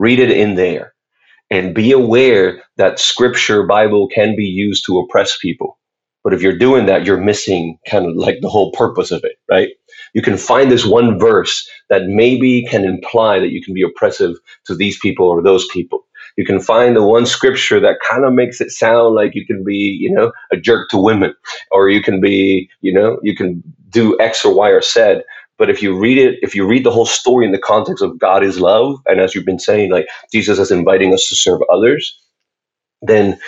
Read 0.00 0.18
it 0.18 0.32
in 0.32 0.56
there 0.56 0.91
and 1.52 1.74
be 1.74 1.92
aware 1.92 2.62
that 2.78 2.98
scripture, 2.98 3.66
Bible 3.66 4.08
can 4.08 4.34
be 4.34 4.46
used 4.46 4.86
to 4.86 4.98
oppress 4.98 5.36
people. 5.36 5.78
But 6.24 6.32
if 6.32 6.40
you're 6.40 6.56
doing 6.56 6.86
that, 6.86 7.04
you're 7.04 7.20
missing 7.20 7.78
kind 7.86 8.06
of 8.06 8.16
like 8.16 8.40
the 8.40 8.48
whole 8.48 8.72
purpose 8.72 9.10
of 9.10 9.22
it, 9.22 9.36
right? 9.50 9.68
You 10.14 10.22
can 10.22 10.38
find 10.38 10.70
this 10.70 10.86
one 10.86 11.18
verse 11.18 11.68
that 11.90 12.06
maybe 12.06 12.64
can 12.70 12.84
imply 12.84 13.38
that 13.38 13.50
you 13.50 13.62
can 13.62 13.74
be 13.74 13.82
oppressive 13.82 14.34
to 14.64 14.74
these 14.74 14.98
people 14.98 15.28
or 15.28 15.42
those 15.42 15.68
people. 15.68 16.06
You 16.38 16.46
can 16.46 16.58
find 16.58 16.96
the 16.96 17.02
one 17.02 17.26
scripture 17.26 17.80
that 17.80 17.98
kind 18.08 18.24
of 18.24 18.32
makes 18.32 18.62
it 18.62 18.70
sound 18.70 19.14
like 19.14 19.34
you 19.34 19.44
can 19.44 19.62
be, 19.62 19.76
you 19.76 20.10
know, 20.10 20.32
a 20.52 20.56
jerk 20.56 20.88
to 20.90 20.96
women, 20.96 21.34
or 21.70 21.90
you 21.90 22.02
can 22.02 22.18
be, 22.18 22.70
you 22.80 22.94
know, 22.94 23.18
you 23.22 23.36
can 23.36 23.62
do 23.90 24.18
X 24.18 24.42
or 24.42 24.54
Y 24.54 24.70
or 24.70 24.80
said. 24.80 25.22
But 25.58 25.70
if 25.70 25.82
you 25.82 25.98
read 25.98 26.18
it, 26.18 26.38
if 26.42 26.54
you 26.54 26.66
read 26.66 26.84
the 26.84 26.90
whole 26.90 27.06
story 27.06 27.46
in 27.46 27.52
the 27.52 27.58
context 27.58 28.02
of 28.02 28.18
God 28.18 28.42
is 28.42 28.60
love, 28.60 28.96
and 29.06 29.20
as 29.20 29.34
you've 29.34 29.46
been 29.46 29.58
saying, 29.58 29.90
like 29.92 30.06
Jesus 30.32 30.58
is 30.58 30.70
inviting 30.70 31.14
us 31.14 31.28
to 31.28 31.36
serve 31.36 31.60
others, 31.72 32.18
then 33.02 33.38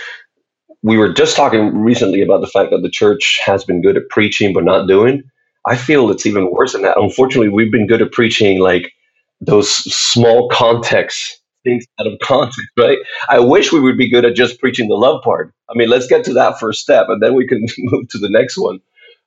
we 0.83 0.99
were 0.99 1.13
just 1.13 1.37
talking 1.37 1.77
recently 1.79 2.23
about 2.23 2.41
the 2.43 2.47
fact 2.47 2.71
that 2.71 2.83
the 2.83 2.91
church 2.91 3.41
has 3.45 3.65
been 3.65 3.83
good 3.83 3.97
at 3.97 4.09
preaching 4.11 4.53
but 4.53 4.65
not 4.65 4.87
doing. 4.87 5.23
I 5.67 5.77
feel 5.77 6.11
it's 6.11 6.27
even 6.27 6.51
worse 6.53 6.73
than 6.73 6.83
that. 6.83 6.99
Unfortunately, 6.99 7.49
we've 7.49 7.73
been 7.73 7.87
good 7.87 8.03
at 8.03 8.13
preaching 8.13 8.61
like 8.61 8.93
those 9.41 9.71
small 9.71 10.49
context 10.51 11.41
things 11.65 11.87
out 11.99 12.07
of 12.07 12.19
context, 12.23 12.61
right? 12.79 12.99
I 13.29 13.41
wish 13.41 13.73
we 13.73 13.81
would 13.81 13.97
be 13.97 14.11
good 14.11 14.27
at 14.27 14.35
just 14.37 14.61
preaching 14.61 14.89
the 14.89 14.95
love 14.97 15.23
part. 15.23 15.53
I 15.71 15.75
mean, 15.75 15.89
let's 15.89 16.07
get 16.07 16.25
to 16.27 16.35
that 16.35 16.61
first 16.61 16.81
step 16.81 17.07
and 17.09 17.23
then 17.23 17.35
we 17.35 17.47
can 17.47 17.65
move 17.79 18.09
to 18.11 18.19
the 18.19 18.31
next 18.31 18.59
one. 18.59 18.81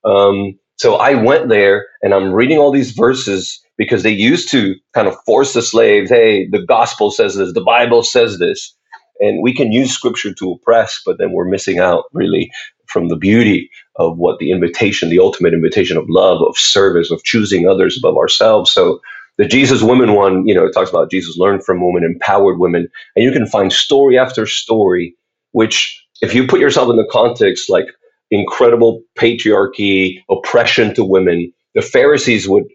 Um, 0.06 0.60
so 0.78 0.96
I 0.96 1.16
went 1.16 1.50
there 1.50 1.88
and 2.02 2.14
I'm 2.14 2.34
reading 2.34 2.58
all 2.58 2.72
these 2.72 2.92
verses 2.92 3.60
because 3.78 4.04
they 4.04 4.12
used 4.12 4.52
to 4.52 4.76
kind 4.94 5.08
of 5.08 5.16
force 5.26 5.54
the 5.54 5.62
slaves, 5.62 6.10
hey, 6.10 6.48
the 6.50 6.64
gospel 6.64 7.12
says 7.12 7.36
this, 7.36 7.54
the 7.54 7.62
Bible 7.62 8.04
says 8.04 8.40
this. 8.40 8.76
And 9.20 9.44
we 9.44 9.54
can 9.54 9.72
use 9.72 9.92
scripture 9.92 10.34
to 10.34 10.52
oppress, 10.52 11.02
but 11.06 11.18
then 11.20 11.32
we're 11.34 11.50
missing 11.50 11.80
out 11.80 12.06
really 12.14 12.52
from 12.88 13.10
the 13.10 13.16
beauty 13.16 13.70
of 13.98 14.18
what 14.18 14.40
the 14.40 14.52
invitation, 14.52 15.10
the 15.10 15.20
ultimate 15.20 15.54
invitation 15.54 15.98
of 15.98 16.06
love, 16.10 16.42
of 16.48 16.58
service, 16.58 17.12
of 17.12 17.24
choosing 17.24 17.68
others 17.68 17.98
above 17.98 18.18
ourselves. 18.18 18.72
So 18.72 19.00
the 19.38 19.46
Jesus 19.46 19.82
women 19.84 20.14
one, 20.14 20.48
you 20.48 20.54
know, 20.54 20.66
it 20.66 20.74
talks 20.74 20.90
about 20.92 21.12
Jesus 21.12 21.38
learned 21.38 21.64
from 21.64 21.86
women, 21.86 22.04
empowered 22.04 22.60
women, 22.60 22.88
and 23.16 23.26
you 23.26 23.32
can 23.32 23.48
find 23.48 23.74
story 23.74 24.18
after 24.20 24.46
story, 24.46 25.16
which 25.52 26.00
if 26.22 26.36
you 26.36 26.48
put 26.48 26.60
yourself 26.60 26.90
in 26.90 26.98
the 26.98 27.08
context, 27.12 27.70
like 27.70 27.88
incredible 28.32 29.04
patriarchy, 29.18 30.24
oppression 30.30 30.94
to 30.96 31.04
women, 31.04 31.52
the 31.76 31.82
Pharisees 31.82 32.48
would, 32.48 32.66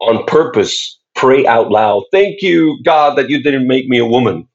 on 0.00 0.24
purpose, 0.26 0.98
pray 1.14 1.46
out 1.46 1.70
loud, 1.70 2.04
Thank 2.12 2.42
you, 2.42 2.78
God, 2.84 3.16
that 3.18 3.30
you 3.30 3.42
didn't 3.42 3.66
make 3.66 3.88
me 3.88 3.98
a 3.98 4.06
woman. 4.06 4.48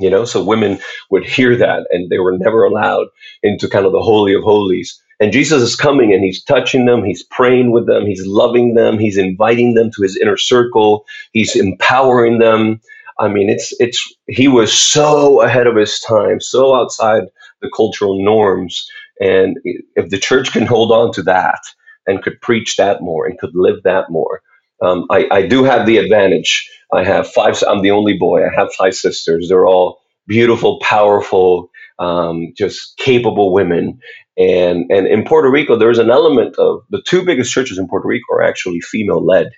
You 0.00 0.10
know, 0.10 0.24
so 0.24 0.42
women 0.42 0.80
would 1.10 1.24
hear 1.24 1.56
that 1.56 1.86
and 1.90 2.10
they 2.10 2.18
were 2.18 2.36
never 2.36 2.64
allowed 2.64 3.06
into 3.42 3.68
kind 3.68 3.86
of 3.86 3.92
the 3.92 4.02
Holy 4.02 4.34
of 4.34 4.42
Holies. 4.42 5.00
And 5.20 5.32
Jesus 5.32 5.62
is 5.62 5.76
coming 5.76 6.12
and 6.12 6.24
he's 6.24 6.42
touching 6.42 6.86
them, 6.86 7.04
he's 7.04 7.22
praying 7.22 7.70
with 7.70 7.86
them, 7.86 8.04
he's 8.04 8.26
loving 8.26 8.74
them, 8.74 8.98
he's 8.98 9.16
inviting 9.16 9.74
them 9.74 9.90
to 9.92 10.02
his 10.02 10.16
inner 10.16 10.36
circle, 10.36 11.06
he's 11.32 11.54
empowering 11.54 12.40
them. 12.40 12.80
I 13.20 13.28
mean, 13.28 13.48
it's 13.48 13.72
it's 13.78 14.02
he 14.26 14.48
was 14.48 14.76
so 14.76 15.40
ahead 15.42 15.68
of 15.68 15.76
his 15.76 16.00
time, 16.00 16.40
so 16.40 16.74
outside 16.74 17.22
the 17.62 17.70
cultural 17.74 18.22
norms 18.24 18.84
and 19.20 19.56
if 19.64 20.10
the 20.10 20.18
church 20.18 20.52
can 20.52 20.66
hold 20.66 20.90
on 20.90 21.12
to 21.12 21.22
that 21.22 21.60
and 22.06 22.22
could 22.22 22.40
preach 22.40 22.76
that 22.76 23.00
more 23.00 23.26
and 23.26 23.38
could 23.38 23.52
live 23.54 23.82
that 23.84 24.10
more, 24.10 24.40
um, 24.82 25.06
I, 25.10 25.26
I 25.30 25.46
do 25.46 25.64
have 25.64 25.86
the 25.86 25.98
advantage. 25.98 26.68
I 26.92 27.04
have 27.04 27.30
five, 27.30 27.62
I'm 27.66 27.82
the 27.82 27.90
only 27.90 28.16
boy. 28.18 28.44
I 28.44 28.54
have 28.54 28.72
five 28.72 28.94
sisters. 28.94 29.48
They're 29.48 29.66
all 29.66 30.00
beautiful, 30.26 30.78
powerful, 30.80 31.70
um, 31.98 32.52
just 32.56 32.96
capable 32.98 33.52
women. 33.52 33.98
And, 34.36 34.90
and 34.90 35.06
in 35.06 35.24
Puerto 35.24 35.50
Rico, 35.50 35.76
there's 35.76 35.98
an 35.98 36.10
element 36.10 36.56
of 36.58 36.82
the 36.90 37.02
two 37.02 37.24
biggest 37.24 37.52
churches 37.52 37.78
in 37.78 37.88
Puerto 37.88 38.08
Rico 38.08 38.34
are 38.34 38.42
actually 38.42 38.80
female 38.80 39.24
led. 39.24 39.50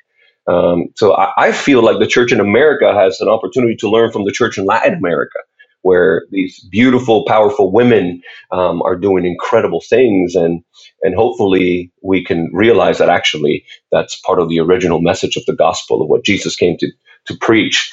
Um, 0.46 0.88
so 0.94 1.14
I, 1.14 1.32
I, 1.36 1.52
feel 1.52 1.82
like 1.82 1.98
the 1.98 2.06
church 2.06 2.30
in 2.30 2.38
America 2.38 2.94
has 2.94 3.20
an 3.20 3.28
opportunity 3.28 3.74
to 3.76 3.90
learn 3.90 4.12
from 4.12 4.24
the 4.24 4.30
church 4.30 4.56
in 4.56 4.64
Latin 4.64 4.94
America 4.94 5.38
where 5.86 6.24
these 6.32 6.60
beautiful, 6.72 7.24
powerful 7.26 7.72
women 7.72 8.22
um, 8.52 8.82
are 8.82 8.96
doing 8.96 9.26
incredible 9.26 9.82
things, 9.88 10.36
and 10.36 10.62
and 11.02 11.16
hopefully 11.16 11.92
we 12.02 12.24
can 12.24 12.50
realize 12.52 12.98
that 12.98 13.10
actually 13.10 13.64
that's 13.92 14.16
part 14.22 14.40
of 14.40 14.50
the 14.50 14.60
original 14.60 15.00
message 15.02 15.36
of 15.36 15.46
the 15.46 15.56
gospel 15.56 16.02
of 16.02 16.08
what 16.10 16.24
Jesus 16.26 16.56
came 16.56 16.76
to 16.78 16.92
to 17.26 17.36
preach. 17.40 17.90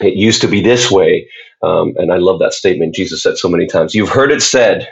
It 0.00 0.14
used 0.16 0.42
to 0.42 0.48
be 0.48 0.62
this 0.62 0.90
way, 0.90 1.28
um, 1.62 1.94
and 1.96 2.12
I 2.12 2.18
love 2.18 2.40
that 2.40 2.54
statement 2.54 2.94
Jesus 2.96 3.22
said 3.22 3.38
so 3.38 3.48
many 3.48 3.66
times. 3.66 3.94
You've 3.94 4.10
heard 4.10 4.32
it 4.32 4.42
said. 4.42 4.88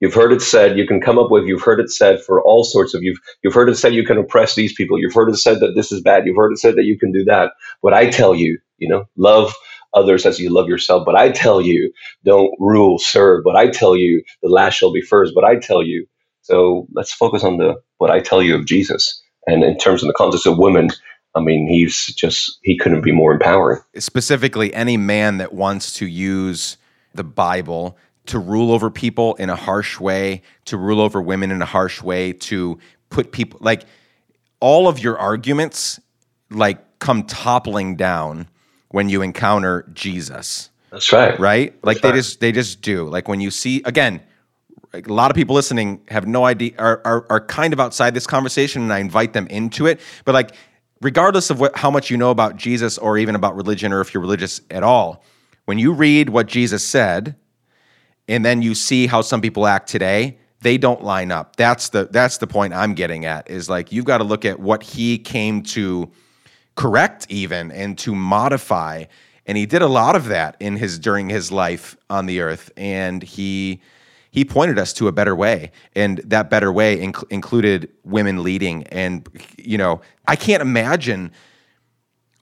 You've 0.00 0.14
heard 0.14 0.32
it 0.32 0.42
said. 0.42 0.78
You 0.78 0.86
can 0.86 1.00
come 1.00 1.18
up 1.18 1.30
with. 1.30 1.46
You've 1.46 1.62
heard 1.62 1.80
it 1.80 1.90
said 1.90 2.22
for 2.22 2.42
all 2.42 2.64
sorts 2.64 2.94
of. 2.94 3.02
You've 3.02 3.18
you've 3.42 3.54
heard 3.54 3.70
it 3.70 3.76
said 3.76 3.94
you 3.94 4.04
can 4.04 4.18
oppress 4.18 4.54
these 4.54 4.74
people. 4.74 5.00
You've 5.00 5.14
heard 5.14 5.30
it 5.30 5.36
said 5.38 5.60
that 5.60 5.74
this 5.74 5.90
is 5.92 6.02
bad. 6.02 6.26
You've 6.26 6.36
heard 6.36 6.52
it 6.52 6.58
said 6.58 6.76
that 6.76 6.84
you 6.84 6.98
can 6.98 7.12
do 7.12 7.24
that. 7.24 7.52
What 7.80 7.94
I 7.94 8.10
tell 8.10 8.34
you, 8.34 8.58
you 8.78 8.88
know, 8.88 9.04
love 9.16 9.54
others 9.94 10.26
as 10.26 10.38
you 10.38 10.50
love 10.50 10.68
yourself. 10.68 11.04
But 11.04 11.16
I 11.16 11.30
tell 11.30 11.60
you, 11.60 11.92
don't 12.24 12.52
rule, 12.58 12.98
serve. 12.98 13.44
But 13.44 13.56
I 13.56 13.68
tell 13.68 13.96
you, 13.96 14.22
the 14.42 14.48
last 14.48 14.74
shall 14.74 14.92
be 14.92 15.00
first. 15.00 15.32
But 15.34 15.44
I 15.44 15.56
tell 15.56 15.82
you. 15.82 16.06
So 16.42 16.86
let's 16.92 17.12
focus 17.12 17.42
on 17.42 17.58
the 17.58 17.74
what 17.98 18.10
I 18.10 18.20
tell 18.20 18.42
you 18.42 18.54
of 18.54 18.66
Jesus. 18.66 19.22
And 19.46 19.64
in 19.64 19.78
terms 19.78 20.02
of 20.02 20.06
the 20.06 20.14
context 20.14 20.46
of 20.46 20.58
women, 20.58 20.90
I 21.34 21.40
mean, 21.40 21.68
he's 21.68 22.06
just, 22.14 22.58
he 22.62 22.78
couldn't 22.78 23.02
be 23.02 23.12
more 23.12 23.32
empowering. 23.32 23.80
Specifically, 23.98 24.72
any 24.72 24.96
man 24.96 25.38
that 25.38 25.52
wants 25.52 25.92
to 25.94 26.06
use 26.06 26.76
the 27.14 27.24
Bible 27.24 27.96
to 28.26 28.38
rule 28.38 28.72
over 28.72 28.90
people 28.90 29.34
in 29.36 29.50
a 29.50 29.56
harsh 29.56 30.00
way, 30.00 30.42
to 30.64 30.76
rule 30.76 31.00
over 31.00 31.20
women 31.20 31.50
in 31.50 31.62
a 31.62 31.66
harsh 31.66 32.02
way, 32.02 32.32
to 32.32 32.78
put 33.10 33.32
people 33.32 33.58
like 33.62 33.84
all 34.60 34.88
of 34.88 34.98
your 34.98 35.18
arguments 35.18 36.00
like 36.50 36.98
come 36.98 37.22
toppling 37.24 37.96
down 37.96 38.48
when 38.96 39.10
you 39.10 39.20
encounter 39.20 39.84
Jesus. 39.92 40.70
That's 40.90 41.12
right. 41.12 41.38
Right? 41.38 41.74
Like 41.84 41.96
That's 41.96 42.00
they 42.00 42.08
right. 42.08 42.14
just 42.14 42.40
they 42.40 42.50
just 42.50 42.80
do. 42.80 43.06
Like 43.06 43.28
when 43.28 43.42
you 43.42 43.50
see 43.50 43.82
again, 43.84 44.22
like, 44.94 45.06
a 45.06 45.12
lot 45.12 45.30
of 45.30 45.34
people 45.34 45.54
listening 45.54 46.00
have 46.08 46.26
no 46.26 46.46
idea 46.46 46.72
are, 46.78 47.02
are 47.04 47.26
are 47.28 47.44
kind 47.44 47.74
of 47.74 47.78
outside 47.78 48.14
this 48.14 48.26
conversation 48.26 48.80
and 48.80 48.90
I 48.90 49.00
invite 49.00 49.34
them 49.34 49.48
into 49.48 49.84
it. 49.84 50.00
But 50.24 50.32
like 50.32 50.52
regardless 51.02 51.50
of 51.50 51.60
what 51.60 51.76
how 51.76 51.90
much 51.90 52.10
you 52.10 52.16
know 52.16 52.30
about 52.30 52.56
Jesus 52.56 52.96
or 52.96 53.18
even 53.18 53.34
about 53.34 53.54
religion 53.54 53.92
or 53.92 54.00
if 54.00 54.14
you're 54.14 54.22
religious 54.22 54.62
at 54.70 54.82
all, 54.82 55.22
when 55.66 55.78
you 55.78 55.92
read 55.92 56.30
what 56.30 56.46
Jesus 56.46 56.82
said 56.82 57.36
and 58.28 58.46
then 58.46 58.62
you 58.62 58.74
see 58.74 59.06
how 59.06 59.20
some 59.20 59.42
people 59.42 59.66
act 59.66 59.90
today, 59.90 60.38
they 60.62 60.78
don't 60.78 61.04
line 61.04 61.30
up. 61.30 61.56
That's 61.56 61.90
the 61.90 62.08
that's 62.10 62.38
the 62.38 62.46
point 62.46 62.72
I'm 62.72 62.94
getting 62.94 63.26
at 63.26 63.50
is 63.50 63.68
like 63.68 63.92
you've 63.92 64.06
got 64.06 64.18
to 64.18 64.24
look 64.24 64.46
at 64.46 64.58
what 64.58 64.82
he 64.82 65.18
came 65.18 65.62
to 65.74 66.10
correct 66.76 67.26
even 67.28 67.72
and 67.72 67.98
to 67.98 68.14
modify. 68.14 69.04
And 69.46 69.58
he 69.58 69.66
did 69.66 69.82
a 69.82 69.88
lot 69.88 70.14
of 70.14 70.26
that 70.26 70.56
in 70.60 70.76
his 70.76 70.98
during 70.98 71.28
his 71.28 71.50
life 71.50 71.96
on 72.08 72.26
the 72.26 72.40
earth. 72.40 72.70
And 72.76 73.22
he 73.22 73.80
he 74.30 74.44
pointed 74.44 74.78
us 74.78 74.92
to 74.92 75.08
a 75.08 75.12
better 75.12 75.34
way. 75.34 75.72
And 75.94 76.18
that 76.18 76.50
better 76.50 76.70
way 76.70 76.98
inc- 76.98 77.24
included 77.30 77.90
women 78.04 78.42
leading. 78.42 78.84
And 78.84 79.28
you 79.58 79.78
know 79.78 80.00
I 80.28 80.36
can't 80.36 80.62
imagine 80.62 81.32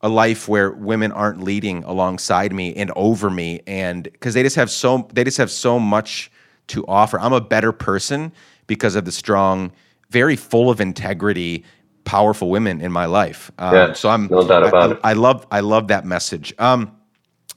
a 0.01 0.09
life 0.09 0.49
where 0.49 0.71
women 0.71 1.13
aren't 1.13 1.43
leading 1.43 1.83
alongside 1.85 2.53
me 2.53 2.75
and 2.75 2.93
over 2.95 3.31
me. 3.31 3.63
And 3.67 4.03
because 4.05 4.35
they 4.35 4.43
just 4.43 4.57
have 4.57 4.71
so 4.71 5.09
they 5.13 5.25
just 5.25 5.39
have 5.39 5.51
so 5.51 5.79
much 5.79 6.31
to 6.69 6.85
offer. 6.87 7.21
I'm 7.21 7.33
a 7.33 7.41
better 7.41 7.73
person 7.73 8.33
because 8.67 8.97
of 8.97 9.05
the 9.05 9.13
strong 9.13 9.73
very 10.11 10.37
full 10.37 10.71
of 10.71 10.81
integrity 10.81 11.65
powerful 12.05 12.51
women 12.51 12.81
in 12.81 12.93
my 12.93 13.07
life. 13.07 13.51
Um, 13.59 13.75
Yeah, 13.75 13.93
so 13.95 14.09
i'm 14.09 14.29
no 14.29 14.47
doubt 14.47 14.67
about 14.67 14.91
I, 14.91 14.93
it. 14.93 15.01
I 15.05 15.13
love 15.15 15.47
i 15.51 15.61
love 15.61 15.89
that 15.89 16.05
message. 16.05 16.55
Um, 16.59 16.97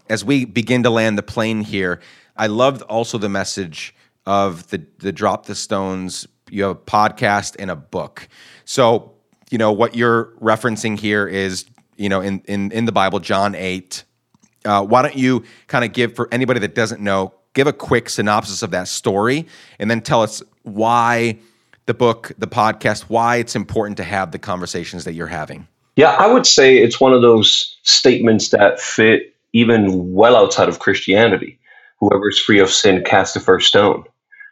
as 0.09 0.23
we 0.23 0.45
begin 0.45 0.83
to 0.83 0.89
land 0.89 1.17
the 1.17 1.23
plane 1.23 1.61
here 1.61 1.99
i 2.37 2.47
loved 2.47 2.81
also 2.83 3.17
the 3.17 3.29
message 3.29 3.93
of 4.25 4.67
the 4.69 4.85
the 4.99 5.11
drop 5.11 5.45
the 5.45 5.55
stones 5.55 6.27
you 6.49 6.63
have 6.63 6.71
a 6.71 6.75
podcast 6.75 7.55
and 7.59 7.69
a 7.69 7.75
book. 7.75 8.27
So 8.65 9.13
you 9.49 9.57
know 9.57 9.71
what 9.71 9.95
you're 9.95 10.33
referencing 10.41 10.99
here 10.99 11.27
is 11.27 11.65
you 11.95 12.09
know 12.09 12.21
in 12.21 12.41
in 12.45 12.71
in 12.73 12.85
the 12.85 12.91
bible 12.91 13.19
john 13.19 13.55
8 13.55 14.03
uh, 14.65 14.83
why 14.83 15.01
don't 15.01 15.15
you 15.15 15.45
kind 15.67 15.85
of 15.85 15.93
give 15.93 16.15
for 16.15 16.27
anybody 16.33 16.59
that 16.59 16.75
doesn't 16.75 17.01
know 17.01 17.33
give 17.53 17.65
a 17.65 17.73
quick 17.73 18.09
synopsis 18.09 18.61
of 18.61 18.71
that 18.71 18.89
story 18.89 19.47
and 19.79 19.89
then 19.89 20.01
tell 20.01 20.21
us 20.21 20.43
why 20.63 21.39
the 21.87 21.93
book 21.93 22.31
the 22.37 22.47
podcast 22.47 23.03
why 23.03 23.37
it's 23.37 23.55
important 23.55 23.97
to 23.97 24.03
have 24.03 24.31
the 24.31 24.39
conversations 24.39 25.03
that 25.05 25.13
you're 25.13 25.27
having 25.27 25.67
Yeah, 25.95 26.11
I 26.11 26.27
would 26.27 26.45
say 26.45 26.77
it's 26.77 27.01
one 27.01 27.13
of 27.13 27.23
those 27.23 27.75
statements 27.81 28.49
that 28.49 28.79
fit 28.79 29.33
even 29.53 30.13
well 30.13 30.35
outside 30.35 30.69
of 30.69 30.79
Christianity. 30.79 31.59
Whoever's 31.99 32.39
free 32.39 32.59
of 32.59 32.69
sin, 32.69 33.03
cast 33.03 33.33
the 33.33 33.39
first 33.39 33.67
stone. 33.67 34.03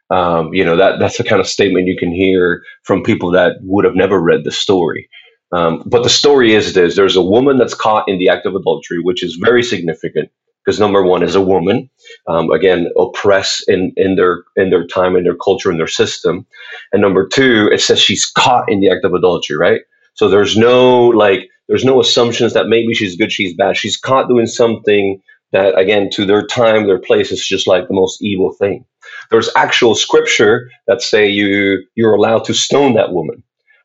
Um, 0.10 0.54
you 0.54 0.64
know 0.64 0.76
that 0.76 1.00
that's 1.00 1.18
the 1.18 1.24
kind 1.24 1.40
of 1.40 1.48
statement 1.48 1.88
you 1.88 1.98
can 1.98 2.12
hear 2.12 2.64
from 2.84 3.04
people 3.04 3.32
that 3.32 3.58
would 3.62 3.86
have 3.86 3.96
never 3.96 4.20
read 4.20 4.44
the 4.44 4.52
story. 4.52 5.10
Um, 5.52 5.84
but 5.86 6.04
the 6.04 6.10
story 6.10 6.54
is 6.54 6.74
this: 6.74 6.96
there's 6.96 7.16
a 7.16 7.24
woman 7.24 7.58
that's 7.58 7.74
caught 7.74 8.08
in 8.08 8.18
the 8.20 8.30
act 8.30 8.46
of 8.46 8.56
adultery, 8.56 9.00
which 9.02 9.24
is 9.24 9.36
very 9.36 9.64
significant 9.64 10.30
because 10.66 10.80
number 10.80 11.04
one 11.04 11.24
is 11.24 11.36
a 11.36 11.42
woman, 11.42 11.90
um, 12.28 12.52
again 12.52 12.90
oppressed 12.98 13.66
in 13.70 13.94
in 13.98 14.16
their 14.16 14.44
in 14.58 14.72
their 14.72 14.88
time, 14.88 15.16
in 15.16 15.24
their 15.26 15.38
culture, 15.38 15.72
in 15.72 15.78
their 15.78 15.88
system, 15.88 16.46
and 16.94 17.02
number 17.02 17.28
two, 17.28 17.70
it 17.72 17.82
says 17.82 18.00
she's 18.00 18.26
caught 18.26 18.72
in 18.72 18.82
the 18.82 18.90
act 18.92 19.06
of 19.06 19.14
adultery, 19.14 19.58
right? 19.58 19.82
So 20.16 20.30
there's 20.30 20.58
no 20.58 21.08
like 21.10 21.50
there's 21.68 21.86
no 21.86 22.02
assumptions 22.02 22.54
that 22.54 22.68
maybe 22.68 22.94
she's 22.94 23.16
good, 23.18 23.32
she's 23.32 23.56
bad. 23.56 23.78
She's 23.78 23.98
caught 23.98 24.30
doing 24.30 24.48
something 24.48 25.22
that 25.52 25.78
again 25.78 26.10
to 26.12 26.26
their 26.26 26.46
time, 26.46 26.88
their 26.88 27.00
place 27.00 27.32
is 27.32 27.46
just 27.48 27.68
like 27.68 27.88
the 27.88 27.94
most 27.94 28.22
evil 28.24 28.54
thing. 28.54 28.86
There's 29.32 29.50
actual 29.56 29.96
scripture 29.96 30.70
that 30.88 31.02
say 31.02 31.28
you 31.30 31.84
you're 31.96 32.16
allowed 32.16 32.46
to 32.46 32.54
stone 32.54 32.96
that 32.96 33.14
woman, 33.14 33.44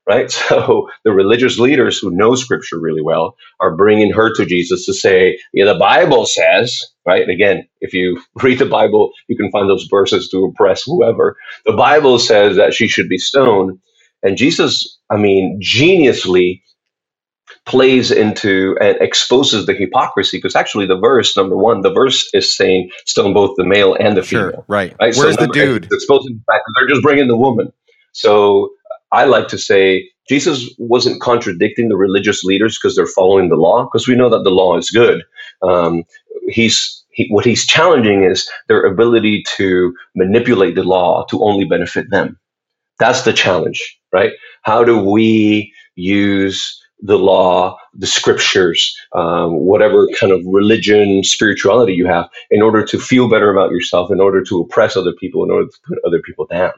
right? 0.09 0.31
So 0.51 0.89
the 1.05 1.13
religious 1.13 1.59
leaders 1.59 1.99
who 1.99 2.11
know 2.11 2.35
scripture 2.35 2.79
really 2.79 3.03
well 3.03 3.37
are 3.61 3.77
bringing 3.77 4.13
her 4.13 4.33
to 4.35 4.45
Jesus 4.45 4.85
to 4.87 4.95
say, 4.95 5.39
yeah, 5.53 5.65
the 5.65 5.79
Bible 5.79 6.27
says, 6.27 6.77
right? 7.07 7.23
And 7.23 7.31
Again, 7.31 7.69
if 7.81 7.95
you 7.95 8.21
read 8.43 8.59
the 8.59 8.67
Bible, 8.67 9.13
you 9.29 9.37
can 9.37 9.51
find 9.51 9.69
those 9.69 9.87
verses 9.91 10.29
to 10.31 10.45
oppress 10.45 10.83
whoever. 10.85 11.37
The 11.67 11.73
Bible 11.73 12.19
says 12.19 12.57
that 12.57 12.75
she 12.75 12.89
should 12.89 13.09
be 13.09 13.19
stoned. 13.19 13.79
And 14.23 14.37
Jesus, 14.37 14.99
I 15.11 15.17
mean, 15.17 15.61
geniusly 15.63 16.63
plays 17.67 18.11
into 18.11 18.77
and 18.81 18.97
exposes 19.01 19.67
the 19.67 19.75
hypocrisy 19.75 20.39
because 20.39 20.57
actually 20.57 20.87
the 20.87 20.99
verse 20.99 21.37
number 21.37 21.57
one 21.57 21.83
the 21.83 21.93
verse 21.93 22.29
is 22.33 22.57
saying 22.57 22.91
stone 23.07 23.35
both 23.35 23.55
the 23.57 23.65
male 23.65 23.95
and 24.01 24.17
the 24.17 24.23
sure 24.23 24.51
female 24.51 24.65
right 24.67 24.95
right 25.01 25.17
where's 25.17 25.37
the 25.37 25.47
dude 25.49 25.87
exposing 25.93 26.35
the 26.35 26.53
fact 26.53 26.65
that 26.67 26.75
they're 26.77 26.89
just 26.89 27.03
bringing 27.03 27.29
the 27.29 27.37
woman 27.37 27.73
so 28.13 28.71
i 29.13 29.25
like 29.25 29.49
to 29.49 29.59
say 29.59 30.09
jesus 30.29 30.71
wasn't 30.79 31.21
contradicting 31.21 31.89
the 31.89 31.97
religious 31.97 32.45
leaders 32.45 32.79
because 32.79 32.97
they're 32.97 33.07
following 33.07 33.49
the 33.49 33.57
law 33.57 33.85
because 33.85 34.09
we 34.09 34.17
know 34.17 34.31
that 34.31 34.45
the 34.45 34.51
law 34.51 34.77
is 34.79 34.91
good. 34.91 35.23
Um, 35.63 36.05
he's 36.49 37.05
he, 37.13 37.29
what 37.31 37.45
he's 37.45 37.67
challenging 37.67 38.25
is 38.25 38.49
their 38.69 38.83
ability 38.85 39.45
to 39.57 39.95
manipulate 40.17 40.75
the 40.77 40.85
law 40.85 41.27
to 41.31 41.43
only 41.45 41.65
benefit 41.67 42.11
them. 42.11 42.39
That's 43.01 43.23
the 43.23 43.33
challenge 43.33 43.81
right? 44.13 44.33
How 44.63 44.85
do 44.85 44.99
we 45.03 45.73
use 45.97 46.81
the 47.01 47.19
law, 47.19 47.77
the 47.95 48.07
scriptures, 48.07 48.97
um, 49.15 49.53
whatever 49.61 50.07
kind 50.19 50.33
of 50.33 50.41
religion, 50.47 51.23
spirituality 51.25 51.93
you 51.95 52.07
have, 52.07 52.29
in 52.51 52.63
order 52.63 52.85
to 52.85 52.99
feel 52.99 53.29
better 53.31 53.51
about 53.51 53.71
yourself, 53.71 54.11
in 54.11 54.21
order 54.21 54.43
to 54.45 54.61
oppress 54.61 54.97
other 54.97 55.13
people, 55.13 55.45
in 55.45 55.51
order 55.51 55.67
to 55.69 55.79
put 55.87 55.99
other 56.07 56.21
people 56.21 56.47
down. 56.51 56.73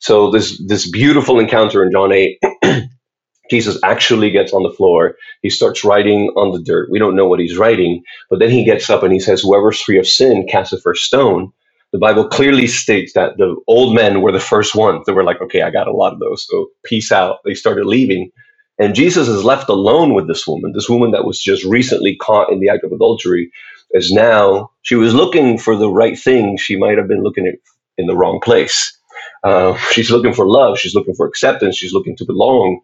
So 0.00 0.30
this 0.30 0.62
this 0.66 0.90
beautiful 0.90 1.40
encounter 1.40 1.84
in 1.84 1.92
John 1.92 2.12
eight, 2.12 2.38
Jesus 3.50 3.78
actually 3.84 4.30
gets 4.30 4.52
on 4.54 4.64
the 4.64 4.70
floor. 4.70 5.16
He 5.42 5.50
starts 5.50 5.84
writing 5.84 6.30
on 6.36 6.52
the 6.52 6.62
dirt. 6.62 6.90
We 6.90 7.00
don't 7.00 7.16
know 7.16 7.28
what 7.28 7.40
he's 7.40 7.58
writing, 7.58 8.02
but 8.30 8.40
then 8.40 8.50
he 8.50 8.64
gets 8.64 8.90
up 8.90 9.04
and 9.04 9.12
he 9.12 9.20
says, 9.20 9.42
"Whoever's 9.42 9.80
free 9.80 9.98
of 9.98 10.08
sin, 10.08 10.46
cast 10.48 10.72
the 10.72 10.80
first 10.80 11.04
stone." 11.04 11.52
The 11.92 12.00
Bible 12.00 12.28
clearly 12.28 12.66
states 12.68 13.14
that 13.14 13.38
the 13.38 13.56
old 13.68 13.94
men 13.94 14.22
were 14.22 14.32
the 14.32 14.40
first 14.40 14.74
ones. 14.76 15.04
that 15.06 15.14
were 15.14 15.24
like, 15.24 15.42
"Okay, 15.42 15.62
I 15.62 15.70
got 15.70 15.88
a 15.88 15.92
lot 15.96 16.12
of 16.14 16.20
those, 16.20 16.46
so 16.48 16.68
peace 16.84 17.12
out." 17.12 17.38
They 17.44 17.54
started 17.54 17.86
leaving. 17.86 18.30
And 18.78 18.94
Jesus 18.94 19.28
is 19.28 19.44
left 19.44 19.70
alone 19.70 20.14
with 20.14 20.28
this 20.28 20.46
woman, 20.46 20.72
this 20.74 20.90
woman 20.90 21.12
that 21.12 21.24
was 21.26 21.40
just 21.40 21.64
recently 21.64 22.16
caught 22.16 22.52
in 22.52 22.60
the 22.60 22.68
act 22.70 22.84
of 22.84 22.92
adultery, 22.92 23.50
is 23.92 24.12
now, 24.12 24.70
she 24.82 24.96
was 24.96 25.14
looking 25.14 25.58
for 25.58 25.76
the 25.76 25.90
right 25.90 26.18
thing. 26.18 26.58
She 26.58 26.76
might 26.76 26.98
have 26.98 27.08
been 27.08 27.22
looking 27.24 27.46
at 27.48 27.54
in 27.98 28.06
the 28.06 28.16
wrong 28.16 28.40
place. 28.44 28.93
Uh, 29.44 29.76
she's 29.92 30.10
looking 30.10 30.34
for 30.34 30.48
love. 30.48 30.78
She's 30.78 30.94
looking 30.96 31.14
for 31.14 31.28
acceptance. 31.28 31.76
She's 31.78 31.94
looking 31.94 32.16
to 32.18 32.26
belong. 32.26 32.80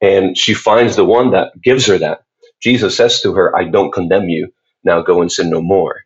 And 0.00 0.36
she 0.38 0.54
finds 0.54 0.96
the 0.96 1.04
one 1.04 1.30
that 1.32 1.60
gives 1.62 1.86
her 1.86 1.98
that. 1.98 2.20
Jesus 2.62 2.96
says 2.96 3.20
to 3.22 3.32
her, 3.34 3.56
I 3.56 3.64
don't 3.64 3.92
condemn 3.92 4.28
you. 4.28 4.48
Now 4.84 5.02
go 5.02 5.20
and 5.20 5.30
sin 5.32 5.50
no 5.50 5.60
more. 5.60 5.96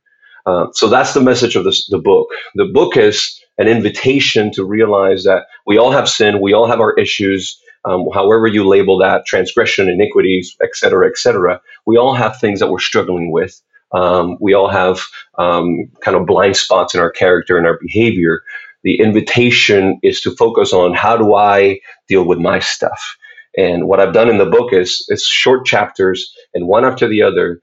Uh, 0.46 0.66
so 0.72 0.88
that's 0.88 1.14
the 1.14 1.20
message 1.20 1.56
of 1.56 1.64
this, 1.64 1.86
the 1.88 1.98
book. 1.98 2.28
The 2.56 2.66
book 2.66 2.96
is 2.96 3.40
an 3.58 3.68
invitation 3.68 4.50
to 4.52 4.64
realize 4.64 5.24
that 5.24 5.44
we 5.66 5.78
all 5.78 5.92
have 5.92 6.08
sin, 6.08 6.40
we 6.40 6.52
all 6.52 6.66
have 6.66 6.80
our 6.80 6.94
issues, 6.98 7.56
um, 7.84 8.06
however 8.12 8.46
you 8.48 8.66
label 8.66 8.98
that, 8.98 9.24
transgression, 9.26 9.88
iniquities, 9.88 10.56
et 10.62 10.70
cetera, 10.74 11.06
et 11.08 11.16
cetera. 11.18 11.60
We 11.86 11.96
all 11.96 12.14
have 12.14 12.40
things 12.40 12.58
that 12.60 12.70
we're 12.70 12.80
struggling 12.80 13.30
with. 13.30 13.60
Um, 13.94 14.36
we 14.40 14.54
all 14.54 14.68
have 14.68 15.00
um, 15.38 15.90
kind 16.00 16.16
of 16.16 16.26
blind 16.26 16.56
spots 16.56 16.94
in 16.94 17.00
our 17.00 17.10
character 17.10 17.56
and 17.58 17.66
our 17.66 17.78
behavior. 17.80 18.40
The 18.84 19.00
invitation 19.00 19.98
is 20.02 20.20
to 20.22 20.34
focus 20.36 20.72
on 20.72 20.94
how 20.94 21.16
do 21.16 21.34
I 21.34 21.80
deal 22.08 22.24
with 22.24 22.38
my 22.38 22.60
stuff. 22.60 23.16
And 23.58 23.88
what 23.88 24.00
I've 24.00 24.14
done 24.14 24.30
in 24.30 24.38
the 24.38 24.46
book 24.46 24.72
is 24.72 25.04
it's 25.08 25.26
short 25.26 25.66
chapters, 25.66 26.32
and 26.54 26.68
one 26.68 26.84
after 26.84 27.08
the 27.08 27.22
other. 27.22 27.60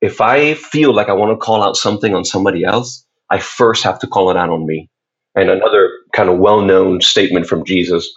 If 0.00 0.20
I 0.20 0.54
feel 0.54 0.94
like 0.94 1.08
I 1.08 1.14
want 1.14 1.32
to 1.32 1.44
call 1.44 1.62
out 1.62 1.76
something 1.76 2.14
on 2.14 2.24
somebody 2.24 2.64
else, 2.64 3.04
I 3.30 3.38
first 3.40 3.84
have 3.84 3.98
to 4.00 4.06
call 4.08 4.30
it 4.30 4.36
out 4.36 4.50
on 4.50 4.66
me. 4.66 4.90
And 5.36 5.50
another 5.50 5.90
kind 6.14 6.28
of 6.30 6.38
well-known 6.38 7.00
statement 7.00 7.46
from 7.46 7.64
Jesus 7.64 8.08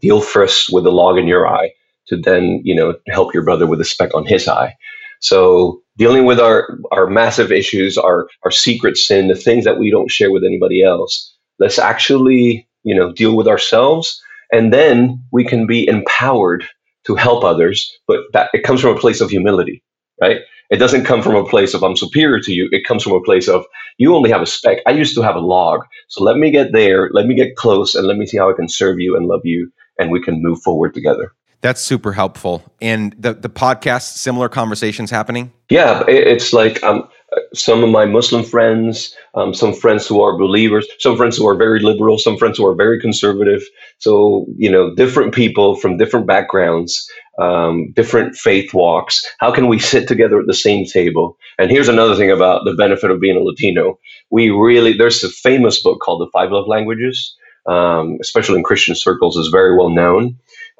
deal 0.00 0.20
first 0.20 0.70
with 0.72 0.84
the 0.84 0.92
log 0.92 1.18
in 1.18 1.26
your 1.26 1.48
eye 1.48 1.72
to 2.08 2.16
then 2.16 2.60
you 2.64 2.74
know 2.74 2.94
help 3.08 3.34
your 3.34 3.44
brother 3.44 3.66
with 3.66 3.78
the 3.78 3.84
speck 3.84 4.14
on 4.14 4.26
his 4.26 4.48
eye 4.48 4.74
so 5.20 5.80
dealing 5.96 6.24
with 6.24 6.40
our 6.40 6.78
our 6.92 7.06
massive 7.08 7.52
issues 7.52 7.98
our 7.98 8.28
our 8.44 8.50
secret 8.50 8.96
sin 8.96 9.28
the 9.28 9.34
things 9.34 9.64
that 9.64 9.78
we 9.78 9.90
don't 9.90 10.10
share 10.10 10.32
with 10.32 10.44
anybody 10.44 10.82
else 10.82 11.34
let's 11.58 11.78
actually 11.78 12.68
you 12.84 12.94
know 12.94 13.12
deal 13.12 13.36
with 13.36 13.48
ourselves 13.48 14.22
and 14.52 14.72
then 14.72 15.22
we 15.32 15.44
can 15.44 15.66
be 15.66 15.86
empowered 15.88 16.64
to 17.06 17.14
help 17.14 17.44
others, 17.44 17.90
but 18.06 18.20
that 18.32 18.50
it 18.52 18.64
comes 18.64 18.80
from 18.80 18.96
a 18.96 19.00
place 19.00 19.20
of 19.20 19.30
humility, 19.30 19.82
right? 20.20 20.38
It 20.70 20.76
doesn't 20.76 21.06
come 21.06 21.22
from 21.22 21.34
a 21.34 21.48
place 21.48 21.72
of 21.72 21.82
I'm 21.82 21.96
superior 21.96 22.40
to 22.40 22.52
you. 22.52 22.68
It 22.72 22.86
comes 22.86 23.02
from 23.02 23.12
a 23.12 23.22
place 23.22 23.48
of 23.48 23.64
you 23.96 24.14
only 24.14 24.30
have 24.30 24.42
a 24.42 24.46
speck. 24.46 24.78
I 24.86 24.90
used 24.90 25.14
to 25.14 25.22
have 25.22 25.34
a 25.34 25.40
log. 25.40 25.80
So 26.08 26.22
let 26.22 26.36
me 26.36 26.50
get 26.50 26.72
there, 26.72 27.08
let 27.12 27.26
me 27.26 27.34
get 27.34 27.56
close, 27.56 27.94
and 27.94 28.06
let 28.06 28.18
me 28.18 28.26
see 28.26 28.36
how 28.36 28.50
I 28.50 28.54
can 28.54 28.68
serve 28.68 29.00
you 29.00 29.16
and 29.16 29.26
love 29.26 29.40
you, 29.44 29.72
and 29.98 30.10
we 30.10 30.22
can 30.22 30.42
move 30.42 30.60
forward 30.60 30.92
together. 30.92 31.32
That's 31.60 31.80
super 31.80 32.12
helpful. 32.12 32.62
And 32.80 33.14
the 33.18 33.32
the 33.32 33.48
podcast, 33.48 34.16
similar 34.16 34.48
conversations 34.48 35.10
happening. 35.10 35.52
Yeah, 35.70 36.04
it's 36.06 36.52
like 36.52 36.82
um, 36.84 37.08
some 37.54 37.84
of 37.84 37.90
my 37.90 38.06
Muslim 38.06 38.44
friends, 38.44 39.14
um, 39.34 39.54
some 39.54 39.74
friends 39.74 40.06
who 40.06 40.20
are 40.22 40.38
believers, 40.38 40.86
some 40.98 41.16
friends 41.16 41.36
who 41.36 41.48
are 41.48 41.56
very 41.56 41.80
liberal, 41.80 42.18
some 42.18 42.36
friends 42.36 42.58
who 42.58 42.66
are 42.66 42.74
very 42.74 43.00
conservative. 43.00 43.62
So 43.98 44.46
you 44.56 44.70
know, 44.70 44.94
different 44.94 45.34
people 45.34 45.76
from 45.76 45.98
different 45.98 46.26
backgrounds, 46.26 47.08
um, 47.40 47.92
different 47.94 48.36
faith 48.36 48.74
walks. 48.74 49.24
How 49.40 49.52
can 49.52 49.68
we 49.68 49.78
sit 49.78 50.08
together 50.08 50.40
at 50.40 50.46
the 50.46 50.54
same 50.54 50.86
table? 50.86 51.36
And 51.58 51.70
here's 51.70 51.88
another 51.88 52.16
thing 52.16 52.30
about 52.30 52.64
the 52.64 52.74
benefit 52.74 53.10
of 53.10 53.20
being 53.20 53.36
a 53.36 53.40
Latino. 53.40 53.98
We 54.30 54.50
really 54.50 54.94
there's 54.94 55.24
a 55.24 55.30
famous 55.30 55.82
book 55.82 56.00
called 56.00 56.20
The 56.22 56.30
Five 56.32 56.52
Love 56.52 56.68
Languages, 56.68 57.36
um, 57.66 58.18
especially 58.20 58.58
in 58.58 58.64
Christian 58.64 58.94
circles, 58.94 59.36
is 59.36 59.48
very 59.48 59.76
well 59.76 59.90
known 59.90 60.30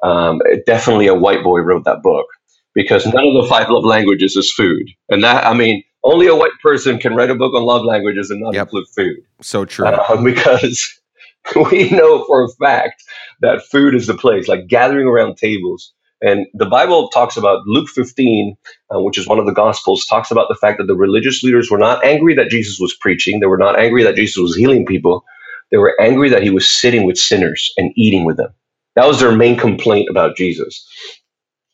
um, 0.03 0.41
definitely 0.65 1.07
a 1.07 1.15
white 1.15 1.43
boy 1.43 1.59
wrote 1.59 1.85
that 1.85 2.01
book 2.03 2.27
because 2.73 3.05
none 3.05 3.27
of 3.27 3.43
the 3.43 3.47
five 3.49 3.69
love 3.69 3.83
languages 3.85 4.35
is 4.35 4.53
food. 4.53 4.87
And 5.09 5.23
that, 5.23 5.45
I 5.45 5.53
mean, 5.53 5.83
only 6.03 6.27
a 6.27 6.35
white 6.35 6.51
person 6.61 6.97
can 6.97 7.15
write 7.15 7.29
a 7.29 7.35
book 7.35 7.53
on 7.53 7.63
love 7.63 7.83
languages 7.83 8.29
and 8.29 8.41
not 8.41 8.53
yep. 8.53 8.67
include 8.67 8.87
food. 8.95 9.17
So 9.41 9.65
true. 9.65 9.85
Uh, 9.85 10.21
because 10.23 10.99
we 11.71 11.89
know 11.91 12.25
for 12.25 12.43
a 12.43 12.49
fact 12.59 13.03
that 13.41 13.63
food 13.63 13.95
is 13.95 14.07
the 14.07 14.13
place, 14.13 14.47
like 14.47 14.67
gathering 14.67 15.07
around 15.07 15.37
tables. 15.37 15.93
And 16.21 16.47
the 16.53 16.65
Bible 16.65 17.07
talks 17.09 17.37
about 17.37 17.65
Luke 17.65 17.87
15, 17.89 18.57
uh, 18.93 18.99
which 18.99 19.17
is 19.17 19.27
one 19.27 19.39
of 19.39 19.45
the 19.45 19.53
Gospels, 19.53 20.05
talks 20.05 20.31
about 20.31 20.47
the 20.49 20.57
fact 20.59 20.77
that 20.77 20.87
the 20.87 20.95
religious 20.95 21.43
leaders 21.43 21.71
were 21.71 21.77
not 21.77 22.03
angry 22.03 22.35
that 22.35 22.49
Jesus 22.49 22.77
was 22.77 22.93
preaching. 22.93 23.39
They 23.39 23.45
were 23.45 23.57
not 23.57 23.79
angry 23.79 24.03
that 24.03 24.15
Jesus 24.15 24.37
was 24.37 24.55
healing 24.55 24.85
people. 24.85 25.23
They 25.71 25.77
were 25.77 25.95
angry 26.01 26.29
that 26.29 26.43
he 26.43 26.49
was 26.49 26.69
sitting 26.69 27.05
with 27.05 27.17
sinners 27.17 27.71
and 27.77 27.93
eating 27.95 28.25
with 28.25 28.35
them. 28.35 28.53
That 28.95 29.07
was 29.07 29.19
their 29.21 29.31
main 29.31 29.57
complaint 29.57 30.09
about 30.09 30.35
Jesus. 30.35 30.85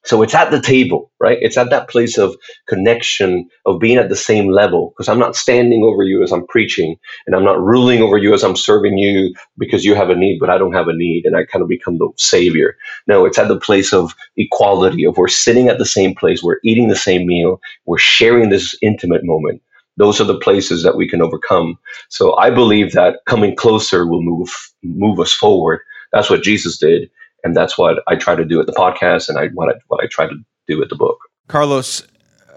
So 0.06 0.24
it's 0.24 0.36
at 0.36 0.51
the 0.51 0.62
table, 0.62 1.12
right? 1.20 1.38
It's 1.41 1.58
at 1.58 1.70
that 1.72 1.89
place 1.89 2.18
of 2.18 2.36
connection, 2.68 3.49
of 3.66 3.80
being 3.80 3.97
at 3.97 4.10
the 4.10 4.16
same 4.16 4.49
level. 4.49 4.91
Because 4.91 5.10
I'm 5.10 5.20
not 5.20 5.36
standing 5.36 5.84
over 5.84 6.03
you 6.03 6.24
as 6.24 6.32
I'm 6.32 6.47
preaching, 6.47 6.97
and 7.28 7.36
I'm 7.36 7.43
not 7.45 7.62
ruling 7.62 8.01
over 8.01 8.18
you 8.18 8.34
as 8.34 8.43
I'm 8.43 8.56
serving 8.56 8.97
you 8.97 9.34
because 9.58 9.86
you 9.86 9.95
have 9.95 10.10
a 10.10 10.16
need, 10.16 10.39
but 10.39 10.49
I 10.49 10.58
don't 10.58 10.74
have 10.74 10.88
a 10.89 10.95
need, 10.95 11.26
and 11.26 11.36
I 11.38 11.45
kind 11.45 11.64
of 11.64 11.70
become 11.70 11.97
the 11.99 12.10
savior. 12.18 12.78
No, 13.08 13.26
it's 13.26 13.39
at 13.39 13.49
the 13.49 13.60
place 13.60 13.93
of 13.93 14.14
equality, 14.38 15.06
of 15.06 15.18
we're 15.18 15.28
sitting 15.30 15.70
at 15.70 15.80
the 15.80 15.86
same 15.86 16.16
place, 16.16 16.43
we're 16.43 16.60
eating 16.64 16.89
the 16.89 16.95
same 16.95 17.28
meal, 17.28 17.62
we're 17.86 17.99
sharing 17.99 18.49
this 18.49 18.76
intimate 18.82 19.26
moment. 19.26 19.62
Those 19.97 20.22
are 20.22 20.26
the 20.26 20.39
places 20.39 20.84
that 20.84 20.97
we 20.97 21.10
can 21.10 21.22
overcome. 21.22 21.78
So 22.10 22.38
I 22.38 22.51
believe 22.51 22.93
that 22.93 23.20
coming 23.28 23.56
closer 23.56 24.08
will 24.08 24.24
move 24.24 24.49
move 24.84 25.20
us 25.20 25.34
forward 25.34 25.80
that's 26.12 26.30
what 26.30 26.43
Jesus 26.43 26.78
did, 26.78 27.10
and 27.45 27.55
that's 27.55 27.77
what 27.77 28.03
I 28.07 28.15
try 28.15 28.35
to 28.35 28.43
do 28.43 28.59
at 28.59 28.65
the 28.65 28.73
podcast, 28.73 29.29
and 29.29 29.37
I 29.37 29.47
what 29.53 29.69
I 29.69 29.79
what 29.87 30.03
I 30.03 30.07
try 30.07 30.27
to 30.27 30.35
do 30.67 30.81
at 30.81 30.89
the 30.89 30.95
book. 30.95 31.19
Carlos, 31.47 32.05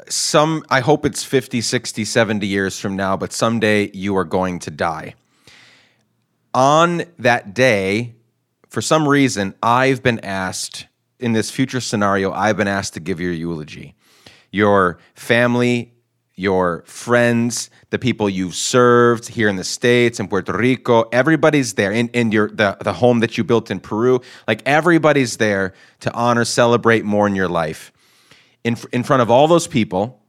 some 0.08 0.64
I 0.70 0.80
hope 0.80 1.04
it's 1.04 1.22
50, 1.22 1.60
60, 1.60 2.04
70 2.04 2.46
years 2.46 2.80
from 2.80 2.96
now, 2.96 3.16
but 3.16 3.32
someday 3.32 3.90
you 3.92 4.16
are 4.16 4.24
going 4.24 4.58
to 4.60 4.70
die. 4.70 5.14
On 6.54 7.02
that 7.18 7.52
day, 7.52 8.14
for 8.70 8.80
some 8.80 9.06
reason, 9.06 9.54
I've 9.62 10.02
been 10.02 10.20
asked 10.20 10.86
in 11.20 11.34
this 11.34 11.50
future 11.50 11.80
scenario, 11.80 12.32
I've 12.32 12.56
been 12.56 12.68
asked 12.68 12.94
to 12.94 13.00
give 13.00 13.20
your 13.20 13.32
eulogy. 13.32 13.94
Your 14.50 14.98
family 15.14 15.92
your 16.38 16.82
friends, 16.86 17.70
the 17.90 17.98
people 17.98 18.28
you've 18.28 18.54
served 18.54 19.28
here 19.28 19.48
in 19.48 19.56
the 19.56 19.64
States, 19.64 20.20
in 20.20 20.28
Puerto 20.28 20.52
Rico, 20.52 21.02
everybody's 21.12 21.74
there 21.74 21.92
in, 21.92 22.08
in 22.08 22.32
your 22.32 22.48
the, 22.48 22.76
the 22.80 22.92
home 22.92 23.20
that 23.20 23.36
you 23.36 23.44
built 23.44 23.70
in 23.70 23.80
Peru. 23.80 24.20
Like 24.46 24.62
everybody's 24.66 25.38
there 25.38 25.74
to 26.00 26.12
honor, 26.14 26.44
celebrate 26.44 27.04
more 27.04 27.26
in 27.26 27.34
your 27.34 27.48
life. 27.48 27.92
In, 28.64 28.76
in 28.92 29.02
front 29.02 29.22
of 29.22 29.30
all 29.30 29.48
those 29.48 29.66
people, 29.66 30.20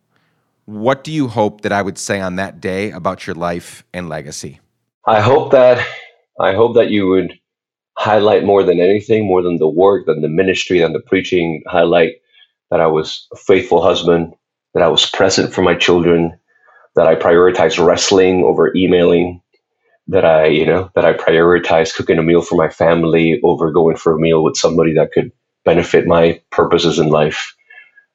what 0.65 1.03
do 1.03 1.11
you 1.11 1.27
hope 1.27 1.61
that 1.61 1.71
I 1.71 1.81
would 1.81 1.97
say 1.97 2.19
on 2.21 2.35
that 2.35 2.61
day 2.61 2.91
about 2.91 3.25
your 3.25 3.35
life 3.35 3.83
and 3.93 4.07
legacy? 4.07 4.59
I 5.05 5.21
hope 5.21 5.51
that 5.51 5.85
I 6.39 6.53
hope 6.53 6.75
that 6.75 6.89
you 6.89 7.07
would 7.07 7.37
highlight 7.97 8.45
more 8.45 8.63
than 8.63 8.79
anything, 8.79 9.25
more 9.25 9.41
than 9.41 9.57
the 9.57 9.67
work, 9.67 10.05
than 10.05 10.21
the 10.21 10.29
ministry, 10.29 10.79
than 10.79 10.93
the 10.93 11.01
preaching, 11.01 11.63
highlight 11.67 12.21
that 12.71 12.79
I 12.79 12.87
was 12.87 13.27
a 13.33 13.35
faithful 13.35 13.81
husband, 13.81 14.33
that 14.73 14.83
I 14.83 14.87
was 14.87 15.09
present 15.09 15.53
for 15.53 15.61
my 15.61 15.75
children, 15.75 16.37
that 16.95 17.07
I 17.07 17.15
prioritized 17.15 17.83
wrestling 17.83 18.43
over 18.43 18.73
emailing, 18.75 19.41
that 20.07 20.25
I, 20.25 20.47
you 20.47 20.65
know, 20.65 20.91
that 20.95 21.05
I 21.05 21.13
prioritized 21.13 21.95
cooking 21.95 22.17
a 22.17 22.23
meal 22.23 22.41
for 22.41 22.55
my 22.55 22.69
family 22.69 23.39
over 23.43 23.71
going 23.71 23.97
for 23.97 24.13
a 24.13 24.19
meal 24.19 24.43
with 24.43 24.57
somebody 24.57 24.93
that 24.95 25.11
could 25.11 25.31
benefit 25.65 26.07
my 26.07 26.41
purposes 26.51 26.99
in 26.99 27.09
life. 27.09 27.55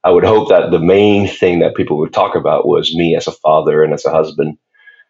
I 0.02 0.10
would 0.10 0.24
hope 0.24 0.48
that 0.50 0.70
the 0.70 0.80
main 0.80 1.28
thing 1.28 1.60
that 1.60 1.76
people 1.76 1.98
would 1.98 2.12
talk 2.12 2.34
about 2.34 2.66
was 2.66 2.94
me 2.94 3.16
as 3.16 3.26
a 3.26 3.32
father 3.32 3.82
and 3.82 3.94
as 3.94 4.04
a 4.04 4.10
husband. 4.10 4.58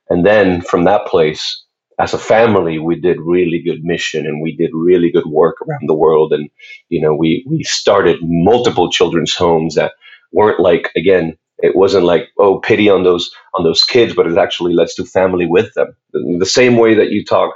And 0.08 0.24
then 0.24 0.60
from 0.60 0.84
that 0.84 1.06
place, 1.06 1.64
as 1.98 2.12
a 2.12 2.18
family, 2.18 2.78
we 2.78 3.00
did 3.00 3.20
really 3.20 3.60
good 3.60 3.84
mission 3.84 4.26
and 4.26 4.42
we 4.42 4.54
did 4.54 4.70
really 4.72 5.10
good 5.10 5.26
work 5.26 5.56
around 5.62 5.88
the 5.88 5.94
world. 5.94 6.32
And, 6.32 6.50
you 6.90 7.00
know, 7.00 7.14
we, 7.14 7.44
we 7.48 7.62
started 7.62 8.18
multiple 8.22 8.90
children's 8.90 9.34
homes 9.34 9.74
that 9.76 9.92
weren't 10.34 10.60
like 10.60 10.92
again 10.96 11.38
it 11.60 11.76
wasn't 11.76 12.04
like 12.04 12.28
oh 12.38 12.60
pity 12.60 12.90
on 12.90 13.04
those 13.04 13.30
on 13.54 13.64
those 13.64 13.84
kids 13.84 14.14
but 14.14 14.28
it 14.28 14.38
actually 14.38 14.74
let's 14.74 14.96
do 14.96 15.06
family 15.06 15.46
with 15.46 15.74
them. 15.74 15.96
The 16.14 16.46
same 16.46 16.78
way 16.78 16.94
that 16.94 17.12
you 17.12 17.24
talk 17.24 17.54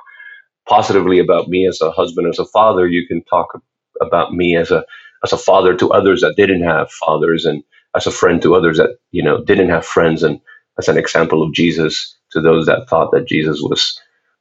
positively 0.68 1.18
about 1.18 1.48
me 1.48 1.66
as 1.66 1.80
a 1.80 1.90
husband 1.92 2.28
as 2.28 2.38
a 2.38 2.46
father 2.46 2.88
you 2.88 3.06
can 3.06 3.22
talk 3.24 3.60
about 4.00 4.34
me 4.34 4.56
as 4.56 4.70
a 4.70 4.84
as 5.24 5.32
a 5.32 5.38
father 5.38 5.76
to 5.76 5.92
others 5.92 6.22
that 6.22 6.36
didn't 6.36 6.62
have 6.62 6.90
fathers 6.92 7.44
and 7.46 7.62
as 7.96 8.06
a 8.06 8.12
friend 8.12 8.42
to 8.42 8.54
others 8.54 8.78
that 8.78 8.98
you 9.12 9.22
know 9.22 9.44
didn't 9.44 9.70
have 9.70 9.86
friends 9.86 10.22
and 10.22 10.40
as 10.78 10.88
an 10.88 10.98
example 10.98 11.42
of 11.42 11.52
jesus 11.54 12.16
to 12.32 12.40
those 12.40 12.66
that 12.66 12.88
thought 12.88 13.10
that 13.12 13.28
jesus 13.28 13.60
was 13.62 13.90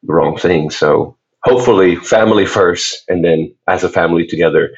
the 0.03 0.13
wrong 0.13 0.37
thing. 0.37 0.69
So 0.71 1.17
hopefully 1.43 1.97
family 1.97 2.45
first 2.45 3.03
and 3.09 3.25
then 3.25 3.55
as 3.67 3.83
a 3.83 3.89
family 3.89 4.27
together 4.27 4.71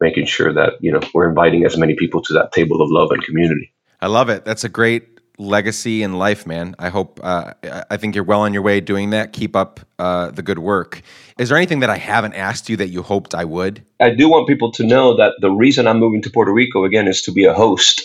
making 0.00 0.26
sure 0.26 0.52
that 0.52 0.74
you 0.80 0.92
know 0.92 1.00
we're 1.14 1.28
inviting 1.28 1.64
as 1.64 1.76
many 1.76 1.94
people 1.94 2.22
to 2.22 2.32
that 2.34 2.52
table 2.52 2.82
of 2.82 2.90
love 2.90 3.10
and 3.10 3.22
community. 3.22 3.72
I 4.00 4.08
love 4.08 4.28
it. 4.28 4.44
That's 4.44 4.64
a 4.64 4.68
great 4.68 5.16
legacy 5.38 6.02
in 6.02 6.14
life, 6.14 6.46
man. 6.46 6.74
I 6.78 6.88
hope. 6.88 7.20
Uh, 7.22 7.54
I 7.90 7.96
think 7.96 8.14
you're 8.14 8.24
well 8.24 8.42
on 8.42 8.52
your 8.52 8.62
way 8.62 8.80
doing 8.80 9.10
that. 9.10 9.32
Keep 9.32 9.56
up 9.56 9.80
uh, 9.98 10.30
the 10.30 10.42
good 10.42 10.58
work. 10.58 11.02
Is 11.38 11.48
there 11.48 11.58
anything 11.58 11.80
that 11.80 11.90
I 11.90 11.96
haven't 11.96 12.34
asked 12.34 12.68
you 12.68 12.76
that 12.78 12.88
you 12.88 13.02
hoped 13.02 13.34
I 13.34 13.44
would? 13.44 13.84
I 14.00 14.10
do 14.10 14.28
want 14.28 14.48
people 14.48 14.72
to 14.72 14.84
know 14.84 15.16
that 15.16 15.34
the 15.40 15.50
reason 15.50 15.86
I'm 15.86 15.98
moving 15.98 16.22
to 16.22 16.30
Puerto 16.30 16.52
Rico 16.52 16.84
again 16.84 17.08
is 17.08 17.22
to 17.22 17.32
be 17.32 17.44
a 17.44 17.54
host. 17.54 18.02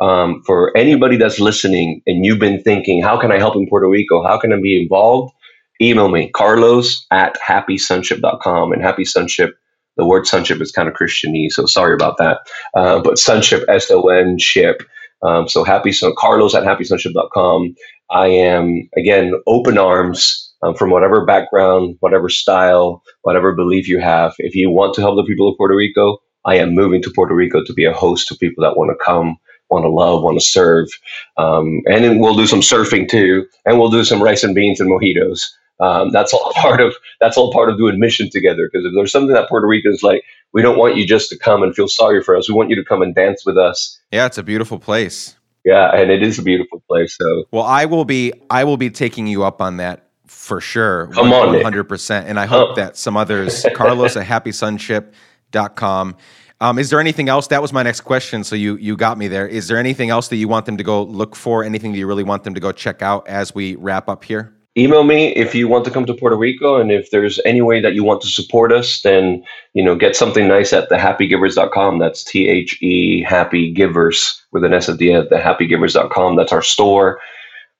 Um, 0.00 0.44
for 0.46 0.76
anybody 0.76 1.16
that's 1.16 1.40
listening 1.40 2.02
and 2.06 2.24
you've 2.24 2.38
been 2.38 2.62
thinking, 2.62 3.02
how 3.02 3.18
can 3.18 3.32
I 3.32 3.38
help 3.38 3.56
in 3.56 3.68
Puerto 3.68 3.88
Rico? 3.88 4.22
How 4.22 4.38
can 4.38 4.52
I 4.52 4.60
be 4.60 4.80
involved? 4.80 5.34
Email 5.82 6.08
me, 6.08 6.30
carlos 6.30 7.04
at 7.10 7.36
happysonship.com. 7.40 8.72
And 8.72 8.80
Happy 8.80 9.04
Sonship 9.04 9.56
the 9.98 10.06
word 10.06 10.26
sonship 10.26 10.62
is 10.62 10.72
kind 10.72 10.88
of 10.88 10.94
Christianese, 10.94 11.52
so 11.52 11.66
sorry 11.66 11.94
about 11.94 12.18
that. 12.18 12.40
Uh, 12.76 13.00
but 13.02 13.18
sonship, 13.18 13.64
S 13.68 13.90
O 13.90 14.08
N 14.08 14.38
ship. 14.40 14.82
Um, 15.22 15.48
so 15.48 15.64
happy 15.64 15.92
son, 15.92 16.14
Carlos 16.18 16.54
at 16.54 16.64
happysonship.com. 16.64 17.74
I 18.10 18.28
am 18.28 18.88
again 18.96 19.34
open 19.46 19.78
arms 19.78 20.52
um, 20.62 20.74
from 20.74 20.90
whatever 20.90 21.26
background, 21.26 21.96
whatever 22.00 22.30
style, 22.30 23.02
whatever 23.22 23.54
belief 23.54 23.88
you 23.88 24.00
have. 24.00 24.34
If 24.38 24.54
you 24.54 24.70
want 24.70 24.94
to 24.94 25.02
help 25.02 25.16
the 25.16 25.24
people 25.24 25.48
of 25.50 25.56
Puerto 25.58 25.76
Rico, 25.76 26.18
I 26.46 26.56
am 26.56 26.74
moving 26.74 27.02
to 27.02 27.12
Puerto 27.14 27.34
Rico 27.34 27.62
to 27.64 27.74
be 27.74 27.84
a 27.84 27.92
host 27.92 28.28
to 28.28 28.36
people 28.36 28.64
that 28.64 28.76
want 28.76 28.90
to 28.90 29.04
come, 29.04 29.36
want 29.70 29.84
to 29.84 29.90
love, 29.90 30.22
want 30.22 30.38
to 30.40 30.44
serve. 30.46 30.88
Um, 31.36 31.82
and 31.86 32.04
then 32.04 32.20
we'll 32.20 32.36
do 32.36 32.46
some 32.46 32.60
surfing 32.62 33.08
too, 33.08 33.46
and 33.66 33.78
we'll 33.78 33.90
do 33.90 34.04
some 34.04 34.22
rice 34.22 34.44
and 34.44 34.54
beans 34.54 34.80
and 34.80 34.90
mojitos. 34.90 35.42
Um, 35.80 36.10
that's 36.10 36.32
all 36.32 36.52
part 36.56 36.80
of 36.80 36.94
that's 37.20 37.36
all 37.36 37.52
part 37.52 37.70
of 37.70 37.78
doing 37.78 37.98
mission 37.98 38.30
together. 38.30 38.68
Because 38.70 38.86
if 38.86 38.92
there's 38.94 39.12
something 39.12 39.34
that 39.34 39.48
Puerto 39.48 39.66
Rico 39.66 39.90
is 39.90 40.02
like, 40.02 40.22
we 40.52 40.62
don't 40.62 40.78
want 40.78 40.96
you 40.96 41.06
just 41.06 41.30
to 41.30 41.38
come 41.38 41.62
and 41.62 41.74
feel 41.74 41.88
sorry 41.88 42.22
for 42.22 42.36
us. 42.36 42.48
We 42.48 42.54
want 42.54 42.70
you 42.70 42.76
to 42.76 42.84
come 42.84 43.02
and 43.02 43.14
dance 43.14 43.44
with 43.44 43.58
us. 43.58 43.98
Yeah, 44.12 44.26
it's 44.26 44.38
a 44.38 44.42
beautiful 44.42 44.78
place. 44.78 45.36
Yeah, 45.64 45.94
and 45.94 46.10
it 46.10 46.22
is 46.22 46.38
a 46.38 46.42
beautiful 46.42 46.82
place. 46.88 47.16
So 47.18 47.44
well, 47.50 47.64
I 47.64 47.84
will 47.84 48.04
be 48.04 48.32
I 48.50 48.64
will 48.64 48.76
be 48.76 48.90
taking 48.90 49.26
you 49.26 49.44
up 49.44 49.60
on 49.60 49.76
that 49.78 50.08
for 50.26 50.60
sure. 50.60 51.08
Come 51.08 51.32
on, 51.32 51.52
one 51.52 51.62
hundred 51.62 51.84
percent. 51.84 52.28
And 52.28 52.38
I 52.40 52.46
hope 52.46 52.76
that 52.76 52.96
some 52.96 53.16
others, 53.16 53.66
Carlos 53.74 54.16
at 54.16 54.26
happysonship.com. 54.26 56.16
Um, 56.60 56.78
is 56.78 56.90
there 56.90 56.98
anything 56.98 57.28
else? 57.28 57.46
That 57.48 57.62
was 57.62 57.72
my 57.72 57.82
next 57.82 58.00
question. 58.00 58.42
So 58.44 58.56
you 58.56 58.76
you 58.76 58.96
got 58.96 59.18
me 59.18 59.28
there. 59.28 59.46
Is 59.46 59.68
there 59.68 59.78
anything 59.78 60.10
else 60.10 60.28
that 60.28 60.36
you 60.36 60.48
want 60.48 60.66
them 60.66 60.76
to 60.76 60.84
go 60.84 61.02
look 61.04 61.36
for? 61.36 61.62
Anything 61.62 61.92
that 61.92 61.98
you 61.98 62.06
really 62.06 62.24
want 62.24 62.44
them 62.44 62.54
to 62.54 62.60
go 62.60 62.72
check 62.72 63.02
out 63.02 63.28
as 63.28 63.54
we 63.54 63.76
wrap 63.76 64.08
up 64.08 64.24
here? 64.24 64.54
Email 64.78 65.04
me 65.04 65.28
if 65.34 65.54
you 65.54 65.68
want 65.68 65.84
to 65.84 65.90
come 65.90 66.06
to 66.06 66.14
Puerto 66.14 66.36
Rico. 66.36 66.76
And 66.76 66.92
if 66.92 67.10
there's 67.10 67.40
any 67.44 67.60
way 67.60 67.80
that 67.80 67.94
you 67.94 68.04
want 68.04 68.20
to 68.22 68.28
support 68.28 68.72
us, 68.72 69.00
then, 69.02 69.44
you 69.74 69.82
know, 69.82 69.94
get 69.96 70.16
something 70.16 70.46
nice 70.46 70.72
at 70.72 70.88
thehappygivers.com. 70.88 71.98
That's 71.98 72.24
T 72.24 72.48
H 72.48 72.80
E 72.82 73.22
Happy 73.22 73.72
Givers 73.72 74.40
with 74.52 74.64
an 74.64 74.72
S 74.72 74.88
at 74.88 74.98
the 74.98 75.12
end, 75.12 75.28
thehappygivers.com. 75.30 76.36
That's 76.36 76.52
our 76.52 76.62
store. 76.62 77.20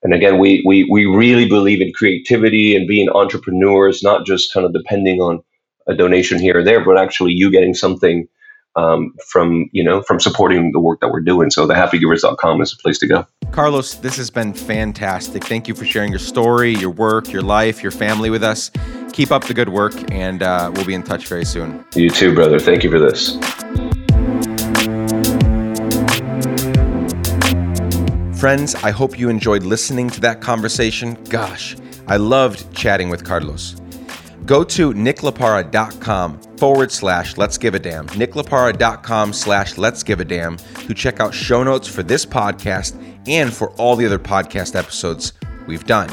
And 0.03 0.13
again, 0.13 0.37
we, 0.37 0.63
we, 0.65 0.87
we 0.89 1.05
really 1.05 1.47
believe 1.47 1.81
in 1.81 1.91
creativity 1.93 2.75
and 2.75 2.87
being 2.87 3.09
entrepreneurs, 3.09 4.01
not 4.01 4.25
just 4.25 4.53
kind 4.53 4.65
of 4.65 4.73
depending 4.73 5.19
on 5.19 5.41
a 5.87 5.93
donation 5.93 6.39
here 6.39 6.59
or 6.59 6.63
there, 6.63 6.83
but 6.83 6.97
actually 6.97 7.33
you 7.33 7.51
getting 7.51 7.73
something 7.73 8.27
um, 8.79 9.13
from 9.27 9.69
you 9.71 9.83
know 9.83 10.01
from 10.01 10.19
supporting 10.19 10.71
the 10.71 10.79
work 10.79 10.99
that 11.01 11.09
we're 11.09 11.21
doing. 11.21 11.49
So 11.49 11.67
thehappygivers.com 11.67 12.61
is 12.61 12.73
a 12.73 12.77
place 12.77 12.99
to 12.99 13.07
go. 13.07 13.25
Carlos, 13.51 13.95
this 13.95 14.17
has 14.17 14.29
been 14.29 14.53
fantastic. 14.53 15.43
Thank 15.43 15.67
you 15.67 15.75
for 15.75 15.85
sharing 15.85 16.11
your 16.11 16.19
story, 16.19 16.75
your 16.75 16.91
work, 16.91 17.31
your 17.31 17.41
life, 17.41 17.81
your 17.83 17.91
family 17.91 18.29
with 18.29 18.43
us. 18.43 18.71
Keep 19.11 19.31
up 19.31 19.43
the 19.45 19.53
good 19.53 19.69
work, 19.69 19.93
and 20.11 20.43
uh, 20.43 20.71
we'll 20.73 20.85
be 20.85 20.93
in 20.93 21.03
touch 21.03 21.27
very 21.27 21.45
soon. 21.45 21.83
You 21.95 22.09
too, 22.09 22.33
brother. 22.33 22.59
Thank 22.59 22.83
you 22.83 22.91
for 22.91 22.99
this. 22.99 23.37
Friends, 28.39 28.75
I 28.75 28.91
hope 28.91 29.19
you 29.19 29.27
enjoyed 29.27 29.63
listening 29.63 30.09
to 30.11 30.21
that 30.21 30.39
conversation. 30.39 31.21
Gosh, 31.25 31.75
I 32.07 32.15
loved 32.15 32.73
chatting 32.73 33.09
with 33.09 33.25
Carlos. 33.25 33.75
Go 34.45 34.63
to 34.63 34.93
nicklaparra.com 34.93 36.39
forward 36.59 36.91
slash 36.91 37.37
let's 37.37 37.57
give 37.57 37.73
a 37.73 37.79
damn, 37.79 38.05
nicklaparra.com 38.07 39.31
slash 39.31 39.77
let's 39.77 40.03
give 40.03 40.19
a 40.19 40.25
damn 40.25 40.57
to 40.57 40.93
check 40.93 41.21
out 41.21 41.33
show 41.33 41.63
notes 41.63 41.87
for 41.87 42.03
this 42.03 42.25
podcast 42.25 43.01
and 43.27 43.53
for 43.53 43.69
all 43.71 43.95
the 43.95 44.05
other 44.05 44.19
podcast 44.19 44.75
episodes 44.75 45.33
we've 45.67 45.85
done. 45.85 46.09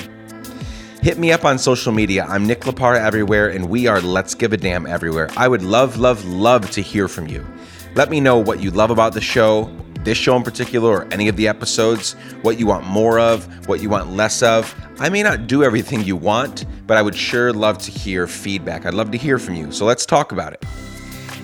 Hit 1.02 1.18
me 1.18 1.32
up 1.32 1.44
on 1.44 1.58
social 1.58 1.92
media. 1.92 2.24
I'm 2.28 2.46
Nick 2.46 2.62
Laparra 2.62 2.98
everywhere, 2.98 3.48
and 3.48 3.68
we 3.68 3.86
are 3.86 4.00
Let's 4.00 4.34
Give 4.34 4.52
a 4.52 4.56
Damn 4.56 4.86
everywhere. 4.86 5.30
I 5.36 5.48
would 5.48 5.62
love, 5.62 5.98
love, 5.98 6.24
love 6.24 6.70
to 6.72 6.80
hear 6.80 7.08
from 7.08 7.26
you. 7.26 7.46
Let 7.94 8.10
me 8.10 8.20
know 8.20 8.38
what 8.38 8.60
you 8.60 8.70
love 8.70 8.90
about 8.90 9.14
the 9.14 9.20
show, 9.20 9.64
this 10.06 10.16
show 10.16 10.36
in 10.36 10.42
particular, 10.44 11.00
or 11.00 11.08
any 11.12 11.26
of 11.28 11.36
the 11.36 11.48
episodes, 11.48 12.12
what 12.42 12.58
you 12.58 12.66
want 12.66 12.86
more 12.86 13.18
of, 13.18 13.68
what 13.68 13.82
you 13.82 13.90
want 13.90 14.12
less 14.12 14.40
of. 14.40 14.74
I 15.00 15.08
may 15.08 15.22
not 15.22 15.48
do 15.48 15.64
everything 15.64 16.02
you 16.02 16.14
want, 16.14 16.64
but 16.86 16.96
I 16.96 17.02
would 17.02 17.16
sure 17.16 17.52
love 17.52 17.76
to 17.78 17.90
hear 17.90 18.26
feedback. 18.28 18.86
I'd 18.86 18.94
love 18.94 19.10
to 19.10 19.18
hear 19.18 19.38
from 19.38 19.56
you. 19.56 19.72
So 19.72 19.84
let's 19.84 20.06
talk 20.06 20.30
about 20.30 20.52
it. 20.52 20.64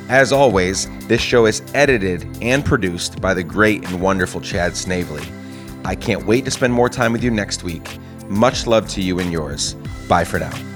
As 0.08 0.32
always, 0.32 0.88
this 1.08 1.20
show 1.20 1.46
is 1.46 1.60
edited 1.74 2.24
and 2.40 2.64
produced 2.64 3.20
by 3.20 3.34
the 3.34 3.42
great 3.42 3.84
and 3.88 4.00
wonderful 4.00 4.40
Chad 4.40 4.76
Snavely. 4.76 5.24
I 5.84 5.96
can't 5.96 6.24
wait 6.24 6.44
to 6.44 6.50
spend 6.52 6.72
more 6.72 6.88
time 6.88 7.12
with 7.12 7.24
you 7.24 7.32
next 7.32 7.64
week. 7.64 7.98
Much 8.28 8.68
love 8.68 8.88
to 8.90 9.02
you 9.02 9.18
and 9.18 9.32
yours. 9.32 9.74
Bye 10.08 10.24
for 10.24 10.38
now. 10.38 10.71